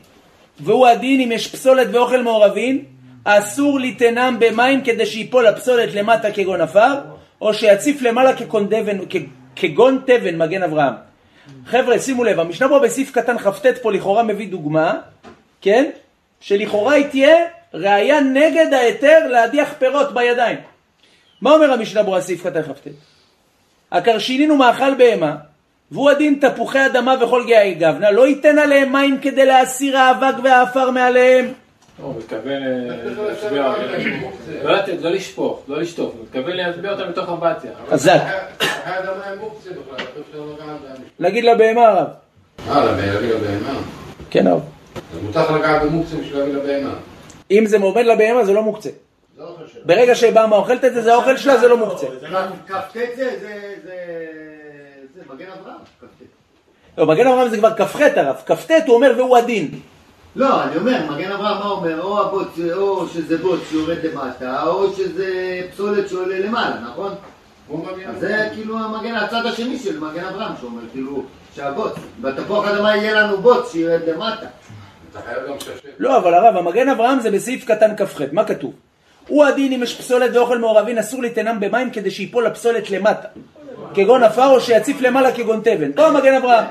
והוא 0.60 0.88
הדין 0.88 1.22
אם 1.22 1.32
יש 1.32 1.52
פסולת 1.52 1.88
ואוכל 1.92 2.22
מעורבים, 2.22 2.86
אסור 3.24 3.80
ליתנם 3.80 4.38
במים 4.40 4.82
כדי 4.82 5.06
שיפול 5.06 5.48
הפסולת 5.48 5.94
למטה 5.94 6.32
כגון 6.32 6.62
עפר, 6.62 7.00
או 7.42 7.54
שיציף 7.54 8.02
למעלה 8.02 8.32
כגון 9.56 10.00
תבן 10.06 10.38
מגן 10.38 10.64
אברהם. 10.64 10.94
חבר'ה, 11.66 12.00
שימו 12.00 12.24
לב, 12.24 12.40
המשנה 12.40 12.70
פה 12.70 12.80
בסעיף 12.80 13.12
קטן 13.12 13.38
כ"ט 13.38 13.66
פה 13.82 13.92
לכאורה 13.92 14.24
מביא 14.24 14.48
דוגמה, 14.48 15.00
כן? 15.62 15.90
שלכאורה 16.40 16.94
היא 16.94 17.06
תהיה 17.06 17.36
ראיה 17.74 18.20
נגד 18.20 18.74
ההיתר 18.74 19.28
להדיח 19.28 19.74
פירות 19.80 20.14
בידיים. 20.14 20.58
מה 21.42 21.52
אומר 21.52 21.74
המשנה 21.74 22.04
ברורה 22.04 22.22
סעיף 22.22 22.48
קטן 22.48 22.64
כ"ט? 22.64 22.88
הקרשינין 23.92 24.50
הוא 24.50 24.60
מאכל 24.60 24.96
בהמה, 24.96 25.36
והוא 25.92 26.10
הדין 26.10 26.40
תפוחי 26.42 26.86
אדמה 26.86 27.16
וכל 27.22 27.44
גאי 27.48 27.74
גבנה, 27.74 28.12
לא 28.12 28.28
ייתן 28.28 28.60
עליהם 28.60 28.92
מים 28.92 29.20
כדי 29.22 29.46
להסיר 29.46 29.98
האבק 29.98 30.36
והעפר 30.44 30.92
מעליהם. 30.92 31.54
הוא 31.98 32.16
מתכוון 32.18 32.64
אה, 32.64 33.24
להשביע 33.28 33.68
אותם. 33.68 33.82
לא 34.64 34.76
לא 35.02 35.10
לשפוך, 35.10 35.64
לא 35.68 35.82
לשטוף, 35.82 36.14
הוא 36.14 36.24
מתכוון 36.24 36.56
להשביע 36.56 36.92
אותם 36.92 37.10
מתוך 37.10 37.30
אמבטיה. 37.30 37.72
חזק. 37.90 38.22
להגיד 41.20 41.44
לבהמה 41.44 41.88
הרב. 41.88 42.08
אה, 42.70 42.86
להביא 42.86 43.34
לבהמה. 43.34 43.80
כן 44.30 44.48
הרב. 44.48 44.62
אז 44.96 45.24
מותר 45.24 45.58
לגעת 45.58 45.82
במוקצה 45.82 46.16
בשביל 46.16 46.40
להביא 46.40 46.54
לבהמה. 46.54 46.94
אם 47.52 47.66
זה 47.66 47.78
עומד 47.78 48.06
לבהמה 48.06 48.46
זה 48.46 48.54
לא 48.54 48.64
מוקצה. 48.64 48.90
ברגע 49.86 50.16
שבהמה 50.16 50.56
אוכלת 50.56 50.86
את 50.86 50.94
זה, 50.94 51.02
זה 51.02 51.14
האוכל 51.14 51.38
שלה, 51.38 51.58
זה 51.58 51.68
לא 51.68 51.78
מוקצה. 51.78 52.08
כ"ט 52.68 52.94
זה, 52.94 53.30
זה, 53.42 53.76
זה, 53.84 53.96
זה 55.16 55.22
מגן 55.34 55.46
אברהם, 55.62 55.78
כ"ט. 56.02 56.24
לא, 56.98 57.06
מגן 57.06 57.28
אברהם 57.28 57.50
זה 57.50 57.58
כבר 57.58 57.76
כ"ח 57.78 58.02
הרב. 58.16 58.36
כ"ט 58.46 58.72
הוא 58.88 58.96
אומר 58.96 59.14
והוא 59.18 59.38
הדין. 59.38 59.80
לא, 60.36 60.64
אני 60.64 60.78
אומר, 60.78 61.00
מגן 61.12 61.32
אברהם 61.32 61.60
מה 61.60 61.70
אומר? 61.70 62.04
או 62.04 62.22
הבוץ, 62.22 62.48
או 62.74 63.08
שזה 63.08 63.38
בוץ 63.38 63.60
שיורד 63.70 63.98
למטה, 64.04 64.64
או 64.64 64.94
שזה 64.94 65.62
פסולת 65.72 66.10
שעולה 66.10 66.40
למעלה, 66.40 66.76
נכון? 66.92 67.16
זה 68.20 68.50
כאילו 68.54 68.78
המגן, 68.80 69.16
הצד 69.16 69.46
השני 69.46 69.80
של 69.80 70.00
מגן 70.00 70.26
אברהם 70.26 70.52
שאומר, 70.62 70.82
כאילו, 70.92 71.24
שהבוץ, 71.56 71.94
בתפוח 72.22 72.68
אדמה 72.68 72.96
יהיה 72.96 73.14
לנו 73.14 73.38
בוץ 73.38 73.72
שירד 73.72 74.02
למטה. 74.08 74.48
לא, 76.00 76.18
אבל 76.18 76.34
הרב, 76.34 76.58
המגן 76.58 76.90
אברהם 76.90 77.20
זה 77.20 77.32
בסעיף 77.32 77.66
קטן 77.66 77.96
כ"ח. 77.98 78.22
מה 78.32 78.46
כתוב? 78.46 78.74
הוא 79.28 79.46
הדין 79.46 79.74
אם 79.74 79.84
יש 79.84 79.98
פסולת 79.98 80.36
ואוכל 80.36 80.58
מעורבים, 80.58 80.98
אסור 80.98 81.22
ליתנם 81.22 81.60
במים 81.60 81.92
כדי 81.92 82.12
שיפול 82.12 82.46
הפסולת 82.48 82.90
למטה. 82.90 83.28
כגון 83.94 84.24
עפר 84.24 84.48
או 84.48 84.62
שיציף 84.62 85.02
למעלה 85.02 85.32
כגון 85.32 85.62
תבן. 85.64 85.92
פה 85.94 86.08
המגן 86.08 86.34
אברהם. 86.34 86.66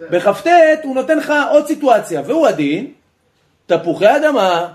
בכ"ט 0.00 0.46
הוא 0.82 0.94
נותן 0.94 1.18
לך 1.18 1.32
עוד 1.50 1.66
סיטואציה, 1.66 2.22
והוא 2.26 2.46
הדין, 2.46 2.92
תפוחי 3.66 4.16
אדמה 4.16 4.68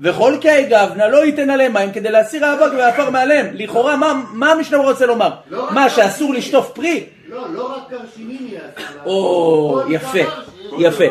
וכל 0.00 0.36
קהי 0.40 0.64
גבנה 0.64 1.08
לא 1.08 1.24
ייתן 1.24 1.50
עליהם 1.50 1.72
מים 1.72 1.92
כדי 1.92 2.10
להסיר 2.10 2.46
האבק 2.46 2.72
והעפר 2.76 3.10
מעליהם. 3.10 3.46
לכאורה, 3.54 3.96
מה, 3.96 4.22
מה 4.32 4.52
המשנה 4.52 4.78
רוצה 4.78 5.06
לומר? 5.06 5.30
לא 5.50 5.72
מה, 5.72 5.90
שאסור 5.90 6.34
לשטוף 6.34 6.70
פרי? 6.70 7.04
לא, 7.28 7.54
לא 7.54 7.76
רק 7.76 7.82
גרשינים 7.90 8.46
יהיה 8.48 8.60
אסור. 8.76 9.12
או, 9.12 9.80
יפה, 9.90 10.18
יפה. 10.78 11.04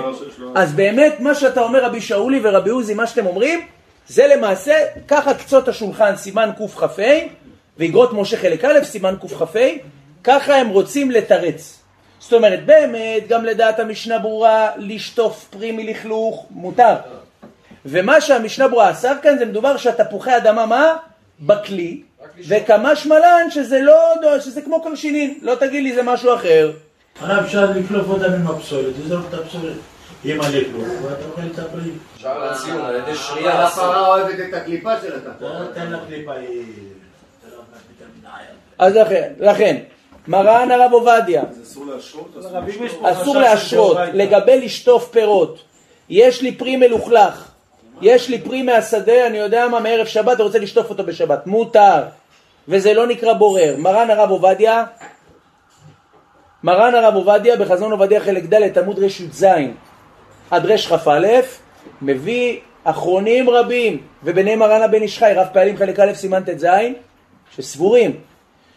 אז 0.56 0.74
באמת, 0.74 1.20
מה 1.20 1.36
שאתה 1.36 1.62
אומר, 1.62 1.86
רבי 1.86 2.02
שאולי 2.02 2.40
ורבי 2.44 2.70
עוזי, 2.70 2.94
מה 2.94 3.08
שאתם 3.08 3.26
אומרים, 3.26 3.62
זה 4.08 4.28
למעשה, 4.28 4.74
ככה 5.08 5.34
קצות 5.34 5.68
השולחן, 5.68 6.16
סימן 6.16 6.50
קכ"ה, 6.58 7.04
ואגרות 7.78 8.14
משה 8.14 8.38
חלק 8.38 8.66
א', 8.66 8.84
סימן 8.84 9.16
קכ"ה, 9.22 9.60
ככה 10.24 10.56
הם 10.56 10.70
רוצים 10.70 11.12
לתרץ. 11.12 11.80
זאת 12.20 12.34
אומרת, 12.34 12.66
באמת, 12.66 13.28
גם 13.28 13.46
לדעת 13.46 13.80
המשנה 13.80 14.20
ברורה, 14.20 14.72
לשטוף 14.78 15.48
פרי 15.50 15.72
מלכלוך, 15.72 16.46
מותר. 16.52 16.96
ומה 17.86 18.22
שהמשנה 18.22 18.68
ברורה 18.68 18.92
אסר 18.92 19.14
כאן, 19.22 19.38
זה 19.38 19.46
מדובר 19.46 19.78
שהתפוחי 19.78 20.38
אדמה, 20.38 20.66
מה? 20.66 20.96
בכלי, 21.40 22.02
וכמשמע 22.48 23.20
לן 23.20 23.52
שזה 23.52 23.82
לא, 23.82 24.14
שזה 24.40 24.62
כמו 24.62 24.84
קרשינין, 24.84 25.40
לא 25.42 25.56
תגיד 25.56 25.84
לי 25.84 25.94
זה 25.94 26.04
משהו 26.04 26.34
אחר. 26.34 26.72
הרב 27.20 27.44
אפשר 27.44 27.72
לקלוף 27.72 28.08
אותם 28.10 28.34
עם 28.34 28.48
הפסולת, 28.48 28.94
לזרוק 29.06 29.26
את 29.30 29.34
הפסולת 29.34 29.78
עם 30.24 30.42
הלכלוך, 30.42 30.88
ואתה 31.04 31.26
אוכל 31.26 31.42
את 31.54 31.60
הפרי. 31.60 31.92
אפשר 32.16 32.40
להציע 32.40 32.74
על 32.74 32.96
ידי 32.96 33.06
אבל 33.06 33.16
שרייה 33.16 33.68
אסור. 33.68 33.84
הפרה 33.84 34.08
אוהבת 34.08 34.40
את 34.50 34.54
הקליפה 34.54 35.02
של 35.02 35.16
התפוח. 35.16 35.52
אתה 35.52 35.60
נותן 35.60 35.92
לה 35.92 36.00
קליפה, 36.08 36.34
היא... 36.34 36.64
אז 38.78 38.96
לכן, 38.96 39.34
לכן, 39.40 39.78
מרן 40.28 40.72
הרב 40.72 40.94
עובדיה, 40.94 41.44
אסור 43.04 43.38
להשרות. 43.38 43.98
לגבי 44.14 44.62
לשטוף 44.62 45.10
פירות. 45.12 45.60
יש 46.10 46.42
לי 46.42 46.52
פרי 46.56 46.76
מלוכלך, 46.76 47.52
יש 48.02 48.30
לי 48.30 48.42
פרי 48.42 48.62
מהשדה, 48.62 49.28
אני 49.28 49.38
יודע 49.38 49.68
מה, 49.68 49.80
מערב 49.80 50.06
שבת, 50.06 50.36
אתה 50.36 50.44
רוצה 50.44 50.60
לשטוף 50.60 50.90
אותו 50.90 51.04
בשבת. 51.04 51.48
מותר, 51.48 52.04
וזה 52.68 52.94
לא 52.94 53.08
נקרא 53.08 53.34
בורר. 53.34 53.76
מרן 53.78 54.10
הרב 54.10 54.30
עובדיה, 54.30 54.84
מרן 56.64 56.96
הרב 56.96 57.16
עובדיה 57.16 57.56
בחזון 57.56 57.92
עובדיה 57.92 58.20
חלק 58.20 58.44
ד' 58.44 58.78
עמוד 58.78 59.00
רי"ז 59.00 59.46
עד 60.52 60.66
רכ"א 60.66 61.42
מביא 62.02 62.58
אחרונים 62.84 63.50
רבים, 63.50 63.98
וביניהם 64.24 64.60
מרן 64.60 64.82
הבן 64.82 65.02
איש 65.02 65.20
חי, 65.20 65.32
רב 65.36 65.48
פעלים 65.54 65.78
חלק 65.78 66.00
א' 66.00 66.14
סימן 66.14 66.44
ט"ז, 66.44 66.66
שסבורים 67.56 68.18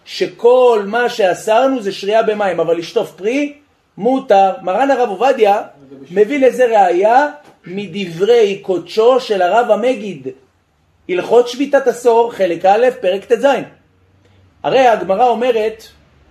שכל 0.05 0.83
מה 0.87 1.09
שאסרנו 1.09 1.83
זה 1.83 1.93
שרייה 1.93 2.23
במים, 2.23 2.61
אבל 2.61 2.77
לשטוף 2.77 3.13
פרי 3.13 3.55
מותר. 3.97 4.51
מרן 4.63 4.91
הרב 4.91 5.09
עובדיה 5.09 5.63
מביא 6.11 6.47
לזה 6.47 6.65
ראייה 6.65 7.29
מדברי 7.67 8.59
קודשו 8.63 9.21
של 9.21 9.43
הרב 9.43 9.71
המגיד, 9.71 10.29
הלכות 11.09 11.49
שביתת 11.49 11.87
עשור, 11.87 12.33
חלק 12.33 12.65
א', 12.65 12.87
פרק 13.01 13.25
ט"ז. 13.25 13.47
הרי 14.63 14.87
הגמרא 14.87 15.29
אומרת, 15.29 15.85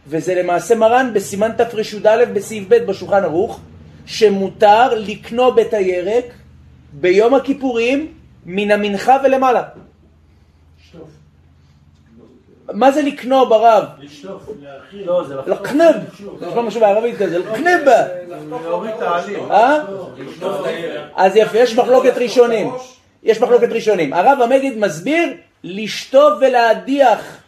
וזה 0.08 0.36
למעשה 0.36 0.76
מרן 0.76 1.12
בסימן 1.14 1.52
תרי"א 1.52 2.26
בסעיף 2.34 2.64
ב' 2.68 2.76
בשולחן 2.76 3.24
ערוך, 3.24 3.60
שמותר 4.06 4.94
לקנוא 4.94 5.50
בית 5.50 5.74
הירק 5.74 6.26
ביום 6.94 7.34
הכיפורים 7.34 8.14
מן 8.46 8.72
המנחה 8.72 9.18
ולמעלה. 9.24 9.64
מה 12.74 12.92
זה 12.92 13.02
לקנוא 13.02 13.46
ברב? 13.46 13.84
לשטוף, 14.00 14.50
להאכיל. 14.62 15.08
לא, 15.08 15.24
זה 15.28 15.36
לחתוך. 15.36 15.62
לקנב. 15.62 15.96
יש 16.14 16.56
לו 16.56 16.64
משהו 16.64 16.82
בערבית 16.82 17.18
כזה, 17.18 17.40
לקנב. 17.40 17.90
להוריד 18.52 18.92
את 18.98 19.02
העלים. 19.02 19.52
אה? 19.52 19.78
אז 21.16 21.36
יפה, 21.36 21.58
יש 21.58 21.76
מחלוקת 21.76 22.18
ראשונים. 22.18 22.72
יש 23.24 23.42
מחלוקת 23.42 23.70
ראשונים. 23.72 24.14
הרב 24.14 24.42
המגיד 24.42 24.78
מסביר 24.78 25.34
לשטוף 25.64 26.34
ולהדיח. 26.42 27.41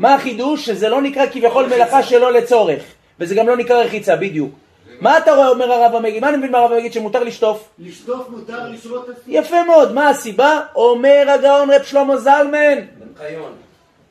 מה 0.00 0.14
החידוש? 0.14 0.66
שזה 0.66 0.88
לא 0.88 1.02
נקרא 1.02 1.26
כביכול 1.26 1.66
מלאכה 1.66 2.02
שלא 2.02 2.32
לצורך. 2.32 2.82
וזה 3.20 3.34
גם 3.34 3.48
לא 3.48 3.56
נקרא 3.56 3.82
רחיצה, 3.82 4.16
בדיוק. 4.16 4.54
מה 5.00 5.18
אתה 5.18 5.34
רואה, 5.34 5.48
אומר 5.48 5.72
הרב 5.72 5.94
המגיד? 5.94 6.22
מה 6.22 6.28
אני 6.28 6.36
מבין 6.36 6.52
מהרב 6.52 6.72
המגיד 6.72 6.92
שמותר 6.92 7.24
לשטוף? 7.24 7.68
לשטוף 7.78 8.28
מותר 8.28 8.68
לשרות 8.68 9.04
אסור. 9.04 9.24
יפה 9.26 9.64
מאוד, 9.64 9.94
מה 9.94 10.08
הסיבה? 10.08 10.60
אומר 10.74 11.24
הגאון 11.28 11.70
רב 11.70 11.82
שלמה 11.82 12.16
זלמן. 12.16 12.78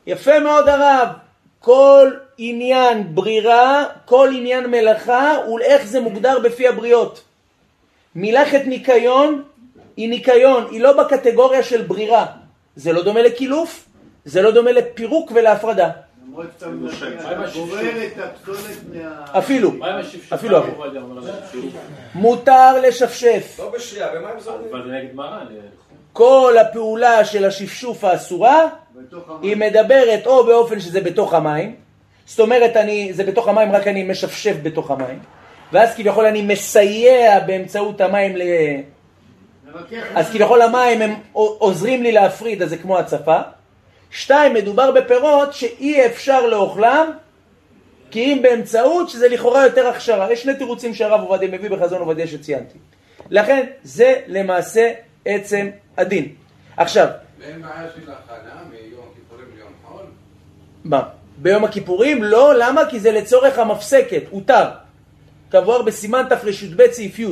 יפה 0.08 0.40
מאוד 0.40 0.70
הרב. 0.70 1.08
כל 1.60 2.12
עניין 2.38 3.16
ברירה, 3.16 3.84
כל 4.06 4.30
עניין 4.34 4.66
מלאכה, 4.66 5.34
ואיך 5.56 5.86
זה 5.86 6.00
מוגדר 6.00 6.40
בפי 6.40 6.68
הבריות. 6.68 7.22
מלאכת 8.16 8.62
ניקיון 8.66 9.44
היא 9.98 10.10
ניקיון, 10.10 10.68
היא 10.72 10.82
לא 10.82 11.04
בקטגוריה 11.04 11.64
של 11.64 11.82
ברירה. 11.82 12.26
זה 12.76 12.94
לא 12.94 13.04
דומה 13.04 13.22
לקילוף, 13.22 13.89
זה 14.26 14.42
לא 14.42 14.52
דומה 14.52 14.72
לפירוק 14.72 15.32
ולהפרדה. 15.36 15.90
אפילו? 19.38 19.72
אפילו 20.34 20.58
השפשוף? 21.18 21.72
מותר 22.16 22.82
לשפשף. 22.82 23.60
לא 23.60 23.72
נגד 24.86 25.16
מרן. 25.16 25.46
אה, 25.52 25.62
כל 26.14 26.56
הפעולה 26.62 27.26
של 27.26 27.46
השפשוף 27.46 28.04
האסורה. 28.04 28.68
היא 29.42 29.56
מדברת 29.58 30.28
או 30.28 30.46
באופן 30.46 30.80
שזה 30.80 31.02
בתוך 31.02 31.34
המים, 31.34 31.76
זאת 32.26 32.40
אומרת 32.40 32.78
אני, 32.78 33.14
זה 33.14 33.24
בתוך 33.24 33.48
המים, 33.48 33.72
רק 33.72 33.88
אני 33.88 34.04
משפשף 34.04 34.56
בתוך 34.64 34.92
המים, 34.92 35.20
ואז 35.72 35.96
כביכול 35.96 36.26
אני 36.26 36.42
מסייע 36.42 37.40
באמצעות 37.40 38.02
המים 38.02 38.36
ל... 38.36 38.42
אז 40.16 40.30
כביכול 40.30 40.62
המים 40.62 41.02
הם 41.02 41.14
עוזרים 41.34 42.04
לי 42.04 42.12
להפריד, 42.12 42.62
אז 42.62 42.70
זה 42.70 42.78
כמו 42.78 43.00
הצפה. 43.00 43.40
שתיים, 44.12 44.54
מדובר 44.54 44.92
בפירות 44.92 45.54
שאי 45.54 46.06
אפשר 46.06 46.46
לאוכלם, 46.46 47.12
כי 48.12 48.34
אם 48.34 48.42
באמצעות, 48.42 49.10
שזה 49.10 49.28
לכאורה 49.28 49.64
יותר 49.64 49.88
הכשרה. 49.88 50.32
יש 50.32 50.44
שני 50.44 50.56
תירוצים 50.56 50.94
שהרב 50.94 51.22
עובדיה 51.22 51.50
מביא 51.50 51.70
בחזון 51.70 52.00
עובדיה 52.02 52.28
שציינתי. 52.28 52.78
לכן, 53.30 53.66
זה 53.84 54.14
למעשה 54.28 54.92
עצם 55.26 55.70
הדין. 55.98 56.36
עכשיו, 56.78 57.08
ואין 57.40 57.62
בעיה 57.62 57.88
של 57.96 58.12
הכנה 58.12 58.62
מיום 58.70 59.06
כיפורים 59.16 59.46
ליום 59.56 59.72
חול? 59.86 60.06
מה? 60.84 61.04
ביום 61.38 61.64
הכיפורים? 61.64 62.24
לא, 62.24 62.54
למה? 62.58 62.82
כי 62.90 63.00
זה 63.00 63.12
לצורך 63.12 63.60
המפסקת, 63.60 64.24
הותר. 64.30 64.66
כבואר 65.52 65.82
בסימן 65.82 66.24
תר"ב 66.30 66.92
סעיף 66.92 67.20
י'. 67.20 67.26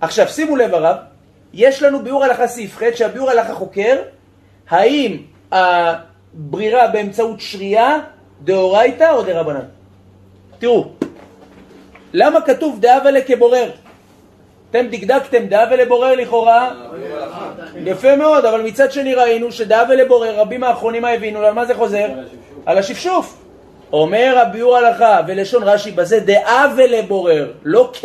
עכשיו 0.00 0.28
שימו 0.28 0.56
לב 0.56 0.74
הרב, 0.74 0.96
יש 1.52 1.82
לנו 1.82 2.04
ביאור 2.04 2.24
הלכה 2.24 2.46
סעיף 2.48 2.76
ח' 2.76 2.82
שהביאור 2.94 3.30
הלכה 3.30 3.54
חוקר 3.54 4.02
האם 4.68 5.22
הברירה 5.52 6.88
באמצעות 6.88 7.40
שרייה 7.40 7.98
דאורייתא 8.44 9.10
או 9.12 9.22
דרבנן. 9.22 9.64
תראו, 10.58 10.84
למה 12.12 12.40
כתוב 12.40 12.80
דאבה 12.80 13.20
כבורר? 13.20 13.70
אתם 14.70 14.86
דקדקתם 14.90 15.46
דאבה 15.46 15.76
לבורר 15.76 16.14
לכאורה? 16.14 16.70
יפה 17.84 18.16
מאוד, 18.16 18.44
אבל 18.44 18.62
מצד 18.62 18.92
שני 18.92 19.14
ראינו 19.14 19.52
שדאבה 19.52 19.94
לבורר, 19.94 20.40
רבים 20.40 20.64
האחרונים 20.64 21.04
הבינו, 21.04 21.38
על 21.38 21.54
מה 21.54 21.64
זה 21.66 21.74
חוזר? 21.74 22.06
על 22.66 22.78
השפשוף. 22.78 23.42
אומר 23.92 24.38
הביאור 24.38 24.76
הלכה 24.76 25.20
ולשון 25.26 25.62
רש"י 25.62 25.90
בזה 25.90 26.20
דאבה 26.20 26.86
לבורר, 26.86 27.52
לא 27.64 27.90
כ. 27.92 28.04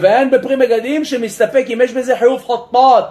ואין 0.00 0.30
בפרי 0.30 0.56
מגדים 0.56 1.04
שמסתפק 1.04 1.64
אם 1.68 1.80
יש 1.84 1.92
בזה 1.92 2.16
חיוב 2.16 2.42
חוטפות. 2.42 3.04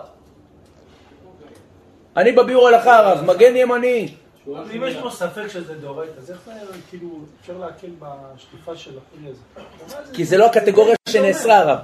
אני 2.17 2.31
בביאור 2.31 2.67
הלכה 2.67 2.95
הרב, 2.97 3.21
מגן 3.25 3.55
ימני. 3.55 4.13
אם 4.47 4.83
יש 4.87 4.95
פה 5.01 5.09
ספק 5.09 5.47
שזה 5.47 5.73
דאורייתא, 5.73 6.13
אז 6.17 6.31
איך 6.31 6.39
זה 6.45 6.51
כאילו 6.89 7.09
אפשר 7.41 7.53
להקל 7.57 7.87
בשטיפה 7.99 8.75
של 8.75 8.91
החולי 8.97 9.29
הזה? 9.29 9.95
כי 10.13 10.25
זה 10.25 10.37
לא 10.37 10.45
הקטגוריה 10.45 10.95
שנאסרה 11.09 11.57
הרב. 11.57 11.79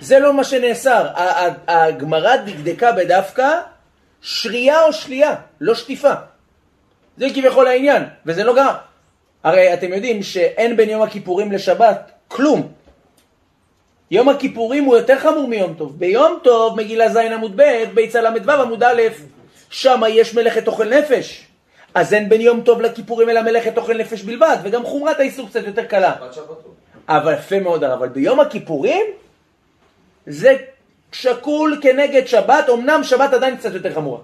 זה 0.00 0.18
לא 0.18 0.34
מה 0.34 0.44
שנאסר. 0.44 1.06
ה- 1.14 1.46
ה- 1.46 1.84
הגמרא 1.86 2.36
דקדקה 2.36 2.92
בדווקא 2.92 3.60
שרייה 4.22 4.82
או 4.84 4.92
שלייה, 4.92 5.34
לא 5.60 5.74
שטיפה. 5.74 6.12
זה 7.16 7.26
כביכול 7.34 7.66
העניין, 7.66 8.02
וזה 8.26 8.44
לא 8.44 8.54
גם. 8.56 8.74
הרי 9.44 9.74
אתם 9.74 9.92
יודעים 9.92 10.22
שאין 10.22 10.76
בין 10.76 10.90
יום 10.90 11.02
הכיפורים 11.02 11.52
לשבת 11.52 12.10
כלום. 12.28 12.72
יום 14.10 14.28
הכיפורים 14.28 14.84
הוא 14.84 14.96
יותר 14.96 15.18
חמור 15.18 15.48
מיום 15.48 15.74
טוב. 15.74 15.98
ביום 15.98 16.38
טוב, 16.42 16.76
מגילה 16.76 17.08
ז' 17.08 17.16
עמוד 17.16 17.52
ב', 17.56 17.84
ביצה 17.94 18.20
ל"ו 18.20 18.52
עמוד 18.52 18.82
א', 18.82 19.02
שם 19.70 20.02
יש 20.08 20.34
מלאכת 20.34 20.66
אוכל 20.66 20.88
נפש. 20.88 21.44
אז 21.94 22.14
אין 22.14 22.28
בין 22.28 22.40
יום 22.40 22.60
טוב 22.60 22.80
לכיפורים 22.80 23.28
אלא 23.28 23.42
מלאכת 23.42 23.78
אוכל 23.78 23.96
נפש 23.96 24.22
בלבד, 24.22 24.56
וגם 24.62 24.84
חומרת 24.84 25.20
האיסור 25.20 25.48
קצת 25.48 25.66
יותר 25.66 25.84
קלה. 25.84 26.14
אבל 27.08 27.32
יפה 27.32 27.60
מאוד, 27.60 27.84
אבל 27.84 28.08
ביום 28.08 28.40
הכיפורים 28.40 29.06
זה 30.26 30.56
שקול 31.12 31.78
כנגד 31.82 32.26
שבת, 32.26 32.68
אמנם 32.72 33.00
שבת 33.04 33.32
עדיין 33.32 33.56
קצת 33.56 33.74
יותר 33.74 33.94
חמורה. 33.94 34.20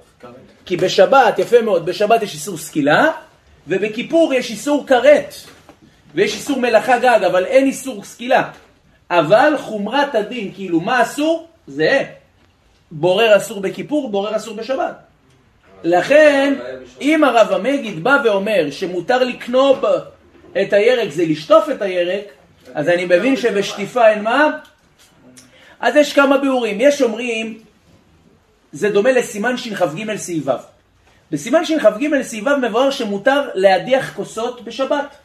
כי 0.67 0.77
בשבת, 0.77 1.39
יפה 1.39 1.63
מאוד, 1.63 1.87
בשבת 1.87 2.23
יש 2.23 2.35
איסור 2.35 2.59
סקילה, 2.59 3.11
ובכיפור 3.69 4.35
יש 4.35 4.51
איסור 4.51 4.87
כרת, 4.87 5.35
ויש 6.15 6.35
איסור 6.35 6.59
מלאכה 6.59 6.99
גג, 6.99 7.21
אבל 7.27 7.45
אין 7.45 7.65
איסור 7.67 8.05
סקילה. 8.05 8.51
אבל 9.11 9.55
חומרת 9.59 10.15
הדין, 10.15 10.51
כאילו 10.55 10.81
מה 10.81 11.03
אסור? 11.03 11.49
זה 11.67 12.03
בורר 12.91 13.37
אסור 13.37 13.61
בכיפור, 13.61 14.11
בורר 14.11 14.37
אסור 14.37 14.57
בשבת. 14.57 14.95
לכן, 15.85 16.55
אם 17.01 17.25
הרב 17.25 17.53
המגיד 17.53 18.05
בא 18.05 18.17
ואומר 18.25 18.71
שמותר 18.71 19.25
לקנוב 19.25 19.85
את 20.63 20.73
הירק 20.73 21.11
זה 21.11 21.25
לשטוף 21.27 21.71
את 21.71 21.83
הירק, 21.83 22.25
אז 22.75 22.89
אני 22.89 23.05
מבין 23.05 23.37
שבשטיפה 23.37 24.09
אין 24.09 24.23
מה? 24.23 24.51
אז 25.81 25.97
יש 25.97 26.13
כמה 26.13 26.39
ביאורים. 26.39 26.81
יש 26.81 27.03
אומרים, 27.03 27.59
זה 28.73 28.91
דומה 28.91 29.13
לסימן 29.13 29.57
שכ"ג 29.57 30.17
סעי"ו. 30.17 30.51
בסימן 31.31 31.65
שכ"ג 31.65 32.23
סעי"ו 32.23 32.59
מבואר 32.63 32.91
שמותר 32.91 33.49
להדיח 33.55 34.13
כוסות 34.17 34.65
בשבת. 34.65 35.17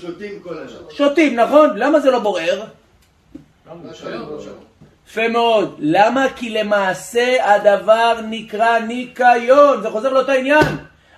שותים 0.00 0.40
כל 0.42 0.58
השבת. 0.58 0.90
שותים, 0.90 1.36
נכון? 1.36 1.78
למה 1.78 2.00
זה 2.00 2.10
לא 2.10 2.18
בורר? 2.18 2.64
יפה 5.06 5.28
מאוד. 5.28 5.76
למה? 5.78 6.26
כי 6.36 6.50
למעשה 6.50 7.54
הדבר 7.54 8.20
נקרא 8.30 8.78
ניקיון. 8.78 9.82
זה 9.82 9.90
חוזר 9.90 10.12
לאותו 10.12 10.32
עניין. 10.32 10.64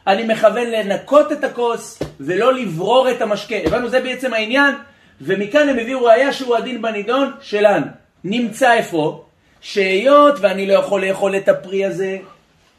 אני 0.06 0.34
מכוון 0.34 0.70
לנקות 0.70 1.32
את 1.32 1.44
הכוס 1.44 1.98
ולא 2.20 2.54
לברור 2.54 3.10
את 3.10 3.22
המשקה. 3.22 3.56
הבנו? 3.64 3.88
זה 3.88 4.00
בעצם 4.00 4.34
העניין. 4.34 4.74
ומכאן 5.20 5.68
הם 5.68 5.78
הביאו 5.78 6.04
ראייה 6.04 6.32
שהוא 6.32 6.56
הדין 6.56 6.82
בנידון 6.82 7.32
שלנו. 7.40 7.86
נמצא 8.24 8.72
איפה? 8.72 9.24
שהיות 9.60 10.34
ואני 10.40 10.66
לא 10.66 10.72
יכול 10.72 11.06
לאכול 11.06 11.36
את 11.36 11.48
הפרי 11.48 11.84
הזה 11.84 12.18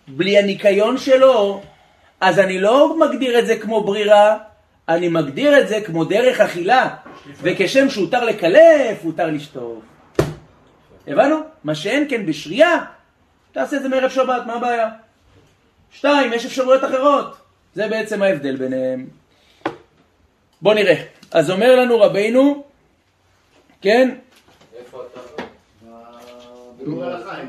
בלי 0.08 0.38
הניקיון 0.38 0.98
שלו, 0.98 1.62
אז 2.22 2.40
אני 2.40 2.60
לא 2.60 2.96
מגדיר 3.00 3.40
את 3.40 3.48
זה 3.48 3.56
כמו 3.56 3.84
ברירה, 3.84 4.38
אני 4.90 5.10
מגדיר 5.10 5.60
את 5.60 5.68
זה 5.68 5.82
כמו 5.82 6.06
דרך 6.06 6.40
אכילה. 6.40 6.96
וכשם 7.42 7.90
שהותר 7.90 8.24
לקלף, 8.26 9.04
הותר 9.04 9.28
לשטוף. 9.28 9.84
הבנו? 11.08 11.40
מה 11.64 11.76
שאין 11.76 12.06
כן 12.10 12.26
בשרייה, 12.26 12.86
תעשה 13.52 13.78
את 13.78 13.82
זה 13.82 13.90
מערב 13.90 14.10
שבת, 14.10 14.42
מה 14.46 14.54
הבעיה? 14.54 14.90
שתיים, 15.92 16.34
יש 16.34 16.46
אפשרויות 16.46 16.84
אחרות. 16.84 17.38
זה 17.76 17.88
בעצם 17.88 18.22
ההבדל 18.22 18.56
ביניהם. 18.56 19.08
בוא 20.62 20.74
נראה. 20.74 21.04
אז 21.32 21.52
אומר 21.52 21.76
לנו 21.76 22.00
רבינו, 22.00 22.64
כן? 23.82 24.16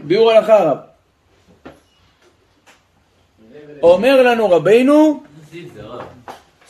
ביאור 0.02 0.30
הלכה 0.30 0.64
רב. 0.64 0.78
אומר 3.82 4.22
לנו 4.22 4.50
רבינו, 4.50 5.22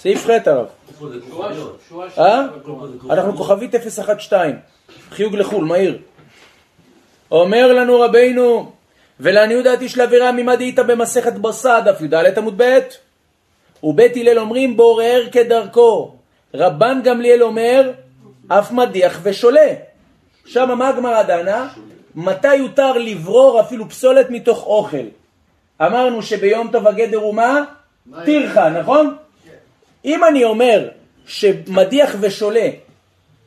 סעיף 0.02 0.26
ח' 0.26 0.30
הרב. 0.46 0.66
אה? 2.18 2.46
אנחנו 3.10 3.36
כוכבית 3.36 3.74
012, 4.18 4.50
חיוג 5.10 5.36
לחו"ל, 5.36 5.64
מהיר. 5.64 5.98
אומר 7.30 7.72
לנו 7.72 8.00
רבינו, 8.00 8.72
ולעניות 9.20 9.64
דעתי 9.64 9.88
של 9.88 10.00
אווירה 10.00 10.32
ממדית 10.32 10.78
במסכת 10.78 11.32
בשר, 11.32 11.80
דף 11.84 12.00
י"ד 12.00 12.38
עמוד 12.38 12.62
ב', 12.62 12.78
ובית 13.82 14.16
הלל 14.16 14.38
אומרים 14.38 14.76
בורר 14.76 15.22
כדרכו. 15.32 16.14
רבן 16.54 17.00
גמליאל 17.04 17.42
אומר, 17.42 17.92
אף 18.48 18.72
מדיח 18.72 19.20
ושולה. 19.22 19.74
שם 20.46 20.78
מה 20.78 20.88
הגמרא 20.88 21.22
דנה? 21.22 21.68
מתי 22.14 22.54
יותר 22.54 22.92
לברור 22.92 23.60
אפילו 23.60 23.88
פסולת 23.88 24.30
מתוך 24.30 24.66
אוכל? 24.66 25.06
אמרנו 25.82 26.22
שביום 26.22 26.68
טוב 26.72 26.86
הגדר 26.86 27.18
הוא 27.18 27.34
מה? 27.34 27.64
טרחה, 28.24 28.70
נכון? 28.70 29.16
אם 30.04 30.24
אני 30.24 30.44
אומר 30.44 30.88
שמדיח 31.26 32.16
ושולה 32.20 32.68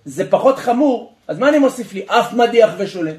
זה 0.06 0.30
פחות 0.30 0.58
חמור, 0.58 1.14
אז 1.28 1.40
מה 1.40 1.50
אני 1.50 1.60
מוסיף 1.60 1.94
לי? 1.94 2.06
אף 2.08 2.34
מדיח 2.34 2.70
ושולה. 2.78 3.12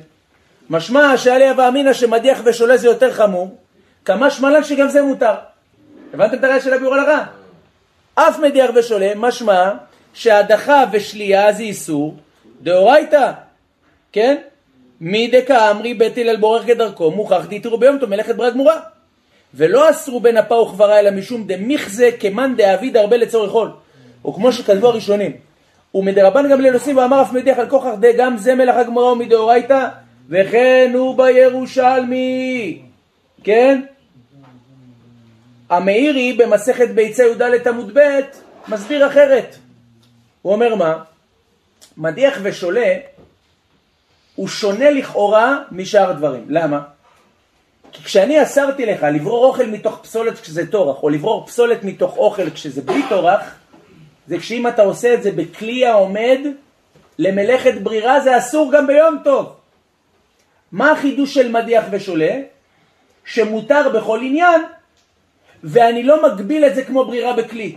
משמע 0.70 1.16
שעלי 1.16 1.48
הווה 1.48 1.68
אמינא 1.68 1.92
שמדיח 1.92 2.40
ושולה 2.44 2.76
זה 2.76 2.86
יותר 2.86 3.12
חמור, 3.12 3.56
כמה 4.04 4.30
שמלן 4.30 4.64
שגם 4.64 4.88
זה 4.88 5.02
מותר. 5.02 5.34
הבנתם 6.14 6.38
את 6.38 6.44
הרעיון 6.44 6.62
של 6.62 6.72
הביאור 6.72 6.94
הלכה? 6.94 7.24
אף 8.14 8.38
מדיח 8.38 8.70
ושולה, 8.74 9.12
משמע 9.16 9.70
שהדחה 10.14 10.84
ושלייה 10.92 11.52
זה 11.52 11.62
איסור 11.62 12.16
דאורייתא, 12.62 13.32
כן? 14.12 14.36
מי 15.00 15.28
דקה 15.28 15.70
אמרי 15.70 15.94
בית 15.94 16.18
הלל 16.18 16.36
בורר 16.36 16.66
כדרכו, 16.66 17.10
מוכח 17.10 17.44
דהיתרו 17.48 17.78
ביום 17.78 17.98
טוב 17.98 18.10
מלאכת 18.10 18.36
ברד 18.36 18.52
גמורה. 18.52 18.80
ולא 19.56 19.90
אסרו 19.90 20.20
בין 20.20 20.36
אפה 20.36 20.54
וכברה 20.54 21.00
אלא 21.00 21.10
משום 21.10 21.46
דמיכזה 21.46 22.10
כמאן 22.20 22.54
דאביד 22.56 22.96
הרבה 22.96 23.16
לצורך 23.16 23.52
עול. 23.52 23.70
או 24.24 24.34
כמו 24.34 24.52
שכתבו 24.52 24.88
הראשונים. 24.88 25.32
ומדרבן 25.94 26.50
גם 26.50 26.60
לנושאים 26.60 26.96
ואמר 26.96 27.22
אף 27.22 27.32
מדיח 27.32 27.58
על 27.58 27.68
כוכך 27.68 27.94
גם 28.18 28.36
זה 28.36 28.54
מלאכה 28.54 28.82
גמורה 28.82 29.12
ומדאורייתא 29.12 29.88
וכן 30.28 30.90
הוא 30.94 31.16
בירושלמי. 31.16 32.82
כן? 33.44 33.80
המאירי 35.70 36.32
במסכת 36.32 36.88
ביצי 36.88 37.22
י"ד 37.22 37.68
עמוד 37.68 37.98
ב' 37.98 38.20
מסביר 38.68 39.06
אחרת. 39.06 39.56
הוא 40.42 40.52
אומר 40.52 40.74
מה? 40.74 40.94
מדיח 41.96 42.38
ושולה 42.42 42.94
הוא 44.34 44.48
שונה 44.48 44.90
לכאורה 44.90 45.58
משאר 45.70 46.10
הדברים. 46.10 46.44
למה? 46.48 46.80
כי 47.94 48.02
כשאני 48.02 48.42
אסרתי 48.42 48.86
לך 48.86 49.02
לברור 49.02 49.44
אוכל 49.44 49.66
מתוך 49.66 49.98
פסולת 50.02 50.40
כשזה 50.40 50.70
טורח, 50.70 51.02
או 51.02 51.08
לברור 51.08 51.46
פסולת 51.46 51.84
מתוך 51.84 52.16
אוכל 52.16 52.50
כשזה 52.50 52.82
בלי 52.82 53.02
טורח, 53.08 53.54
זה 54.26 54.38
כשאם 54.38 54.68
אתה 54.68 54.82
עושה 54.82 55.14
את 55.14 55.22
זה 55.22 55.32
בכלי 55.32 55.86
העומד 55.86 56.38
למלאכת 57.18 57.74
ברירה, 57.82 58.20
זה 58.20 58.38
אסור 58.38 58.72
גם 58.72 58.86
ביום 58.86 59.18
טוב. 59.24 59.56
מה 60.72 60.90
החידוש 60.90 61.34
של 61.34 61.52
מדיח 61.52 61.84
ושולה? 61.90 62.40
שמותר 63.24 63.88
בכל 63.88 64.20
עניין, 64.22 64.62
ואני 65.64 66.02
לא 66.02 66.22
מגביל 66.22 66.64
את 66.64 66.74
זה 66.74 66.84
כמו 66.84 67.04
ברירה 67.04 67.32
בכלי. 67.32 67.76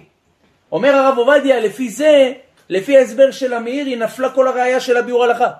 אומר 0.71 0.95
הרב 0.95 1.17
עובדיה, 1.17 1.59
לפי 1.59 1.89
זה, 1.89 2.33
לפי 2.69 2.97
ההסבר 2.97 3.31
של 3.31 3.53
המאירי, 3.53 3.95
נפלה 3.95 4.29
כל 4.29 4.47
הראייה 4.47 4.79
של 4.79 4.97
הביאור 4.97 5.23
הלכה. 5.23 5.51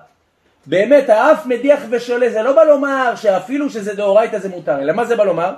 באמת, 0.68 1.08
האף 1.08 1.46
מדיח 1.46 1.80
ושולה, 1.90 2.30
זה 2.30 2.42
לא 2.42 2.52
בא 2.52 2.62
לומר 2.62 3.12
שאפילו 3.16 3.70
שזה 3.70 3.94
דאורייתא 3.94 4.38
זה 4.38 4.48
מותר, 4.48 4.80
אלא 4.80 4.92
מה 4.92 5.04
זה 5.04 5.16
בא 5.16 5.24
לומר? 5.24 5.52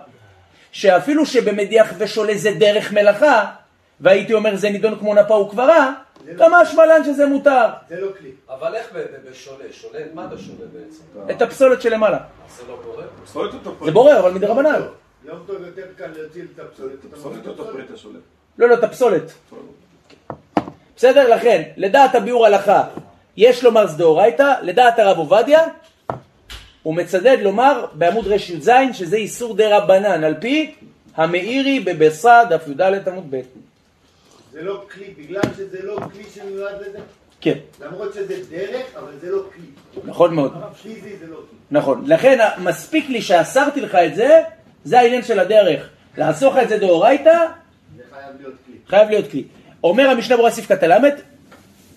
שאפילו 0.72 1.26
שבמדיח 1.26 1.92
ושולה 1.98 2.34
זה 2.36 2.50
דרך 2.50 2.92
מלאכה, 2.92 3.44
והייתי 4.00 4.34
אומר 4.34 4.56
זה 4.56 4.70
נידון 4.70 4.98
כמו 4.98 5.14
נפה 5.14 5.34
וקברה, 5.34 5.92
כמה 6.38 6.66
שמלן 6.66 7.04
שזה 7.04 7.26
מותר. 7.26 7.66
זה 7.88 8.00
לא 8.00 8.08
כלי. 8.18 8.30
אבל 8.48 8.74
איך 8.74 8.92
בשולה? 9.30 9.64
שולה, 9.72 9.98
מה 10.14 10.26
אתה 10.26 10.38
שולה 10.38 10.66
בעצם? 10.72 11.30
את 11.30 11.42
הפסולת 11.42 11.82
שלמעלה. 11.82 12.18
זה 12.56 12.62
לא 12.68 12.78
קורה? 12.84 13.04
פסולת 13.24 13.54
אותו 13.54 13.70
פריט. 13.70 13.84
זה 13.84 13.90
בורר, 13.90 14.18
אבל 14.18 14.32
מדרבנן. 14.32 14.80
יום 15.24 15.38
טוב 15.46 15.56
יותר 15.66 15.82
קל 15.96 16.06
להוציא 16.16 16.42
את 16.54 16.60
הפסולת. 16.60 17.04
פסולת 17.12 17.46
אותו. 17.46 17.72
פריט 17.72 17.90
השולט. 17.94 18.20
לא, 18.58 18.68
לא, 18.68 18.74
את 18.74 18.84
הפסולת. 18.84 19.32
בסדר? 20.96 21.34
לכן, 21.34 21.62
לדעת 21.76 22.14
הביאור 22.14 22.46
הלכה, 22.46 22.84
יש 23.36 23.64
לומר 23.64 23.86
זה 23.86 23.98
דאורייתא, 23.98 24.54
לדעת 24.62 24.98
הרב 24.98 25.18
עובדיה, 25.18 25.60
הוא 26.82 26.94
מצדד 26.94 27.36
לומר 27.42 27.86
בעמוד 27.92 28.26
ר"ז 28.26 28.70
שזה 28.92 29.16
איסור 29.16 29.56
דה 29.56 29.78
רבנן, 29.78 30.24
על 30.24 30.34
פי 30.40 30.74
המאירי 31.16 31.80
בבסה, 31.80 32.42
דף 32.50 32.68
י"ד 32.68 33.08
עמוד 33.08 33.26
ב'. 33.30 33.40
זה 34.52 34.62
לא 34.62 34.84
כלי, 34.94 35.14
בגלל 35.18 35.42
שזה 35.56 35.78
לא 35.82 35.96
כלי 36.12 36.24
שמיועד 36.34 36.74
לזה. 36.80 36.98
כן, 37.40 37.58
למרות 37.80 38.14
שזה 38.14 38.34
דרך, 38.50 38.86
אבל 38.96 39.12
זה 39.20 39.30
לא 39.30 39.42
כלי. 39.54 40.02
נכון 40.04 40.34
מאוד. 40.34 40.52
פיזי 40.82 41.16
זה 41.16 41.26
לא 41.26 41.36
כלי. 41.36 41.58
נכון. 41.70 42.04
לכן 42.06 42.38
מספיק 42.58 43.08
לי 43.08 43.22
שאסרתי 43.22 43.80
לך 43.80 43.94
את 43.94 44.14
זה, 44.14 44.42
זה 44.84 45.00
העניין 45.00 45.22
של 45.22 45.38
הדרך. 45.38 45.88
לאסור 46.18 46.52
לך 46.52 46.62
את 46.62 46.68
זה 46.68 46.78
דאורייתא, 46.78 47.46
זה 47.96 48.02
חייב 48.10 48.36
להיות 48.40 48.54
כלי. 48.66 48.74
חייב 48.88 49.08
להיות 49.08 49.30
כלי. 49.30 49.44
אומר 49.84 50.10
המשנה 50.10 50.36
ברורה 50.36 50.50
סעיף 50.50 50.72
כ"ל, 50.72 50.92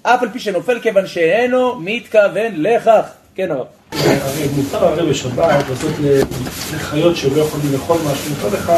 אף 0.03 0.21
על 0.21 0.29
פי 0.29 0.39
שנופל 0.39 0.79
כיוון 0.79 1.07
שאינו 1.07 1.75
מתכוון 1.79 2.51
לכך. 2.55 3.05
כן 3.35 3.51
הרב. 3.51 3.65
מותר 4.55 4.85
הרי 4.85 5.09
בשבת 5.09 5.69
לעשות 5.69 5.91
לחיות 6.75 7.15
שלא 7.15 7.41
יכולים 7.41 7.73
לאכול 7.73 7.97
משהו, 8.11 8.31
מותר 8.35 8.57
לך 8.57 8.71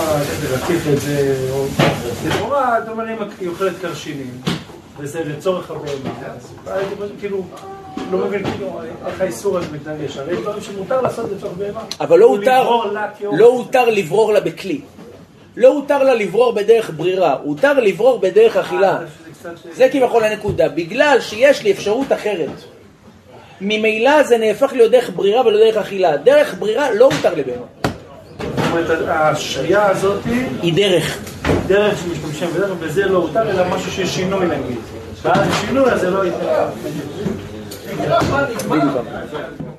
להטיף 0.51 0.83
את 0.93 1.01
זה, 1.01 1.47
או 1.51 1.65
לכאורה, 2.27 2.77
אתה 2.77 2.91
אומר 2.91 3.03
אם 3.03 3.17
היא 3.39 3.49
אוכלת 3.49 3.73
קרשינים, 3.81 4.41
וזה 4.97 5.23
לצורך 5.25 5.71
הבהמה, 5.71 6.09
אז 6.67 7.09
כאילו, 7.19 7.43
לא 8.11 8.17
מבין 8.17 8.43
כאילו 8.43 8.79
איך 9.07 9.21
האיסור 9.21 9.57
הזה 9.57 9.67
מתנגש, 9.71 10.17
הרי 10.17 10.35
דברים 10.35 10.61
שמותר 10.61 11.01
לעשות 11.01 11.31
לצורך 11.37 11.53
בהמה. 11.57 11.81
אבל 11.99 12.19
לא 12.19 12.25
הותר. 12.25 12.69
לא 13.31 13.45
הותר 13.45 13.89
לברור 13.89 14.33
לה 14.33 14.39
בכלי. 14.39 14.81
לא 15.57 15.67
הותר 15.67 16.03
לה 16.03 16.13
לברור 16.13 16.53
בדרך 16.53 16.91
ברירה, 16.97 17.33
הותר 17.43 17.73
לברור 17.79 18.19
בדרך 18.19 18.57
אכילה. 18.57 18.99
זה 19.73 19.89
כביכול 19.91 20.23
הנקודה. 20.23 20.69
בגלל 20.69 21.17
שיש 21.21 21.63
לי 21.63 21.71
אפשרות 21.71 22.11
אחרת. 22.11 22.49
ממילא 23.61 24.23
זה 24.23 24.37
נהפך 24.37 24.73
להיות 24.73 24.91
דרך 24.91 25.09
ברירה 25.15 25.47
ולא 25.47 25.57
דרך 25.57 25.77
אכילה. 25.77 26.17
דרך 26.17 26.55
ברירה 26.59 26.91
לא 26.91 27.05
הותר 27.05 27.33
לבהמה. 27.33 27.65
זאת 28.39 28.71
אומרת, 28.71 29.07
השריעה 29.07 29.89
הזאת 29.89 30.19
היא 30.61 30.73
דרך. 30.73 31.17
דרך 31.67 31.97
שמשתמשים 31.99 32.49
בדרך, 32.49 32.71
וזה 32.79 33.05
לא 33.05 33.17
הותר, 33.17 33.49
אלא 33.49 33.63
משהו 33.69 33.91
שיש 33.91 34.09
שינוי 34.09 34.45
נגיד. 34.45 34.77
ואז 35.21 35.47
שינוי 35.61 35.91
אז 35.91 36.01
זה 36.01 36.09
לא 36.09 36.25
ייתן. 36.25 36.65
בדיוק. 38.69 39.74